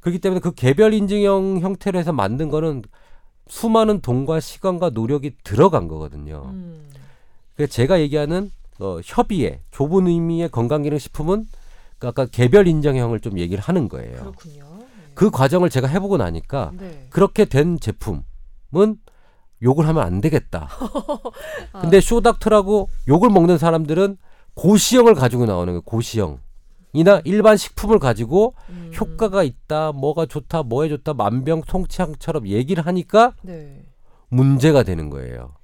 그렇기 0.00 0.18
때문에 0.20 0.40
그 0.40 0.52
개별 0.52 0.92
인증형 0.92 1.60
형태로 1.60 1.98
해서 1.98 2.12
만든 2.12 2.50
거는 2.50 2.82
수많은 3.48 4.00
돈과 4.00 4.40
시간과 4.40 4.90
노력이 4.90 5.32
들어간 5.42 5.88
거거든요. 5.88 6.50
음. 6.52 6.88
그래서 7.54 7.72
제가 7.72 8.00
얘기하는 8.00 8.50
어, 8.78 8.98
협의의 9.04 9.60
좁은 9.70 10.06
의미의 10.06 10.50
건강기능식품은 10.50 11.46
그 11.98 12.08
아까 12.08 12.26
개별 12.26 12.66
인정형을 12.68 13.20
좀 13.20 13.38
얘기를 13.38 13.62
하는 13.62 13.88
거예요. 13.88 14.16
그렇군요. 14.18 14.65
네. 15.16 15.18
그 15.18 15.30
과정을 15.30 15.70
제가 15.70 15.88
해보고 15.88 16.18
나니까 16.18 16.72
네. 16.78 17.06
그렇게 17.10 17.46
된 17.46 17.80
제품은 17.80 18.98
욕을 19.62 19.88
하면 19.88 20.02
안 20.02 20.20
되겠다. 20.20 20.68
근데 21.80 22.00
쇼닥터라고 22.00 22.90
욕을 23.08 23.30
먹는 23.30 23.56
사람들은 23.56 24.18
고시형을 24.54 25.14
가지고 25.14 25.46
나오는 25.46 25.72
거예요. 25.72 25.80
고시형이 25.82 26.36
이나 26.92 27.20
일반 27.24 27.56
식품을 27.56 27.98
가지고 27.98 28.54
음. 28.70 28.90
효과가 28.98 29.42
있다, 29.42 29.92
뭐가 29.92 30.26
좋다, 30.26 30.62
뭐에 30.62 30.88
좋다, 30.88 31.14
만병 31.14 31.62
통치약처럼 31.62 32.46
얘기를 32.48 32.86
하니까 32.86 33.34
네. 33.42 33.84
문제가 34.28 34.82
되는 34.82 35.10
거예요. 35.10 35.54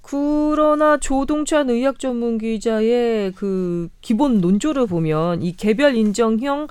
그러나 0.00 0.98
조동찬 0.98 1.70
의학 1.70 1.98
전문 2.00 2.38
기자의 2.38 3.32
그 3.32 3.88
기본 4.00 4.40
논조를 4.40 4.86
보면 4.86 5.42
이 5.42 5.52
개별 5.52 5.94
인정형 5.94 6.66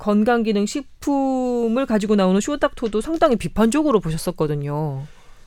건강기능 0.00 0.66
식품을 0.66 1.86
가지고 1.86 2.16
나오는 2.16 2.40
쇼닥토도 2.40 3.00
상당히 3.00 3.36
비판적으로 3.36 4.00
보셨었거든요. 4.00 5.02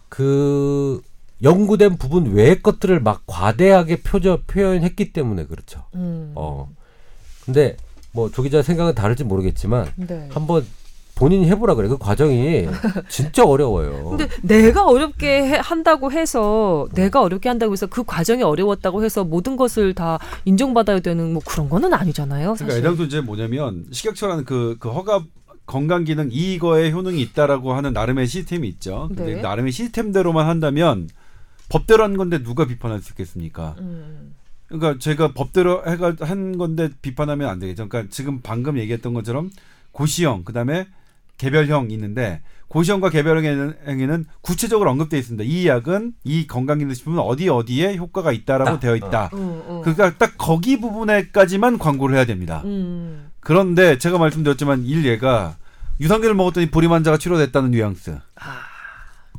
그 0.08 1.02
연구된 1.42 1.98
부분 1.98 2.32
외의 2.34 2.62
것들을 2.62 3.02
막 3.02 3.24
과대하게 3.26 4.02
표저, 4.04 4.40
표현했기 4.48 5.12
때문에 5.12 5.46
그렇죠. 5.48 5.84
음. 5.96 6.32
어. 6.36 6.70
근데 7.44 7.76
뭐 8.14 8.30
조 8.30 8.44
기자 8.44 8.62
생각은 8.62 8.96
다를지 8.96 9.24
모르겠지만 9.26 9.92
네. 9.98 10.30
한번 10.32 10.66
본인이 11.16 11.46
해보라 11.48 11.76
그래. 11.76 11.88
그 11.88 11.98
과정이 11.98 12.68
진짜 13.08 13.46
어려워요. 13.46 14.10
근데 14.18 14.28
내가 14.42 14.86
어렵게 14.86 15.28
해- 15.48 15.58
한다고 15.62 16.12
해서 16.12 16.88
내가 16.94 17.22
어렵게 17.22 17.50
한다고 17.50 17.74
해서 17.74 17.86
그 17.88 18.04
과정이 18.04 18.42
어려웠다고 18.44 19.04
해서 19.04 19.24
모든 19.24 19.56
것을 19.56 19.94
다 19.94 20.18
인정받아야 20.46 21.00
되는 21.02 21.34
뭐 21.34 21.42
그런 21.46 21.70
거는 21.70 21.94
아니잖아요. 21.94 22.54
그러니까 22.54 22.66
사실. 22.66 22.80
애당초 22.80 23.04
이제 23.04 23.22
뭐냐면 23.22 23.86
식약처라는 23.92 24.46
그, 24.46 24.78
그 24.80 24.90
허가 24.90 25.24
건강 25.66 26.04
기능 26.04 26.30
이거에 26.32 26.92
효능이 26.92 27.22
있다라고 27.22 27.74
하는 27.74 27.94
나름의 27.94 28.28
시스템이 28.28 28.68
있죠. 28.70 29.06
근데 29.10 29.36
네. 29.36 29.42
나름의 29.42 29.72
시스템대로만 29.72 30.48
한다면 30.48 31.08
법대로 31.70 32.04
한 32.04 32.18
건데 32.18 32.44
누가 32.44 32.66
비판할 32.66 33.02
수 33.02 33.12
있겠습니까? 33.12 33.76
음. 33.80 34.34
그러니까 34.68 34.98
제가 35.00 35.34
법대로 35.34 35.84
해가 35.86 36.16
한 36.22 36.58
건데 36.58 36.90
비판하면 37.02 37.48
안 37.50 37.60
되겠죠. 37.60 37.88
그러니까 37.88 38.12
지금 38.12 38.42
방금 38.42 38.78
얘기했던 38.80 39.14
것처럼 39.14 39.52
고시형 39.92 40.44
그다음에 40.44 40.88
개별형 41.38 41.92
있는데 41.92 42.42
고시형과 42.68 43.10
개별형에는 43.10 44.26
구체적으로 44.42 44.90
언급되어 44.92 45.20
있습니다. 45.20 45.44
이 45.46 45.68
약은 45.68 46.14
이 46.24 46.48
건강기능식품은 46.48 47.20
어디 47.20 47.48
어디에 47.50 47.98
효과가 47.98 48.32
있다라고 48.32 48.72
딱, 48.72 48.80
되어 48.80 48.96
있다. 48.96 49.26
어, 49.26 49.30
어. 49.34 49.82
그러니까 49.84 50.18
딱 50.18 50.34
거기 50.38 50.80
부분에까지만 50.80 51.78
광고를 51.78 52.16
해야 52.16 52.26
됩니다. 52.26 52.62
음. 52.66 53.30
그런데 53.42 54.00
제가 54.00 54.18
말씀드렸지만 54.18 54.86
일례가 54.86 55.58
유산균을 56.00 56.34
먹었더니 56.34 56.72
불임 56.72 56.92
환자가 56.92 57.18
치료됐다는 57.18 57.72
뉘앙스. 57.72 58.18
아. 58.38 58.62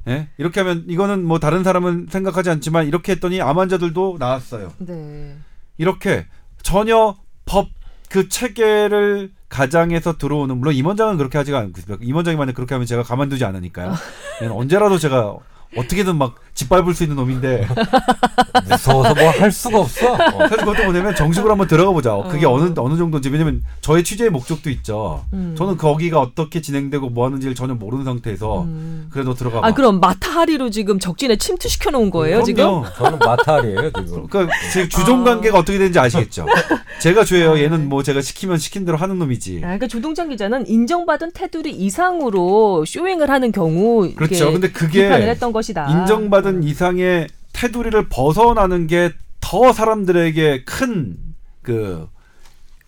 예? 0.07 0.29
이렇게 0.39 0.61
하면 0.61 0.85
이거는 0.87 1.25
뭐 1.25 1.41
다른 1.41 1.65
사람은 1.65 2.09
생각하지 2.11 2.51
않지만 2.51 2.87
이렇게 2.87 3.13
했더니 3.13 3.41
암 3.41 3.59
환자들도 3.59 4.19
나왔어요. 4.21 4.73
네. 4.79 5.37
이렇게 5.79 6.27
전혀 6.63 7.17
법 7.47 7.69
그 8.15 8.29
체계를 8.29 9.33
가장해서 9.55 10.17
들어오는 10.19 10.59
물론 10.59 10.75
임원장은 10.75 11.17
그렇게 11.17 11.39
하지가 11.39 11.59
않고 11.59 11.79
있습니다. 11.79 12.05
임원장이 12.05 12.37
만약 12.37 12.55
그렇게 12.55 12.75
하면 12.75 12.87
제가 12.87 13.05
가만두지 13.05 13.45
않으니까요. 13.45 13.95
얘는 14.43 14.53
언제라도 14.53 14.99
제가 14.99 15.37
어떻게든 15.77 16.17
막 16.17 16.37
짓밟을 16.55 16.95
수 16.95 17.03
있는 17.03 17.17
놈인데 17.17 17.67
무서워서 18.69 19.15
뭐 19.15 19.35
할 19.35 19.51
수가 19.51 19.81
없어. 19.81 20.13
어. 20.13 20.17
사실 20.17 20.57
그것도 20.59 20.85
뭐냐면 20.85 21.15
정식으로 21.15 21.51
한번 21.51 21.67
들어가 21.67 21.91
보자. 21.93 22.15
어, 22.15 22.29
그게 22.29 22.47
어. 22.47 22.53
어느 22.53 22.73
어느 22.77 22.97
정도인지 22.97 23.29
왜냐면 23.31 23.63
저의 23.81 24.05
취재의 24.05 24.31
목적도 24.31 24.71
있죠. 24.71 25.25
음. 25.33 25.55
저는 25.59 25.77
거기가 25.77 26.21
어떻게 26.21 26.61
진행되고 26.61 27.11
뭐 27.11 27.27
하는지를 27.27 27.55
전혀 27.55 27.75
모르는 27.75 28.05
상태에서 28.05 28.63
음. 28.63 29.09
그래도 29.11 29.35
들어가 29.35 29.61
봐. 29.61 29.67
아 29.69 29.75
그럼 29.75 30.01
마타하리로 30.01 30.71
지금 30.71 30.99
적진에 30.99 31.37
침투시켜 31.37 31.91
놓은 31.91 32.11
거예요 32.11 32.43
지금? 32.45 32.65
그럼요. 32.65 32.87
저는 32.97 33.19
맏딸이에요 33.27 33.91
지금. 33.91 34.27
그러니까 34.29 34.55
제 34.73 34.89
주종 34.89 35.23
아. 35.23 35.25
관계가 35.25 35.59
어떻게 35.59 35.79
되는지 35.79 35.99
아시겠죠. 35.99 36.47
제가 37.01 37.25
주예요. 37.25 37.59
얘는 37.59 37.89
뭐 37.89 38.03
제가 38.03 38.21
시키면 38.23 38.59
시킨 38.59 38.85
대로 38.85 38.97
하는 38.97 39.19
놈이지. 39.19 39.59
아, 39.59 39.67
그러니까 39.67 39.89
조동찬 39.89 40.29
기자는 40.31 40.69
인정받은 40.69 41.33
테두리 41.35 41.73
이상으로 41.73 42.85
showing을 42.87 43.31
하는 43.31 43.51
경우 43.53 44.11
그렇죠. 44.15 44.53
근데 44.53 44.71
그게 44.71 45.05
비판을 45.05 45.29
했던 45.29 45.53
것이 45.53 45.64
다. 45.73 45.89
인정받은 45.89 46.65
이상의 46.65 47.29
테두리를 47.53 48.09
벗어나는 48.09 48.87
게 48.89 49.13
더 49.45 49.73
사람들에게 49.75 50.65
큰 50.65 51.17
그, 51.61 52.09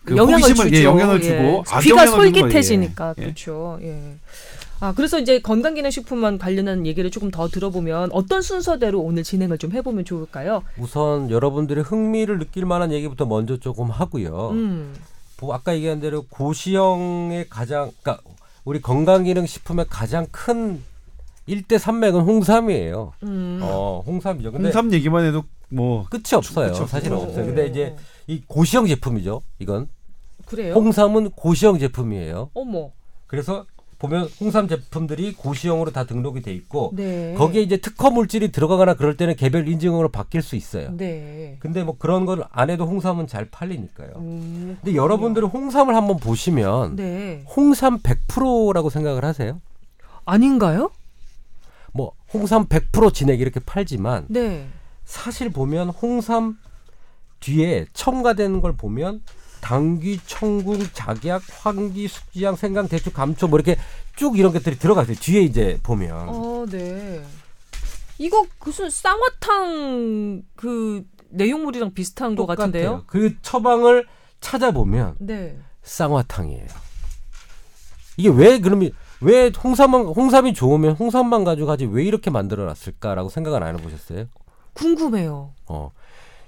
그 0.03 0.17
영향을 0.17 0.41
호기심을 0.41 0.69
주죠. 0.71 0.75
예, 0.75 0.83
영향을 0.83 1.23
예. 1.23 1.23
주고 1.23 1.63
귀가 1.81 2.05
주는 2.05 2.17
거예요. 2.17 2.31
솔깃해지니까 2.41 3.13
예. 3.19 3.21
그렇죠. 3.21 3.77
예. 3.83 4.15
아 4.79 4.93
그래서 4.95 5.19
이제 5.19 5.39
건강기능식품만 5.39 6.39
관련한 6.39 6.85
얘기를 6.87 7.11
조금 7.11 7.29
더 7.31 7.47
들어보면 7.47 8.09
어떤 8.11 8.41
순서대로 8.41 8.99
오늘 9.01 9.23
진행을 9.23 9.59
좀 9.59 9.71
해보면 9.71 10.03
좋을까요? 10.03 10.63
우선 10.79 11.29
여러분들이 11.29 11.81
흥미를 11.81 12.39
느낄 12.39 12.65
만한 12.65 12.91
얘기부터 12.91 13.25
먼저 13.25 13.57
조금 13.57 13.89
하고요. 13.91 14.49
음. 14.51 14.95
뭐 15.39 15.53
아까 15.53 15.75
얘기한 15.75 15.99
대로 15.99 16.25
고시형의 16.27 17.47
가장 17.49 17.91
그러니까 18.01 18.23
우리 18.65 18.81
건강기능식품의 18.81 19.85
가장 19.89 20.25
큰 20.31 20.83
일대 21.47 21.77
산맥은 21.77 22.21
홍삼이에요. 22.21 23.13
음. 23.23 23.59
어, 23.63 24.03
홍삼이죠. 24.05 24.51
근데 24.51 24.65
홍삼 24.65 24.91
얘기만 24.93 25.25
해도 25.25 25.43
뭐 25.69 26.05
끝이 26.09 26.23
없어요. 26.35 26.67
끝이 26.67 26.79
없어요. 26.81 26.87
사실은 26.87 27.17
어, 27.17 27.21
없어요. 27.23 27.43
어, 27.43 27.47
근데 27.47 27.67
이제 27.67 27.95
어. 27.97 28.01
이 28.27 28.41
고시형 28.47 28.85
제품이죠. 28.87 29.41
이건 29.59 29.87
그래요? 30.45 30.73
홍삼은 30.75 31.31
고시형 31.31 31.79
제품이에요. 31.79 32.51
어머. 32.53 32.91
그래서 33.25 33.65
보면 33.99 34.29
홍삼 34.39 34.67
제품들이 34.67 35.33
고시형으로 35.33 35.91
다 35.91 36.03
등록이 36.05 36.41
돼 36.43 36.53
있고 36.53 36.91
네. 36.93 37.33
거기에 37.35 37.63
이제 37.63 37.77
특허 37.77 38.11
물질이 38.11 38.51
들어가거나 38.51 38.93
그럴 38.93 39.17
때는 39.17 39.35
개별 39.35 39.67
인증으로 39.67 40.09
바뀔 40.09 40.43
수 40.43 40.55
있어요. 40.55 40.91
네. 40.95 41.55
근데 41.59 41.83
뭐 41.83 41.95
그런 41.97 42.25
걸 42.27 42.43
안 42.51 42.69
해도 42.69 42.85
홍삼은 42.85 43.25
잘 43.27 43.45
팔리니까요. 43.49 44.09
음, 44.17 44.77
근데 44.83 44.95
여러분들은 44.95 45.47
홍삼을 45.47 45.95
한번 45.95 46.17
보시면 46.17 46.95
네. 46.95 47.43
홍삼 47.55 47.97
100%라고 47.99 48.89
생각을 48.91 49.25
하세요? 49.25 49.59
아닌가요? 50.25 50.91
뭐 51.97 52.13
홍삼 52.33 52.67
100% 52.67 53.13
진액 53.13 53.41
이렇게 53.41 53.59
팔지만 53.59 54.27
네. 54.29 54.69
사실 55.03 55.49
보면 55.49 55.89
홍삼 55.89 56.57
뒤에 57.39 57.87
첨가되는 57.93 58.61
걸 58.61 58.77
보면 58.77 59.21
당귀, 59.61 60.21
청궁, 60.27 60.87
작약, 60.93 61.41
황기, 61.61 62.07
숙지향, 62.07 62.55
생강, 62.55 62.87
대추, 62.87 63.11
감초 63.11 63.47
뭐 63.47 63.59
이렇게 63.59 63.75
쭉 64.15 64.37
이런 64.37 64.53
것들이 64.53 64.77
들어가 64.77 65.01
있어요. 65.01 65.15
뒤에 65.19 65.41
이제 65.41 65.79
보면 65.83 66.29
어, 66.29 66.65
네. 66.69 67.23
이거 68.19 68.45
무슨 68.63 68.89
쌍화탕 68.89 70.43
그 70.55 71.03
내용물이랑 71.29 71.93
비슷한 71.93 72.35
것 72.35 72.43
똑같아요. 72.43 72.57
같은데요? 72.57 73.03
그 73.07 73.35
처방을 73.41 74.07
찾아보면 74.39 75.15
네. 75.19 75.57
쌍화탕이에요. 75.83 76.67
이게 78.17 78.29
왜 78.29 78.59
그러면 78.59 78.91
왜 79.21 79.51
홍삼만 79.63 80.01
홍삼이 80.05 80.53
좋으면 80.53 80.93
홍삼만 80.95 81.43
가지고 81.43 81.71
하지 81.71 81.85
왜 81.85 82.03
이렇게 82.03 82.29
만들어놨을까라고 82.29 83.29
생각을 83.29 83.63
안 83.63 83.77
해보셨어요? 83.77 84.25
궁금해요. 84.73 85.53
어. 85.67 85.91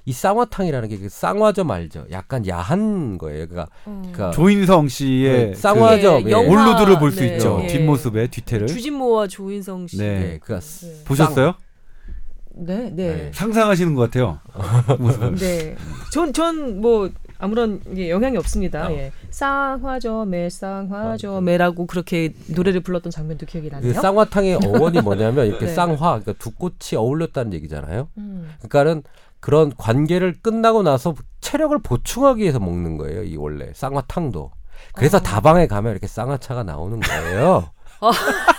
이 0.05 0.11
쌍화탕이라는 0.13 0.89
게그 0.89 1.09
쌍화점 1.09 1.69
알죠? 1.71 2.05
약간 2.11 2.47
야한 2.47 3.17
거예요. 3.17 3.47
그러니까, 3.47 3.71
어. 3.85 4.01
그러니까 4.01 4.31
조인성 4.31 4.87
씨의 4.87 5.47
네, 5.49 5.55
쌍화점 5.55 6.21
예, 6.23 6.25
예. 6.27 6.31
영화- 6.31 6.49
올루드를 6.71 6.99
볼수 6.99 7.19
네, 7.21 7.35
있죠. 7.35 7.59
예. 7.63 7.67
뒷모습에 7.67 8.27
뒤태를 8.27 8.67
주진모와 8.67 9.27
조인성 9.27 9.87
씨. 9.87 9.97
네. 9.97 10.05
예, 10.33 10.39
그 10.41 10.59
네. 10.59 11.03
보셨어요? 11.05 11.53
네, 12.55 12.89
네. 12.93 13.31
상상하시는 13.33 13.93
것 13.95 14.09
같아요. 14.11 14.39
네. 15.39 15.75
전, 16.11 16.33
전, 16.33 16.81
뭐, 16.81 17.09
아무런 17.39 17.81
예, 17.95 18.09
영향이 18.09 18.37
없습니다. 18.37 18.87
어. 18.87 18.91
예. 18.91 19.11
쌍화점에, 19.31 20.49
쌍화점에라고 20.49 21.87
그렇게 21.87 22.33
노래를 22.47 22.81
불렀던 22.81 23.11
장면도 23.11 23.45
기억이 23.45 23.69
그 23.69 23.75
나네요. 23.75 23.93
쌍화탕의 23.93 24.59
어원이 24.65 25.01
뭐냐면 25.01 25.47
이렇게 25.47 25.65
네. 25.67 25.73
쌍화 25.73 26.19
그러니까 26.19 26.33
두 26.33 26.51
꽃이 26.51 26.97
어울렸다는 26.97 27.53
얘기잖아요. 27.53 28.09
음. 28.17 28.51
그러니까는 28.59 29.03
그런 29.39 29.71
관계를 29.77 30.35
끝나고 30.41 30.83
나서 30.83 31.15
체력을 31.39 31.77
보충하기 31.81 32.41
위해서 32.41 32.59
먹는 32.59 32.97
거예요. 32.97 33.23
이 33.23 33.37
원래 33.37 33.71
쌍화탕도. 33.73 34.51
그래서 34.93 35.17
어. 35.17 35.21
다방에 35.21 35.67
가면 35.67 35.91
이렇게 35.93 36.07
쌍화차가 36.07 36.63
나오는 36.63 36.99
거예요. 36.99 37.69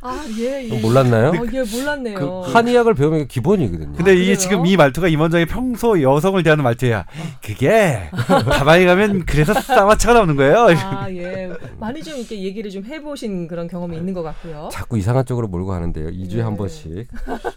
아, 0.00 0.24
예, 0.38 0.68
예. 0.68 0.80
몰랐나요? 0.80 1.28
어, 1.30 1.46
예, 1.52 1.62
몰랐네요. 1.62 2.14
그 2.14 2.40
한의학을 2.52 2.94
배우면 2.94 3.28
기본이거든요. 3.28 3.92
근데 3.96 4.10
아, 4.12 4.14
이게? 4.14 4.36
지금 4.36 4.66
이 4.66 4.76
말투가 4.76 5.08
임원장이 5.08 5.46
평소 5.46 6.00
여성을 6.00 6.42
대하는 6.42 6.64
말투야. 6.64 7.06
그게 7.42 8.10
다방에 8.26 8.84
가면 8.86 9.24
그래서 9.26 9.54
쌍화차가 9.54 10.14
나오는 10.14 10.36
거예요. 10.36 10.68
아, 10.84 11.10
예. 11.10 11.50
많이 11.78 12.02
좀 12.02 12.16
이렇게 12.16 12.40
얘기를 12.42 12.70
좀 12.70 12.84
해보신 12.84 13.48
그런 13.48 13.66
경험이 13.68 13.96
있는 13.96 14.14
것 14.14 14.22
같고요. 14.22 14.68
자꾸 14.72 14.98
이상한 14.98 15.24
쪽으로 15.24 15.48
몰고 15.48 15.68
가는데요. 15.68 16.08
2주에 16.08 16.36
네. 16.36 16.42
한 16.42 16.56
번씩. 16.56 17.08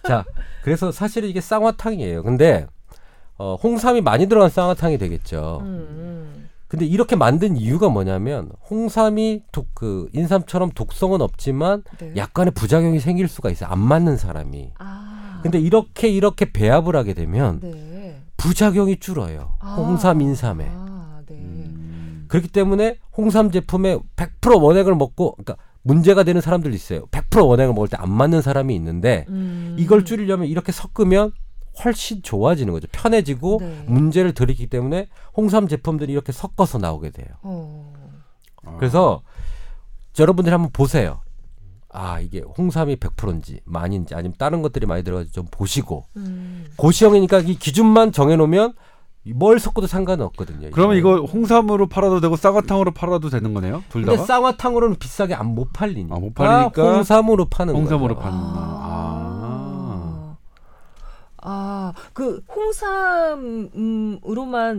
자, 0.08 0.24
그래서 0.64 0.92
사실은 0.92 1.30
이게 1.30 1.42
쌍화탕이에요. 1.42 2.24
근데 2.24 2.68
어, 3.38 3.56
홍삼이 3.56 4.02
많이 4.02 4.28
들어간 4.28 4.50
쌍화탕이 4.50 4.98
되겠죠. 4.98 5.60
음, 5.64 5.88
음. 5.90 6.50
근데 6.72 6.86
이렇게 6.86 7.18
만든 7.18 7.58
이유가 7.58 7.90
뭐냐면 7.90 8.50
홍삼이 8.70 9.44
독, 9.52 9.76
그 9.76 10.08
인삼처럼 10.14 10.72
독성은 10.72 11.20
없지만 11.20 11.84
네. 12.00 12.14
약간의 12.16 12.54
부작용이 12.54 13.02
생길 13.02 13.28
수가 13.28 13.50
있어요. 13.50 13.70
안 13.70 13.78
맞는 13.78 14.16
사람이. 14.16 14.72
아. 14.80 15.42
근데 15.44 15.60
이렇게 15.60 16.08
이렇게 16.08 16.50
배합을 16.50 16.96
하게 16.96 17.14
되면 17.14 17.60
네. 17.60 18.22
부작용이 18.38 19.02
줄어요. 19.02 19.58
홍삼 19.62 20.22
인삼에. 20.22 20.66
아, 20.72 21.20
네. 21.28 21.36
음. 21.36 22.24
그렇기 22.30 22.48
때문에 22.48 23.00
홍삼 23.18 23.52
제품에 23.52 24.00
100% 24.16 24.62
원액을 24.64 24.96
먹고 24.96 25.34
그러니까 25.34 25.58
문제가 25.82 26.24
되는 26.24 26.40
사람들도 26.40 26.74
있어요. 26.74 27.06
100% 27.08 27.46
원액을 27.50 27.74
먹을 27.74 27.90
때 27.90 27.98
안 28.00 28.10
맞는 28.10 28.42
사람이 28.42 28.74
있는데 28.76 29.26
음. 29.28 29.76
이걸 29.78 30.06
줄이려면 30.06 30.48
이렇게 30.48 30.72
섞으면 30.72 31.34
훨씬 31.84 32.22
좋아지는 32.22 32.74
거죠. 32.74 32.88
편해지고 32.92 33.58
네. 33.62 33.84
문제를 33.88 34.34
들이기 34.34 34.68
때문에 34.68 35.08
홍삼 35.36 35.68
제품들이 35.68 36.12
이렇게 36.14 36.32
섞어서 36.32 36.78
나오게 36.78 37.12
돼요. 37.12 37.28
어. 37.44 37.94
아. 38.66 38.76
그래서 38.78 39.22
여러분들이 40.20 40.52
한번 40.52 40.72
보세요. 40.72 41.22
아 41.94 42.20
이게 42.22 42.42
홍삼이 42.58 42.96
100%인지 42.98 43.60
많이인지 43.66 44.16
아니면 44.16 44.34
다른 44.38 44.62
것들이 44.62 44.86
많이 44.86 45.04
들어가지 45.04 45.32
좀 45.32 45.46
보시고 45.52 46.06
음. 46.16 46.66
고시형이니까 46.78 47.40
이 47.40 47.56
기준만 47.56 48.14
정해놓으면 48.14 48.74
뭘 49.36 49.60
섞어도 49.60 49.88
상관은 49.88 50.26
없거든요. 50.28 50.70
그러면 50.72 50.98
이거. 50.98 51.18
홍삼으로 51.22 51.88
팔아도 51.88 52.22
되고 52.22 52.36
쌍화탕으로 52.38 52.92
팔아도 52.92 53.30
되는 53.30 53.54
거네요? 53.54 53.84
둘 53.90 54.02
근데 54.04 54.16
다가? 54.16 54.26
쌍화탕으로는 54.26 54.96
비싸게 54.98 55.34
안 55.36 55.48
못 55.54 55.72
팔리니까 55.74 56.16
아, 56.16 56.20
못 56.20 56.34
팔리니까 56.34 56.94
홍삼으로 56.96 57.46
파는 57.50 57.76
홍삼으로 57.76 58.16
거죠. 58.16 58.24
파는 58.30 58.40
아. 58.42 59.31
아. 61.42 61.94
아, 61.94 62.10
그 62.14 62.42
홍삼으로만 62.56 63.72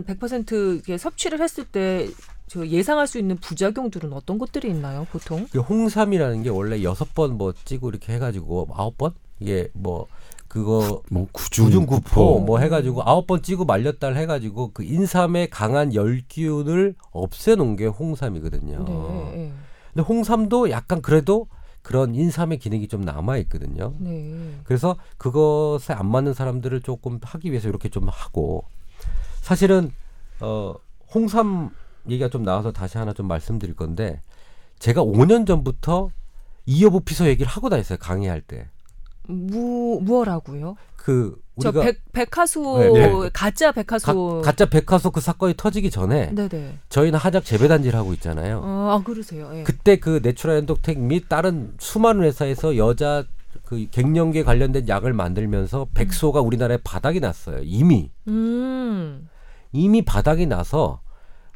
100% 0.05 0.75
이렇게 0.75 0.97
섭취를 0.97 1.41
했을 1.41 1.65
때저 1.65 2.65
예상할 2.65 3.07
수 3.07 3.19
있는 3.19 3.35
부작용들은 3.37 4.13
어떤 4.13 4.37
것들이 4.37 4.69
있나요, 4.69 5.05
보통? 5.11 5.45
그 5.51 5.59
홍삼이라는 5.59 6.43
게 6.43 6.49
원래 6.49 6.81
여섯 6.83 7.13
번 7.13 7.33
뭐 7.33 7.53
찌고 7.65 7.89
이렇게 7.89 8.13
해가지고 8.13 8.69
아홉 8.73 8.97
번 8.97 9.11
이게 9.39 9.69
뭐 9.73 10.07
그거 10.47 11.01
뭐 11.09 11.27
구중 11.31 11.65
구중구포 11.65 12.39
뭐 12.41 12.59
해가지고 12.59 13.01
아홉 13.03 13.25
번 13.27 13.41
찌고 13.41 13.65
말렸달 13.65 14.15
해가지고 14.15 14.71
그 14.73 14.83
인삼의 14.83 15.49
강한 15.49 15.93
열기운을 15.95 16.93
없애놓은 17.11 17.75
게 17.75 17.87
홍삼이거든요. 17.87 18.85
네. 18.85 19.51
근데 19.93 20.05
홍삼도 20.07 20.69
약간 20.69 21.01
그래도 21.01 21.47
그런 21.83 22.15
인삼의 22.15 22.57
기능이 22.57 22.87
좀 22.87 23.01
남아 23.01 23.37
있거든요. 23.39 23.93
네. 23.99 24.55
그래서 24.63 24.97
그것에 25.17 25.93
안 25.93 26.09
맞는 26.09 26.33
사람들을 26.33 26.81
조금 26.81 27.19
하기 27.21 27.51
위해서 27.51 27.69
이렇게 27.69 27.89
좀 27.89 28.07
하고 28.09 28.65
사실은 29.41 29.91
어 30.39 30.73
홍삼 31.13 31.69
얘기가 32.09 32.29
좀 32.29 32.43
나와서 32.43 32.71
다시 32.71 32.97
하나 32.97 33.13
좀 33.13 33.27
말씀드릴 33.27 33.75
건데 33.75 34.21
제가 34.79 35.03
5년 35.03 35.45
전부터 35.45 36.09
이엽우피소 36.65 37.27
얘기를 37.27 37.51
하고 37.51 37.69
다녔어요 37.69 37.99
강의할 37.99 38.41
때. 38.41 38.69
무 39.27 39.99
무엇라고요? 40.01 40.75
그저 40.95 41.35
우리가 41.55 41.81
백, 41.81 42.01
백수오 42.13 42.79
네, 42.79 42.91
네. 42.91 43.29
가짜 43.33 43.67
가, 43.67 43.71
백수오 43.73 44.41
가짜 44.43 44.65
백수오 44.65 45.11
그 45.11 45.21
사건이 45.21 45.55
터지기 45.57 45.91
전에 45.91 46.33
네네. 46.33 46.79
저희는 46.89 47.19
한약 47.19 47.45
재배 47.45 47.67
단지를 47.67 47.97
하고 47.97 48.13
있잖아요. 48.13 48.61
어, 48.63 48.89
아 48.91 49.03
그러세요. 49.03 49.49
예. 49.53 49.63
그때 49.63 49.97
그 49.97 50.19
내추럴 50.23 50.57
엔도텍 50.57 50.99
및 50.99 51.27
다른 51.29 51.73
수많은 51.79 52.23
회사에서 52.23 52.77
여자 52.77 53.25
그 53.65 53.87
갱년기에 53.91 54.43
관련된 54.43 54.87
약을 54.87 55.13
만들면서 55.13 55.87
백수오가 55.93 56.41
우리나라에 56.41 56.77
바닥이 56.83 57.19
났어요. 57.19 57.59
이미 57.63 58.11
음. 58.27 59.29
이미 59.71 60.03
바닥이 60.03 60.45
나서 60.47 61.01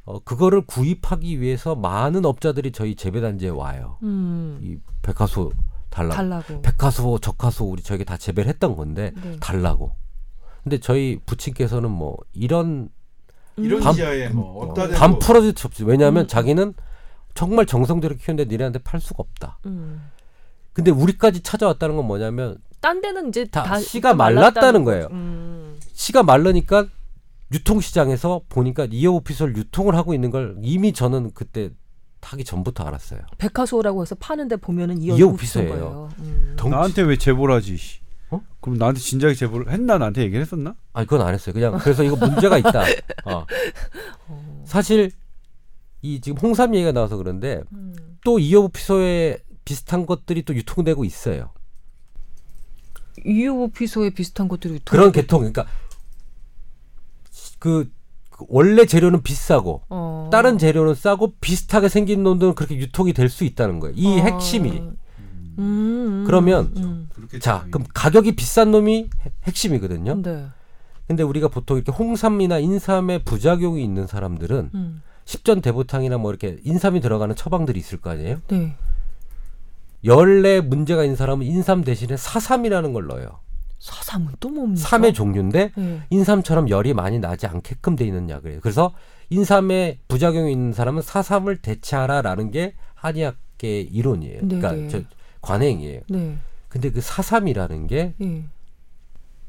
어, 0.04 0.20
그거를 0.20 0.62
구입하기 0.62 1.42
위해서 1.42 1.76
많은 1.76 2.26
업자들이 2.26 2.72
저희 2.72 2.96
재배 2.96 3.20
단지에 3.20 3.50
와요. 3.50 3.98
음. 4.04 4.60
이 4.62 4.78
백수오 5.02 5.52
달라고. 5.98 6.16
달라고. 6.16 6.62
백화소, 6.62 7.20
적화소 7.20 7.66
우리 7.66 7.82
저희가 7.82 8.04
다 8.04 8.18
재배를 8.18 8.50
했던 8.50 8.76
건데 8.76 9.12
네. 9.24 9.38
달라고. 9.40 9.94
근데 10.64 10.80
저희 10.80 11.20
부친께서는 11.26 11.90
뭐 11.90 12.18
이런 12.34 12.90
이런 13.56 13.80
반- 13.82 13.94
지하에 13.96 14.30
뭐 14.30 14.66
어디다 14.66 14.88
대고 14.88 15.00
반 15.00 15.20
풀어질 15.20 15.54
수 15.58 15.68
없지. 15.68 15.84
왜냐하면 15.84 16.26
음. 16.26 16.28
자기는 16.28 16.74
정말 17.34 17.66
정성대로 17.66 18.16
키우는데 18.16 18.50
니네한테 18.52 18.80
팔 18.80 19.00
수가 19.00 19.18
없다. 19.20 19.60
음. 19.66 20.10
근데 20.74 20.92
우리까지 20.92 21.42
찾아왔다는 21.42 21.96
건 21.96 22.06
뭐냐면 22.06 22.58
딴 22.82 23.02
데는 23.02 23.30
이제 23.30 23.46
다 23.46 23.64
다, 23.64 23.80
씨가 23.80 24.10
좀 24.12 24.18
말랐다는 24.18 24.84
거예요. 24.84 25.08
음. 25.12 25.80
씨가 25.94 26.22
말르니까 26.24 26.86
유통시장에서 27.52 28.42
보니까 28.50 28.88
이어 28.92 29.12
오피스를 29.14 29.56
유통을 29.58 29.96
하고 29.96 30.14
있는 30.14 30.30
걸 30.32 30.58
이미 30.62 30.94
저는 30.94 31.32
그때 31.34 31.70
하기 32.22 32.44
전부터 32.44 32.84
알았어요. 32.84 33.22
백화소라고 33.38 34.02
해서 34.02 34.16
파는데 34.16 34.58
보면은 34.58 35.02
오피서예요. 35.24 35.70
거예요. 35.70 36.10
음. 36.20 36.56
나한테 36.70 37.04
왜 37.04 37.18
제보를 37.18 37.56
하지? 37.56 37.78
씨. 37.78 38.00
어? 38.30 38.42
그럼 38.60 38.78
나한테 38.78 39.00
진작에 39.00 39.34
제보를 39.34 39.72
했나 39.72 39.98
나한테 39.98 40.24
얘기를 40.24 40.42
했었나? 40.42 40.76
아 40.94 41.04
그건 41.04 41.22
안 41.22 41.34
했어요. 41.34 41.54
그냥 41.54 41.78
그래서 41.78 42.04
이거 42.04 42.16
문제가 42.16 42.58
있다. 42.58 42.82
어. 43.26 43.46
어. 44.28 44.64
사실 44.66 45.12
이 46.02 46.20
지금 46.20 46.38
홍삼 46.38 46.76
얘기가 46.76 46.92
나와서 46.92 47.18
그런데 47.18 47.62
음. 47.72 48.18
또 48.24 48.40
이어오피서에 48.40 49.40
비슷한 49.64 50.06
것들이 50.06 50.44
또 50.44 50.54
유통되고 50.56 51.06
있어요. 51.06 51.52
이어 53.26 53.54
오피소에 53.54 54.12
비슷한 54.12 54.48
것들이 54.48 54.80
그런 54.86 55.12
계통 55.12 55.40
그러니까 55.40 55.66
그, 57.60 57.84
그 57.84 57.97
원래 58.50 58.86
재료는 58.86 59.24
비싸고 59.24 59.84
어. 59.90 60.30
다른 60.32 60.58
재료는 60.58 60.94
싸고 60.96 61.34
비슷하게 61.42 61.90
생긴 61.90 62.24
놈들은 62.24 62.56
그렇게 62.56 62.76
유통이 62.76 63.14
될 63.14 63.30
수 63.30 63.44
있다는 63.44 63.80
거예요. 63.80 63.96
이 63.98 64.08
어. 64.20 64.24
핵심이. 64.24 64.82
음. 65.60 66.24
그러면 66.28 66.72
음. 66.78 67.10
자, 67.40 67.66
그럼 67.72 67.86
가격이 67.94 68.36
비싼 68.36 68.72
놈이 68.72 69.10
핵- 69.22 69.34
핵심이거든요. 69.46 70.22
네. 70.22 70.46
근데 71.08 71.24
우리가 71.24 71.48
보통 71.48 71.78
이렇게 71.78 71.92
홍삼이나 71.92 72.60
인삼에 72.60 73.24
부작용이 73.24 73.84
있는 73.84 74.06
사람들은 74.08 74.72
음. 74.76 75.02
십전 75.26 75.62
대보탕이나 75.62 76.18
뭐 76.18 76.32
이렇게 76.32 76.58
인삼이 76.64 77.02
들어가는 77.02 77.36
처방들이 77.36 77.80
있을 77.80 78.00
거 78.00 78.10
아니에요? 78.12 78.40
네. 78.50 78.76
열에 80.04 80.62
문제가 80.62 81.04
있는 81.04 81.16
사람은 81.16 81.46
인삼 81.46 81.84
대신에 81.84 82.18
사삼이라는 82.18 82.94
걸 82.94 83.08
넣어요. 83.08 83.40
사삼은 83.88 84.34
또 84.40 84.50
뭡니까? 84.50 84.88
삼의 84.88 85.14
종류인데 85.14 85.72
네. 85.76 86.02
인삼처럼 86.10 86.70
열이 86.70 86.94
많이 86.94 87.20
나지 87.20 87.48
않게끔 87.48 87.96
돼 87.96 88.06
있는 88.06 88.30
약이에요. 88.30 88.60
그래서 88.62 88.94
인삼에 89.30 90.00
부작용이 90.08 90.52
있는 90.52 90.74
사람은 90.74 91.02
사삼을 91.02 91.58
대체하라라는 91.58 92.52
게 92.52 92.76
한의학계 92.96 93.82
이론이에요. 93.82 94.42
네, 94.42 94.48
그러니까 94.48 94.72
네. 94.74 94.88
저 94.90 95.02
관행이에요. 95.42 96.02
네. 96.10 96.38
근데 96.68 96.92
그 96.92 97.00
사삼이라는 97.02 97.88
게 97.88 98.14
예. 98.22 98.44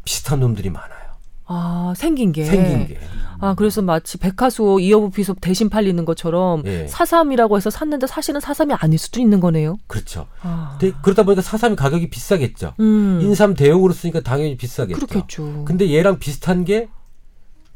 비슷한 0.05 0.41
놈들이 0.41 0.71
많아요. 0.71 1.08
아 1.51 1.95
생긴 1.97 2.31
게 2.31 2.45
생긴 2.45 2.87
게. 2.87 2.99
아 3.41 3.55
그래서 3.55 3.81
마치 3.83 4.19
백화소 4.19 4.81
이어부피소 4.81 5.37
대신 5.41 5.71
팔리는 5.71 6.05
것처럼 6.05 6.63
예. 6.67 6.87
사삼이라고 6.89 7.57
해서 7.57 7.71
샀는데 7.71 8.07
사실은 8.07 8.41
사삼이 8.41 8.75
아닐 8.75 8.99
수도 8.99 9.21
있는 9.21 9.41
거네요. 9.41 9.79
그렇죠. 9.87 10.27
아. 10.43 10.77
근데 10.79 10.95
그러다 11.03 11.23
보니까 11.23 11.41
사삼이 11.41 11.75
가격이 11.77 12.11
비싸겠죠. 12.11 12.75
음. 12.81 13.21
인삼 13.23 13.55
대용으로 13.55 13.95
쓰니까 13.95 14.21
당연히 14.21 14.57
비싸겠죠. 14.57 15.07
그렇겠죠. 15.07 15.65
근데 15.65 15.91
얘랑 15.93 16.19
비슷한 16.19 16.65
게 16.65 16.89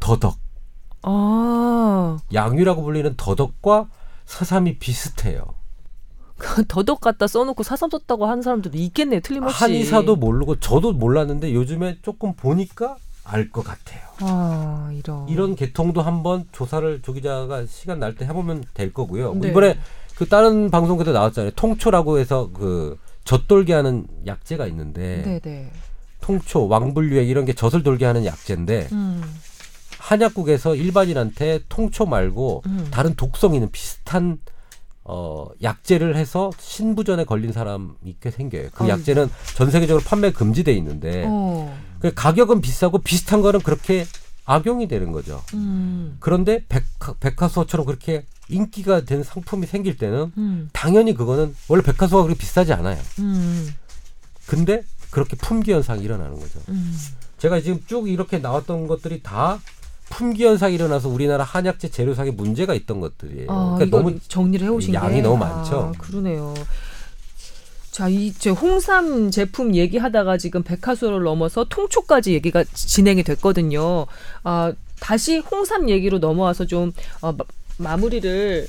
더덕. 0.01 0.37
아 1.03 2.19
양유라고 2.35 2.83
불리는 2.83 3.15
더덕과 3.17 3.89
사삼이 4.27 4.79
비슷해요. 4.79 5.45
더덕 6.69 7.01
갖다 7.01 7.27
써놓고 7.27 7.63
사삼 7.63 7.89
썼다고 7.89 8.27
하는 8.27 8.43
사람들도 8.43 8.77
있겠네요. 8.77 9.21
틀림없이. 9.21 9.57
한의사도 9.59 10.17
모르고 10.17 10.61
저도 10.61 10.93
몰랐는데 10.93 11.55
요즘에 11.55 11.99
조금 12.03 12.35
보니까 12.35 12.97
알 13.25 13.51
것 13.51 13.65
같아요. 13.65 14.01
아 14.21 14.91
이런. 14.93 15.29
이런 15.29 15.55
계통도 15.57 16.03
한번 16.03 16.45
조사를 16.53 17.03
조 17.03 17.13
기자가 17.13 17.65
시간 17.67 17.99
날 18.01 18.17
때 18.17 18.25
해보면 18.27 18.65
될 18.75 18.93
거고요. 18.93 19.33
뭐 19.33 19.43
네. 19.43 19.49
이번에 19.49 19.79
그 20.17 20.29
다른 20.29 20.71
방송 20.71 20.97
그때 20.99 21.13
나왔잖아요. 21.13 21.53
통초라고 21.53 22.19
해서 22.19 22.51
그 22.53 22.99
젖돌게 23.25 23.73
하는 23.73 24.07
약재가 24.27 24.67
있는데 24.69 25.41
네네. 25.41 25.71
통초, 26.21 26.69
왕불유액 26.69 27.29
이런 27.29 27.45
게 27.45 27.53
젖을 27.53 27.83
돌게 27.83 28.05
하는 28.05 28.25
약재인데 28.25 28.89
음. 28.93 29.23
한약국에서 29.99 30.75
일반인한테 30.75 31.61
통초 31.69 32.07
말고 32.07 32.63
음. 32.67 32.89
다른 32.91 33.15
독성 33.15 33.55
있는 33.55 33.71
비슷한 33.71 34.39
어 35.05 35.49
약재를 35.63 36.17
해서 36.17 36.51
신부전에 36.59 37.25
걸린 37.25 37.53
사람이 37.53 38.17
꽤 38.21 38.31
생겨요. 38.31 38.69
그 38.73 38.85
어이구. 38.85 38.89
약재는 38.89 39.31
전 39.57 39.71
세계적으로 39.71 40.05
판매 40.05 40.31
금지돼 40.31 40.73
있는데 40.75 41.25
어. 41.27 41.77
그 41.99 42.13
가격은 42.15 42.61
비싸고 42.61 42.99
비슷한 42.99 43.43
거는 43.43 43.61
그렇게 43.61 44.07
악용이 44.45 44.89
되는 44.89 45.13
거죠. 45.13 45.43
음. 45.55 46.17
그런데 46.21 46.65
백화, 46.69 47.15
백화소처럼 47.21 47.87
그렇게 47.87 48.27
인기가 48.49 49.05
된 49.05 49.23
상품이 49.23 49.67
생길 49.67 49.97
때는 49.97 50.33
음. 50.37 50.69
당연히 50.73 51.15
그거는 51.15 51.55
원래 51.69 51.83
백화소가 51.83 52.23
그렇게 52.25 52.39
비싸지 52.39 52.73
않아요. 52.73 53.01
음. 53.21 53.73
근데 54.47 54.83
그렇게 55.11 55.37
품귀 55.37 55.73
현상이 55.73 56.03
일어나는 56.03 56.39
거죠. 56.39 56.61
음. 56.69 56.97
제가 57.39 57.61
지금 57.61 57.83
쭉 57.87 58.09
이렇게 58.09 58.39
나왔던 58.39 58.87
것들이 58.87 59.23
다 59.23 59.61
품귀 60.13 60.45
현상이 60.45 60.75
일어나서 60.75 61.09
우리나라 61.09 61.43
한약재 61.43 61.89
재료상에 61.89 62.31
문제가 62.31 62.75
있던 62.75 63.01
것들이에요. 63.01 63.51
아, 63.51 63.75
그러니까 63.77 63.97
너무 63.97 64.19
정리를 64.29 64.65
해오신 64.67 64.93
양이 64.95 65.17
게. 65.17 65.23
너무 65.23 65.39
많죠. 65.39 65.93
아, 65.95 65.99
그러네요. 65.99 66.53
자, 67.91 68.09
이 68.09 68.33
제 68.39 68.51
홍삼 68.51 69.31
제품 69.31 69.75
얘기하다가 69.75 70.37
지금 70.39 70.63
백화수를 70.63 71.23
넘어서 71.23 71.65
통초까지 71.69 72.33
얘기가 72.35 72.65
진행이 72.65 73.23
됐거든요. 73.23 74.07
아, 74.45 74.73
다시 75.01 75.39
홍삼 75.39 75.89
얘기로 75.89 76.19
넘어와서 76.19 76.67
좀 76.67 76.93
어, 77.23 77.33
마, 77.33 77.45
마무리를 77.79 78.67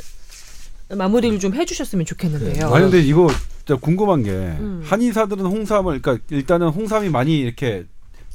마무리를 0.95 1.39
좀 1.39 1.53
해주셨으면 1.55 2.05
좋겠는데요. 2.05 2.73
아니 2.73 2.83
근데 2.83 3.01
이거 3.01 3.27
진짜 3.57 3.79
궁금한 3.79 4.23
게 4.23 4.29
음. 4.31 4.81
한의사들은 4.85 5.45
홍삼을 5.45 6.01
그러니까 6.01 6.25
일단은 6.29 6.69
홍삼이 6.69 7.09
많이 7.09 7.37
이렇게 7.39 7.85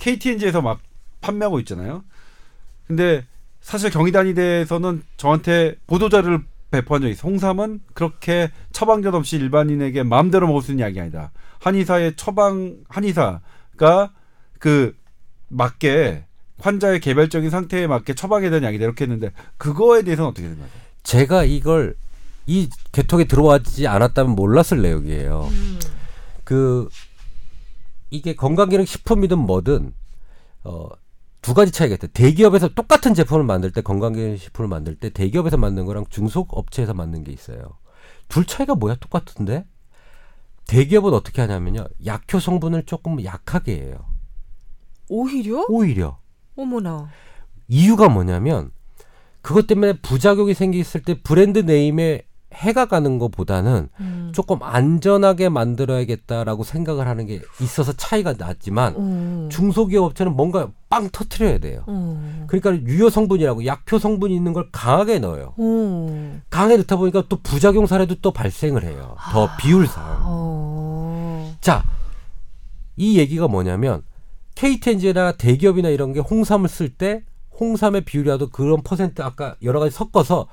KTNG에서 0.00 0.60
막 0.62 0.80
판매하고 1.20 1.58
있잖아요. 1.60 2.04
근데 2.88 3.24
사실 3.60 3.90
경희단위대에서는 3.90 5.02
저한테 5.18 5.76
보도자를 5.86 6.40
배포한 6.70 7.02
적이 7.02 7.12
있어. 7.12 7.28
홍삼은 7.28 7.80
그렇게 7.94 8.50
처방전 8.72 9.14
없이 9.14 9.36
일반인에게 9.36 10.02
마음대로 10.02 10.46
먹을 10.46 10.62
수 10.62 10.72
있는 10.72 10.86
약이 10.86 11.00
아니다. 11.00 11.30
한의사의 11.60 12.16
처방 12.16 12.78
한의사가 12.88 14.12
그 14.58 14.96
맞게 15.48 16.24
환자의 16.60 17.00
개별적인 17.00 17.50
상태에 17.50 17.86
맞게 17.86 18.14
처방에 18.14 18.50
대한 18.50 18.64
약이다 18.64 18.84
이렇게 18.84 19.04
했는데 19.04 19.32
그거에 19.58 20.02
대해서는 20.02 20.30
어떻게 20.30 20.48
생각하세요? 20.48 20.80
제가 21.02 21.44
이걸 21.44 21.94
이 22.46 22.68
개통에 22.92 23.24
들어와지 23.24 23.86
않았다면 23.86 24.34
몰랐을 24.34 24.82
내용이에요. 24.82 25.48
음. 25.50 25.78
그 26.44 26.88
이게 28.10 28.34
건강기능 28.34 28.84
식품이든 28.84 29.38
뭐든 29.38 29.92
어. 30.64 30.88
두 31.48 31.54
가지 31.54 31.72
차이가 31.72 31.94
있다. 31.94 32.08
대기업에서 32.08 32.68
똑같은 32.68 33.14
제품을 33.14 33.42
만들 33.42 33.70
때 33.70 33.80
건강기능 33.80 34.36
식품을 34.36 34.68
만들 34.68 34.96
때 34.96 35.08
대기업에서 35.08 35.56
만든 35.56 35.86
거랑 35.86 36.04
중속 36.10 36.48
업체에서 36.50 36.92
만든 36.92 37.24
게 37.24 37.32
있어요. 37.32 37.78
둘 38.28 38.44
차이가 38.44 38.74
뭐야? 38.74 38.96
똑같은데? 38.96 39.64
대기업은 40.66 41.14
어떻게 41.14 41.40
하냐면요. 41.40 41.86
약효 42.04 42.38
성분을 42.38 42.82
조금 42.82 43.24
약하게 43.24 43.80
해요. 43.80 43.96
오히려? 45.08 45.64
오히려. 45.70 46.18
어머나. 46.54 47.08
이유가 47.66 48.10
뭐냐면 48.10 48.70
그것 49.40 49.66
때문에 49.66 49.94
부작용이 50.02 50.52
생겼을 50.52 51.00
때 51.00 51.18
브랜드 51.22 51.60
네임에 51.60 52.26
해가 52.52 52.84
가는 52.88 53.18
것보다는 53.18 53.88
음. 54.00 54.32
조금 54.34 54.62
안전하게 54.62 55.48
만들어야겠다라고 55.48 56.62
생각을 56.62 57.06
하는 57.08 57.24
게 57.24 57.40
있어서 57.62 57.94
차이가 57.94 58.34
났지만 58.34 58.96
음. 58.96 59.48
중소기업 59.50 60.04
업체는 60.04 60.36
뭔가 60.36 60.70
빵 60.88 61.10
터트려야 61.10 61.58
돼요. 61.58 61.84
음. 61.88 62.44
그러니까 62.46 62.74
유효 62.88 63.10
성분이라고 63.10 63.66
약효 63.66 63.98
성분이 63.98 64.34
있는 64.34 64.52
걸 64.52 64.70
강하게 64.72 65.18
넣어요. 65.18 65.54
음. 65.58 66.42
강하게 66.48 66.78
넣다 66.78 66.96
보니까 66.96 67.24
또 67.28 67.36
부작용 67.42 67.86
사례도 67.86 68.16
또 68.22 68.32
발생을 68.32 68.84
해요. 68.84 69.16
더 69.32 69.48
비율상. 69.58 70.22
어. 70.22 71.56
자, 71.60 71.84
이 72.96 73.18
얘기가 73.18 73.48
뭐냐면 73.48 74.02
KTNG나 74.54 75.32
대기업이나 75.32 75.88
이런 75.88 76.12
게 76.12 76.20
홍삼을 76.20 76.68
쓸 76.68 76.88
때 76.88 77.22
홍삼의 77.60 78.02
비율이라도 78.02 78.48
그런 78.48 78.82
퍼센트 78.82 79.22
아까 79.22 79.56
여러 79.62 79.80
가지 79.80 79.94
섞어서 79.94 80.48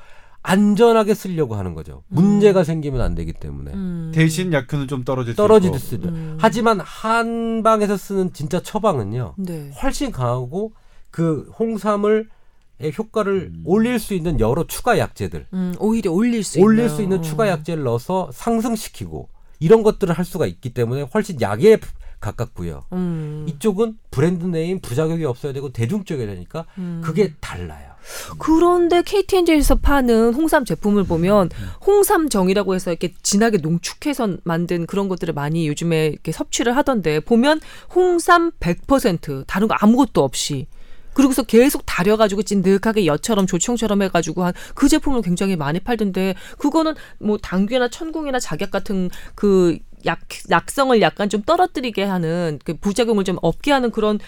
안전하게 0.48 1.16
쓰려고 1.16 1.56
하는 1.56 1.74
거죠. 1.74 2.04
문제가 2.08 2.64
생기면 2.64 3.02
안 3.02 3.16
되기 3.16 3.34
때문에. 3.34 3.72
음. 3.74 4.12
대신 4.14 4.54
약효는 4.54 4.88
좀 4.88 5.04
떨어질 5.04 5.34
수 5.34 5.38
떨어질. 5.38 5.78
수 5.80 5.96
있다. 5.96 6.10
음. 6.10 6.38
하지만 6.40 6.80
한방에서 6.80 7.98
쓰는 7.98 8.32
진짜 8.32 8.62
처방은요. 8.62 9.34
네. 9.38 9.72
훨씬 9.82 10.12
강하고 10.12 10.74
그 11.10 11.50
홍삼을 11.58 12.30
의 12.78 12.92
효과를 12.96 13.52
음. 13.56 13.64
올릴 13.66 14.00
수 14.00 14.14
있는 14.14 14.42
여러 14.42 14.68
추가 14.68 15.00
약재들, 15.00 15.48
음, 15.54 15.76
오히려 15.80 16.12
올릴 16.12 16.44
수 16.44 16.60
올릴 16.60 16.80
있네요. 16.80 16.96
수 16.96 17.02
있는 17.02 17.20
어. 17.20 17.22
추가 17.22 17.48
약재를 17.48 17.84
넣어서 17.84 18.30
상승시키고 18.34 19.30
이런 19.62 19.82
것들을 19.82 20.14
할 20.14 20.26
수가 20.26 20.46
있기 20.46 20.74
때문에 20.74 21.04
훨씬 21.14 21.40
약에 21.40 21.80
가깝고요. 22.20 22.84
음. 22.92 23.46
이쪽은 23.48 23.98
브랜드 24.12 24.46
네임 24.46 24.80
부작용이 24.82 25.24
없어야 25.24 25.54
되고 25.54 25.72
대중적이어야 25.72 26.28
되니까 26.34 26.66
음. 26.78 27.02
그게 27.02 27.34
달라요. 27.40 27.95
그런데 28.38 29.02
KTNG에서 29.02 29.76
파는 29.76 30.34
홍삼 30.34 30.66
제품을 30.66 31.04
보면 31.04 31.50
음. 31.54 31.68
홍삼정이라고 31.86 32.76
해서 32.76 32.92
이렇게 32.92 33.14
진하게 33.24 33.58
농축해서 33.58 34.38
만든 34.44 34.86
그런 34.86 35.08
것들을 35.08 35.34
많이 35.34 35.68
요즘에 35.68 36.08
이렇게 36.08 36.32
섭취를 36.32 36.76
하던데 36.76 37.20
보면 37.20 37.62
홍삼 37.94 38.52
100% 38.60 39.46
다른 39.48 39.68
거 39.68 39.76
아무것도 39.80 40.24
없이 40.24 40.68
그리고서 41.14 41.44
계속 41.44 41.84
달여가지고 41.86 42.44
찐득하게 42.44 43.06
엿처럼 43.06 43.48
조청처럼 43.48 44.02
해가지고 44.02 44.44
한 44.44 44.54
그 44.74 44.90
제품을 44.90 45.22
굉장히 45.22 45.56
많이 45.56 45.80
팔던데 45.80 46.36
그거는 46.58 46.94
뭐 47.20 47.38
당귀나 47.38 47.90
천궁이나 47.90 48.40
작약 48.40 48.72
같은 48.72 49.10
그 49.36 49.78
약, 50.06 50.20
약성을 50.50 51.02
약간 51.02 51.30
좀 51.30 51.42
떨어뜨리게 51.44 52.04
하는 52.04 52.60
그 52.64 52.76
부작용을 52.76 53.24
좀 53.24 53.38
없게 53.42 53.72
하는 53.72 53.92
그런 53.92 54.20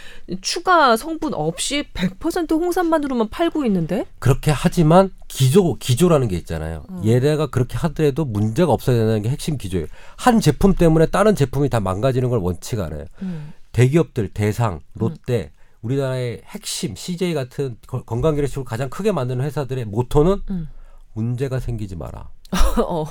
추가 0.42 0.98
성분 0.98 1.34
없이 1.34 1.86
100% 1.94 2.52
홍삼만으로만 2.52 3.30
팔고 3.30 3.66
있는데 3.66 4.06
그렇게 4.20 4.52
하지만 4.52 5.12
기조 5.28 5.76
기조라는 5.76 6.28
게 6.28 6.36
있잖아요. 6.38 6.84
음. 6.90 7.02
얘네가 7.06 7.48
그렇게 7.48 7.78
하더라도 7.78 8.26
문제가 8.26 8.72
없어야 8.72 8.96
되는 8.98 9.22
게 9.22 9.30
핵심 9.30 9.58
기조예요. 9.58 9.88
한 10.16 10.40
제품 10.40 10.74
때문에 10.74 11.06
다른 11.08 11.36
제품이 11.36 11.70
다 11.70 11.80
망가지는 11.80 12.30
걸 12.30 12.40
원치가 12.40 12.86
않아요. 12.86 13.06
음. 13.22 13.54
대기업들 13.72 14.30
대상, 14.30 14.80
롯데, 14.96 15.52
우리나라의 15.84 16.42
핵심 16.48 16.96
CJ 16.96 17.34
같은 17.36 17.78
거- 17.86 18.04
건강기능식을 18.04 18.64
가장 18.64 18.90
크게 18.90 19.12
만드는 19.12 19.46
회사들의 19.46 19.86
모토는 19.86 20.42
음. 20.50 20.68
문제가 21.14 21.60
생기지 21.60 21.96
마라. 21.96 22.30
어. 22.82 23.04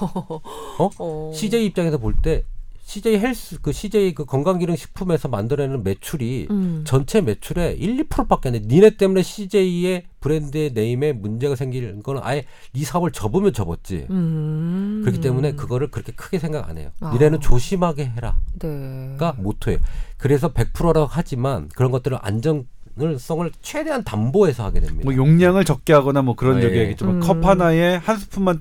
어? 0.79 0.91
어. 0.99 1.33
CJ 1.35 1.67
입장에서 1.67 1.99
볼 1.99 2.15
때 2.23 2.43
CJ 2.87 3.19
헬스 3.19 3.61
그 3.61 3.73
CJ 3.73 4.15
그 4.15 4.25
건강기능식품에서 4.25 5.27
만들어내는 5.27 5.83
매출이 5.83 6.47
음. 6.51 6.85
전체 6.87 7.21
매출의 7.21 7.81
1, 7.81 8.05
2%밖에 8.05 8.49
안 8.49 8.53
돼. 8.53 8.61
니네 8.65 8.91
때문에 8.91 9.23
CJ의 9.23 10.05
브랜드의 10.21 10.71
네임에 10.73 11.13
문제가 11.13 11.57
생기는 11.57 12.01
거는 12.01 12.21
아예 12.23 12.45
네 12.73 12.85
사업을 12.85 13.11
접으면 13.11 13.53
접었지. 13.53 14.07
음. 14.09 15.01
그렇기 15.05 15.21
때문에 15.21 15.53
그거를 15.57 15.91
그렇게 15.91 16.13
크게 16.13 16.39
생각 16.39 16.69
안 16.69 16.79
해요. 16.79 16.91
아. 17.01 17.11
니네는 17.13 17.41
조심하게 17.41 18.13
해라가 18.17 18.37
네. 18.61 19.43
모토예요. 19.43 19.81
그래서 20.17 20.53
100%라고 20.53 21.09
하지만 21.11 21.69
그런 21.75 21.91
것들은 21.91 22.19
안정성을 22.21 23.51
최대한 23.63 24.05
담보해서 24.05 24.65
하게 24.65 24.79
됩니다. 24.79 25.03
뭐 25.05 25.17
용량을 25.17 25.65
적게 25.65 25.93
하거나 25.93 26.23
뭐 26.23 26.37
그런 26.37 26.59
어, 26.59 26.61
적이 26.61 26.77
예. 26.77 26.83
있겠지만 26.83 27.17
음. 27.17 27.21
컵 27.21 27.45
하나에 27.45 27.97
한 27.97 28.17
스푼만 28.17 28.61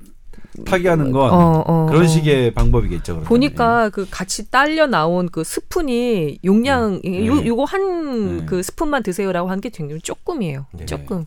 타게 0.64 0.90
하는 0.90 1.12
건 1.12 1.32
어, 1.34 1.64
어, 1.68 1.86
그런 1.88 2.04
어. 2.04 2.08
식의 2.08 2.54
방법이겠죠. 2.54 3.14
그러면. 3.14 3.28
보니까 3.28 3.90
그 3.90 4.08
같이 4.10 4.50
딸려 4.50 4.88
나온 4.88 5.28
그 5.30 5.44
스푼이 5.44 6.40
용량 6.46 7.02
음. 7.06 7.26
요 7.26 7.36
네. 7.36 7.46
요거 7.48 7.64
한 7.66 8.38
네. 8.38 8.46
그 8.46 8.64
스푼만 8.64 9.04
드세요라고 9.04 9.50
한 9.50 9.60
게 9.60 9.70
굉장히 9.70 10.02
조금이에요. 10.02 10.66
네. 10.74 10.86
조금. 10.86 11.26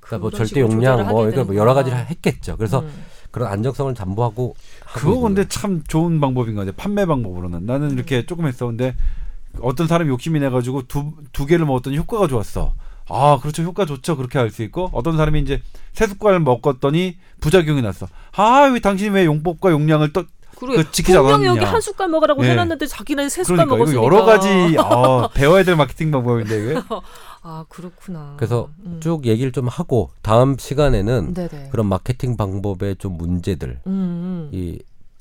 그러니까 0.00 0.18
뭐 0.18 0.30
그런 0.30 0.46
절대 0.46 0.60
용량 0.60 1.06
뭐 1.08 1.28
이거 1.28 1.44
뭐 1.44 1.54
여러 1.56 1.74
가지를. 1.74 1.98
했겠죠. 2.10 2.56
그래서 2.56 2.80
음. 2.80 2.90
그런 3.30 3.48
안정성을 3.50 3.92
담보하고 3.94 4.54
하고 4.84 5.00
그거 5.00 5.20
근데 5.20 5.46
참 5.48 5.82
좋은 5.88 6.20
방법인 6.20 6.54
것 6.54 6.60
같아요. 6.60 6.74
판매 6.76 7.04
방법으로는 7.06 7.66
나는 7.66 7.90
이렇게 7.92 8.24
조금 8.26 8.46
했어. 8.46 8.66
근데 8.66 8.94
어떤 9.60 9.86
사람이 9.88 10.08
욕심이 10.10 10.38
내 10.40 10.48
가지고 10.50 10.82
두 10.82 11.12
두 11.32 11.46
개를 11.46 11.66
먹었더니 11.66 11.96
효과가 11.96 12.26
좋았어. 12.28 12.74
아 13.08 13.38
그렇죠 13.40 13.62
효과 13.62 13.84
좋죠 13.86 14.16
그렇게 14.16 14.38
할수 14.38 14.62
있고 14.62 14.90
어떤 14.92 15.16
사람이 15.16 15.40
이제 15.40 15.60
세 15.92 16.06
숟갈 16.06 16.40
먹었더니 16.40 17.16
부작용이 17.40 17.82
났어. 17.82 18.06
아 18.36 18.64
왜 18.72 18.80
당신이 18.80 19.10
왜 19.10 19.24
용법과 19.26 19.70
용량을 19.70 20.12
또 20.12 20.24
그래. 20.58 20.76
그 20.76 20.90
지키지 20.92 21.18
분명 21.18 21.56
여기. 21.56 21.64
한 21.64 21.80
숟갈 21.80 22.08
먹으라고 22.08 22.42
네. 22.42 22.50
해놨는데 22.52 22.86
자기는 22.86 23.28
세 23.28 23.42
숟갈 23.42 23.66
그러니까 23.66 23.76
먹었으니까. 23.76 24.00
이거 24.00 24.06
여러 24.06 24.24
가지 24.24 24.76
아, 24.78 25.28
배워야 25.34 25.64
될 25.64 25.74
마케팅 25.76 26.10
방법인데 26.12 26.62
이게 26.70 26.80
아 27.42 27.64
그렇구나. 27.68 28.34
그래서 28.38 28.68
음. 28.86 29.00
쭉 29.02 29.26
얘기를 29.26 29.52
좀 29.52 29.68
하고 29.68 30.10
다음 30.22 30.56
시간에는 30.58 31.34
네네. 31.34 31.68
그런 31.72 31.86
마케팅 31.86 32.36
방법의 32.36 32.96
좀 32.96 33.18
문제들, 33.18 33.80
음, 33.86 34.48
이 34.52 34.78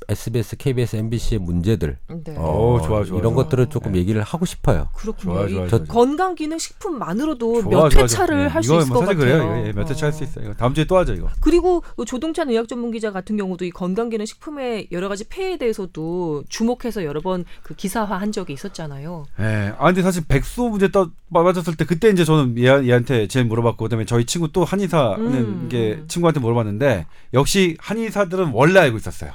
SBS, 0.10 0.56
KBS, 0.58 0.96
MBC의 0.98 1.40
문제들 1.40 1.98
음. 2.10 2.24
네. 2.24 2.36
어, 2.38 2.80
좋아, 2.86 3.04
좋아, 3.04 3.18
이런 3.20 3.34
좋아. 3.34 3.44
것들을 3.44 3.68
조금 3.70 3.94
네. 3.94 4.00
얘기를 4.00 4.22
하고 4.22 4.46
싶어요. 4.46 4.90
그렇군요. 4.96 5.34
좋아, 5.34 5.48
좋아, 5.48 5.68
좋아. 5.68 5.80
건강 5.88 6.36
기능 6.36 6.58
식품만으로도 6.58 7.62
좋아, 7.64 7.70
몇 7.90 7.96
회차를. 7.96 8.48
할 8.50 8.64
수 8.64 8.76
있을 8.76 8.88
뭐 8.88 9.00
것 9.02 9.08
같아요. 9.08 9.18
그래요. 9.18 9.64
예, 9.68 9.72
몇 9.74 9.90
회차 9.90 10.06
할수 10.08 10.24
어. 10.24 10.28
있어요. 10.28 10.46
이거 10.46 10.54
다음 10.54 10.74
주에 10.74 10.86
또 10.86 10.98
하죠 10.98 11.14
이거. 11.14 11.30
그리고 11.42 11.82
그 11.98 12.06
조동찬 12.06 12.50
의학 12.50 12.68
전문 12.68 12.92
기자 12.92 13.12
같은 13.12 13.36
경우도 13.38 13.66
이 13.66 13.70
건강 13.72 14.10
기능 14.10 14.26
식품의 14.26 14.88
여러 14.92 15.10
가지 15.10 15.24
폐해에 15.28 15.58
대해서도 15.58 16.44
주목해서 16.50 17.04
여러 17.04 17.22
번 17.22 17.46
그 17.64 17.76
기사화한 17.76 18.32
적이 18.32 18.54
있었잖아요. 18.54 19.26
예. 19.40 19.74
아 19.78 19.86
근데 19.88 20.02
사실 20.02 20.24
백수 20.28 20.64
문제 20.64 20.90
떠 20.92 21.10
맞았을 21.30 21.76
때 21.76 21.86
그때 21.86 22.10
이제 22.10 22.24
저는 22.26 22.58
얘, 22.58 22.64
얘한테 22.88 23.28
제일 23.28 23.46
물어봤고 23.46 23.84
그다음에 23.86 24.06
저희 24.06 24.26
친구 24.26 24.52
또 24.52 24.64
한의사는 24.64 25.20
음. 25.36 25.64
이게 25.66 26.04
친구한테 26.08 26.40
물어봤는데 26.40 27.06
역시 27.34 27.76
한의사들은 27.80 28.52
원래 28.54 28.80
알고 28.80 28.98
있었어요. 28.98 29.32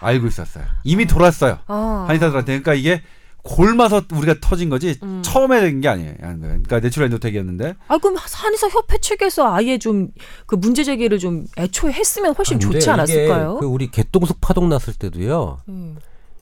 아, 0.00 0.06
알고 0.08 0.26
있었어요. 0.26 0.64
이미 0.84 1.06
돌았어요. 1.06 1.58
아. 1.66 2.04
한의사들한테 2.08 2.60
그러니까 2.60 2.74
이게 2.74 3.02
곪아서 3.42 4.02
우리가 4.12 4.34
터진 4.40 4.68
거지 4.68 4.98
음. 5.02 5.22
처음에 5.24 5.60
된 5.62 5.80
게 5.80 5.88
아니에요. 5.88 6.14
그러니까 6.18 6.78
내추럴 6.80 7.06
엔도텍이었는데 7.06 7.74
아 7.88 7.96
그럼 7.98 8.16
한의사 8.20 8.68
협회 8.68 8.98
측에서 8.98 9.50
아예 9.54 9.78
좀 9.78 10.08
그 10.46 10.56
문제 10.56 10.84
제기를 10.84 11.18
좀 11.18 11.46
애초에 11.56 11.92
했으면 11.92 12.34
훨씬 12.34 12.56
아, 12.56 12.60
좋지 12.60 12.90
않았을까요? 12.90 13.58
그 13.60 13.66
우리 13.66 13.90
개똥쑥 13.90 14.40
파동 14.40 14.68
났을 14.68 14.92
때도요. 14.94 15.60
음. 15.68 15.96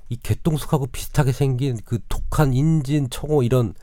이 0.09 0.17
개똥쑥하고 0.23 0.87
비슷하게 0.87 1.33
생긴 1.33 1.79
그 1.85 1.99
독한 2.09 2.53
인진, 2.55 3.09
청호 3.11 3.43
이런 3.43 3.75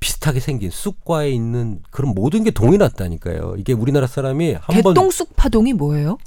비슷하게 0.00 0.40
생긴 0.40 0.70
쑥과에 0.70 1.30
있는 1.30 1.80
그런 1.90 2.14
모든 2.14 2.42
게 2.44 2.50
동이 2.52 2.78
났다니까요. 2.78 3.56
이게 3.58 3.72
우리나라 3.72 4.06
사람이 4.06 4.54
한번 4.60 4.94
개똥쑥 4.94 5.36
파동이 5.36 5.72
뭐예요? 5.74 6.18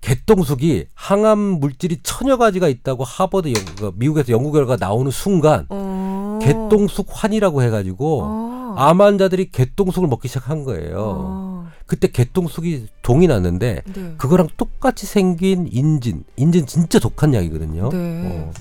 개똥쑥이 0.00 0.86
항암 0.94 1.38
물질이 1.38 1.98
천여 2.02 2.38
가지가 2.38 2.68
있다고 2.68 3.04
하버드 3.04 3.48
연, 3.48 3.54
그 3.78 3.92
미국에서 3.96 4.32
연구 4.32 4.50
결과 4.52 4.76
나오는 4.76 5.10
순간 5.10 5.66
어. 5.68 6.38
개똥쑥 6.42 7.06
환이라고 7.10 7.62
해가지고 7.62 8.22
어. 8.22 8.74
암 8.78 9.00
환자들이 9.00 9.50
개똥쑥을 9.50 10.08
먹기 10.08 10.28
시작한 10.28 10.64
거예요. 10.64 10.96
어. 10.98 11.70
그때 11.86 12.08
개똥쑥이 12.08 12.86
동이 13.02 13.26
났는데 13.26 13.82
네. 13.92 14.14
그거랑 14.16 14.48
똑같이 14.56 15.06
생긴 15.06 15.68
인진, 15.70 16.24
인진 16.36 16.66
진짜 16.66 16.98
독한 16.98 17.34
약이거든요. 17.34 17.90
네. 17.90 18.22
어, 18.26 18.52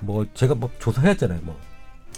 뭐 0.00 0.26
제가 0.34 0.54
뭐 0.54 0.70
조사했잖아요. 0.78 1.40
뭐 1.42 1.72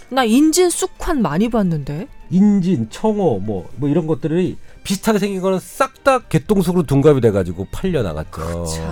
나 0.09 0.23
인진 0.23 0.69
쑥환 0.69 1.21
많이 1.21 1.49
봤는데. 1.49 2.07
인진, 2.29 2.89
청어, 2.91 3.39
뭐 3.39 3.65
뭐 3.77 3.89
이런 3.89 4.05
것들이 4.07 4.55
비슷하게 4.85 5.19
생긴 5.19 5.41
거는 5.41 5.59
싹 5.59 5.93
다 6.05 6.19
개똥쑥으로 6.19 6.83
둔갑이 6.83 7.19
돼가지고 7.19 7.67
팔려 7.71 8.03
나갔죠. 8.03 8.65
참. 8.67 8.83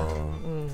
음. 0.46 0.68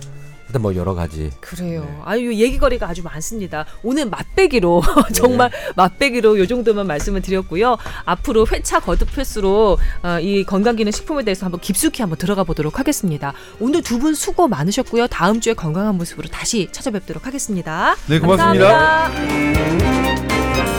일단 0.48 0.62
뭐 0.62 0.74
여러 0.74 0.94
가지. 0.96 1.30
그래요. 1.42 1.82
네. 1.82 2.00
아유 2.06 2.34
얘기거리가 2.34 2.88
아주 2.88 3.04
많습니다. 3.04 3.66
오늘 3.84 4.06
맛배기로 4.10 4.82
정말 5.14 5.52
맛배기로 5.76 6.40
요 6.40 6.48
정도만 6.48 6.88
말씀을 6.88 7.22
드렸고요. 7.22 7.78
앞으로 8.06 8.48
회차 8.50 8.80
거듭 8.80 9.18
횟수로 9.18 9.78
어, 10.02 10.20
이 10.22 10.46
건강기능 10.46 10.92
식품에 10.94 11.24
대해서 11.26 11.46
한번 11.46 11.60
깊숙이 11.60 12.02
한번 12.02 12.18
들어가 12.18 12.46
보도록 12.46 12.80
하겠습니다. 12.80 13.34
오늘 13.60 13.82
두 13.84 14.00
분 14.00 14.16
수고 14.16 14.48
많으셨고요. 14.48 15.08
다음 15.08 15.42
주에 15.42 15.54
건강한 15.54 15.96
모습으로 15.98 16.30
다시 16.30 16.70
찾아뵙도록 16.72 17.28
하겠습니다. 17.28 17.96
네, 18.08 18.18
고맙습니다. 18.20 19.10
감사합니다. 19.10 20.79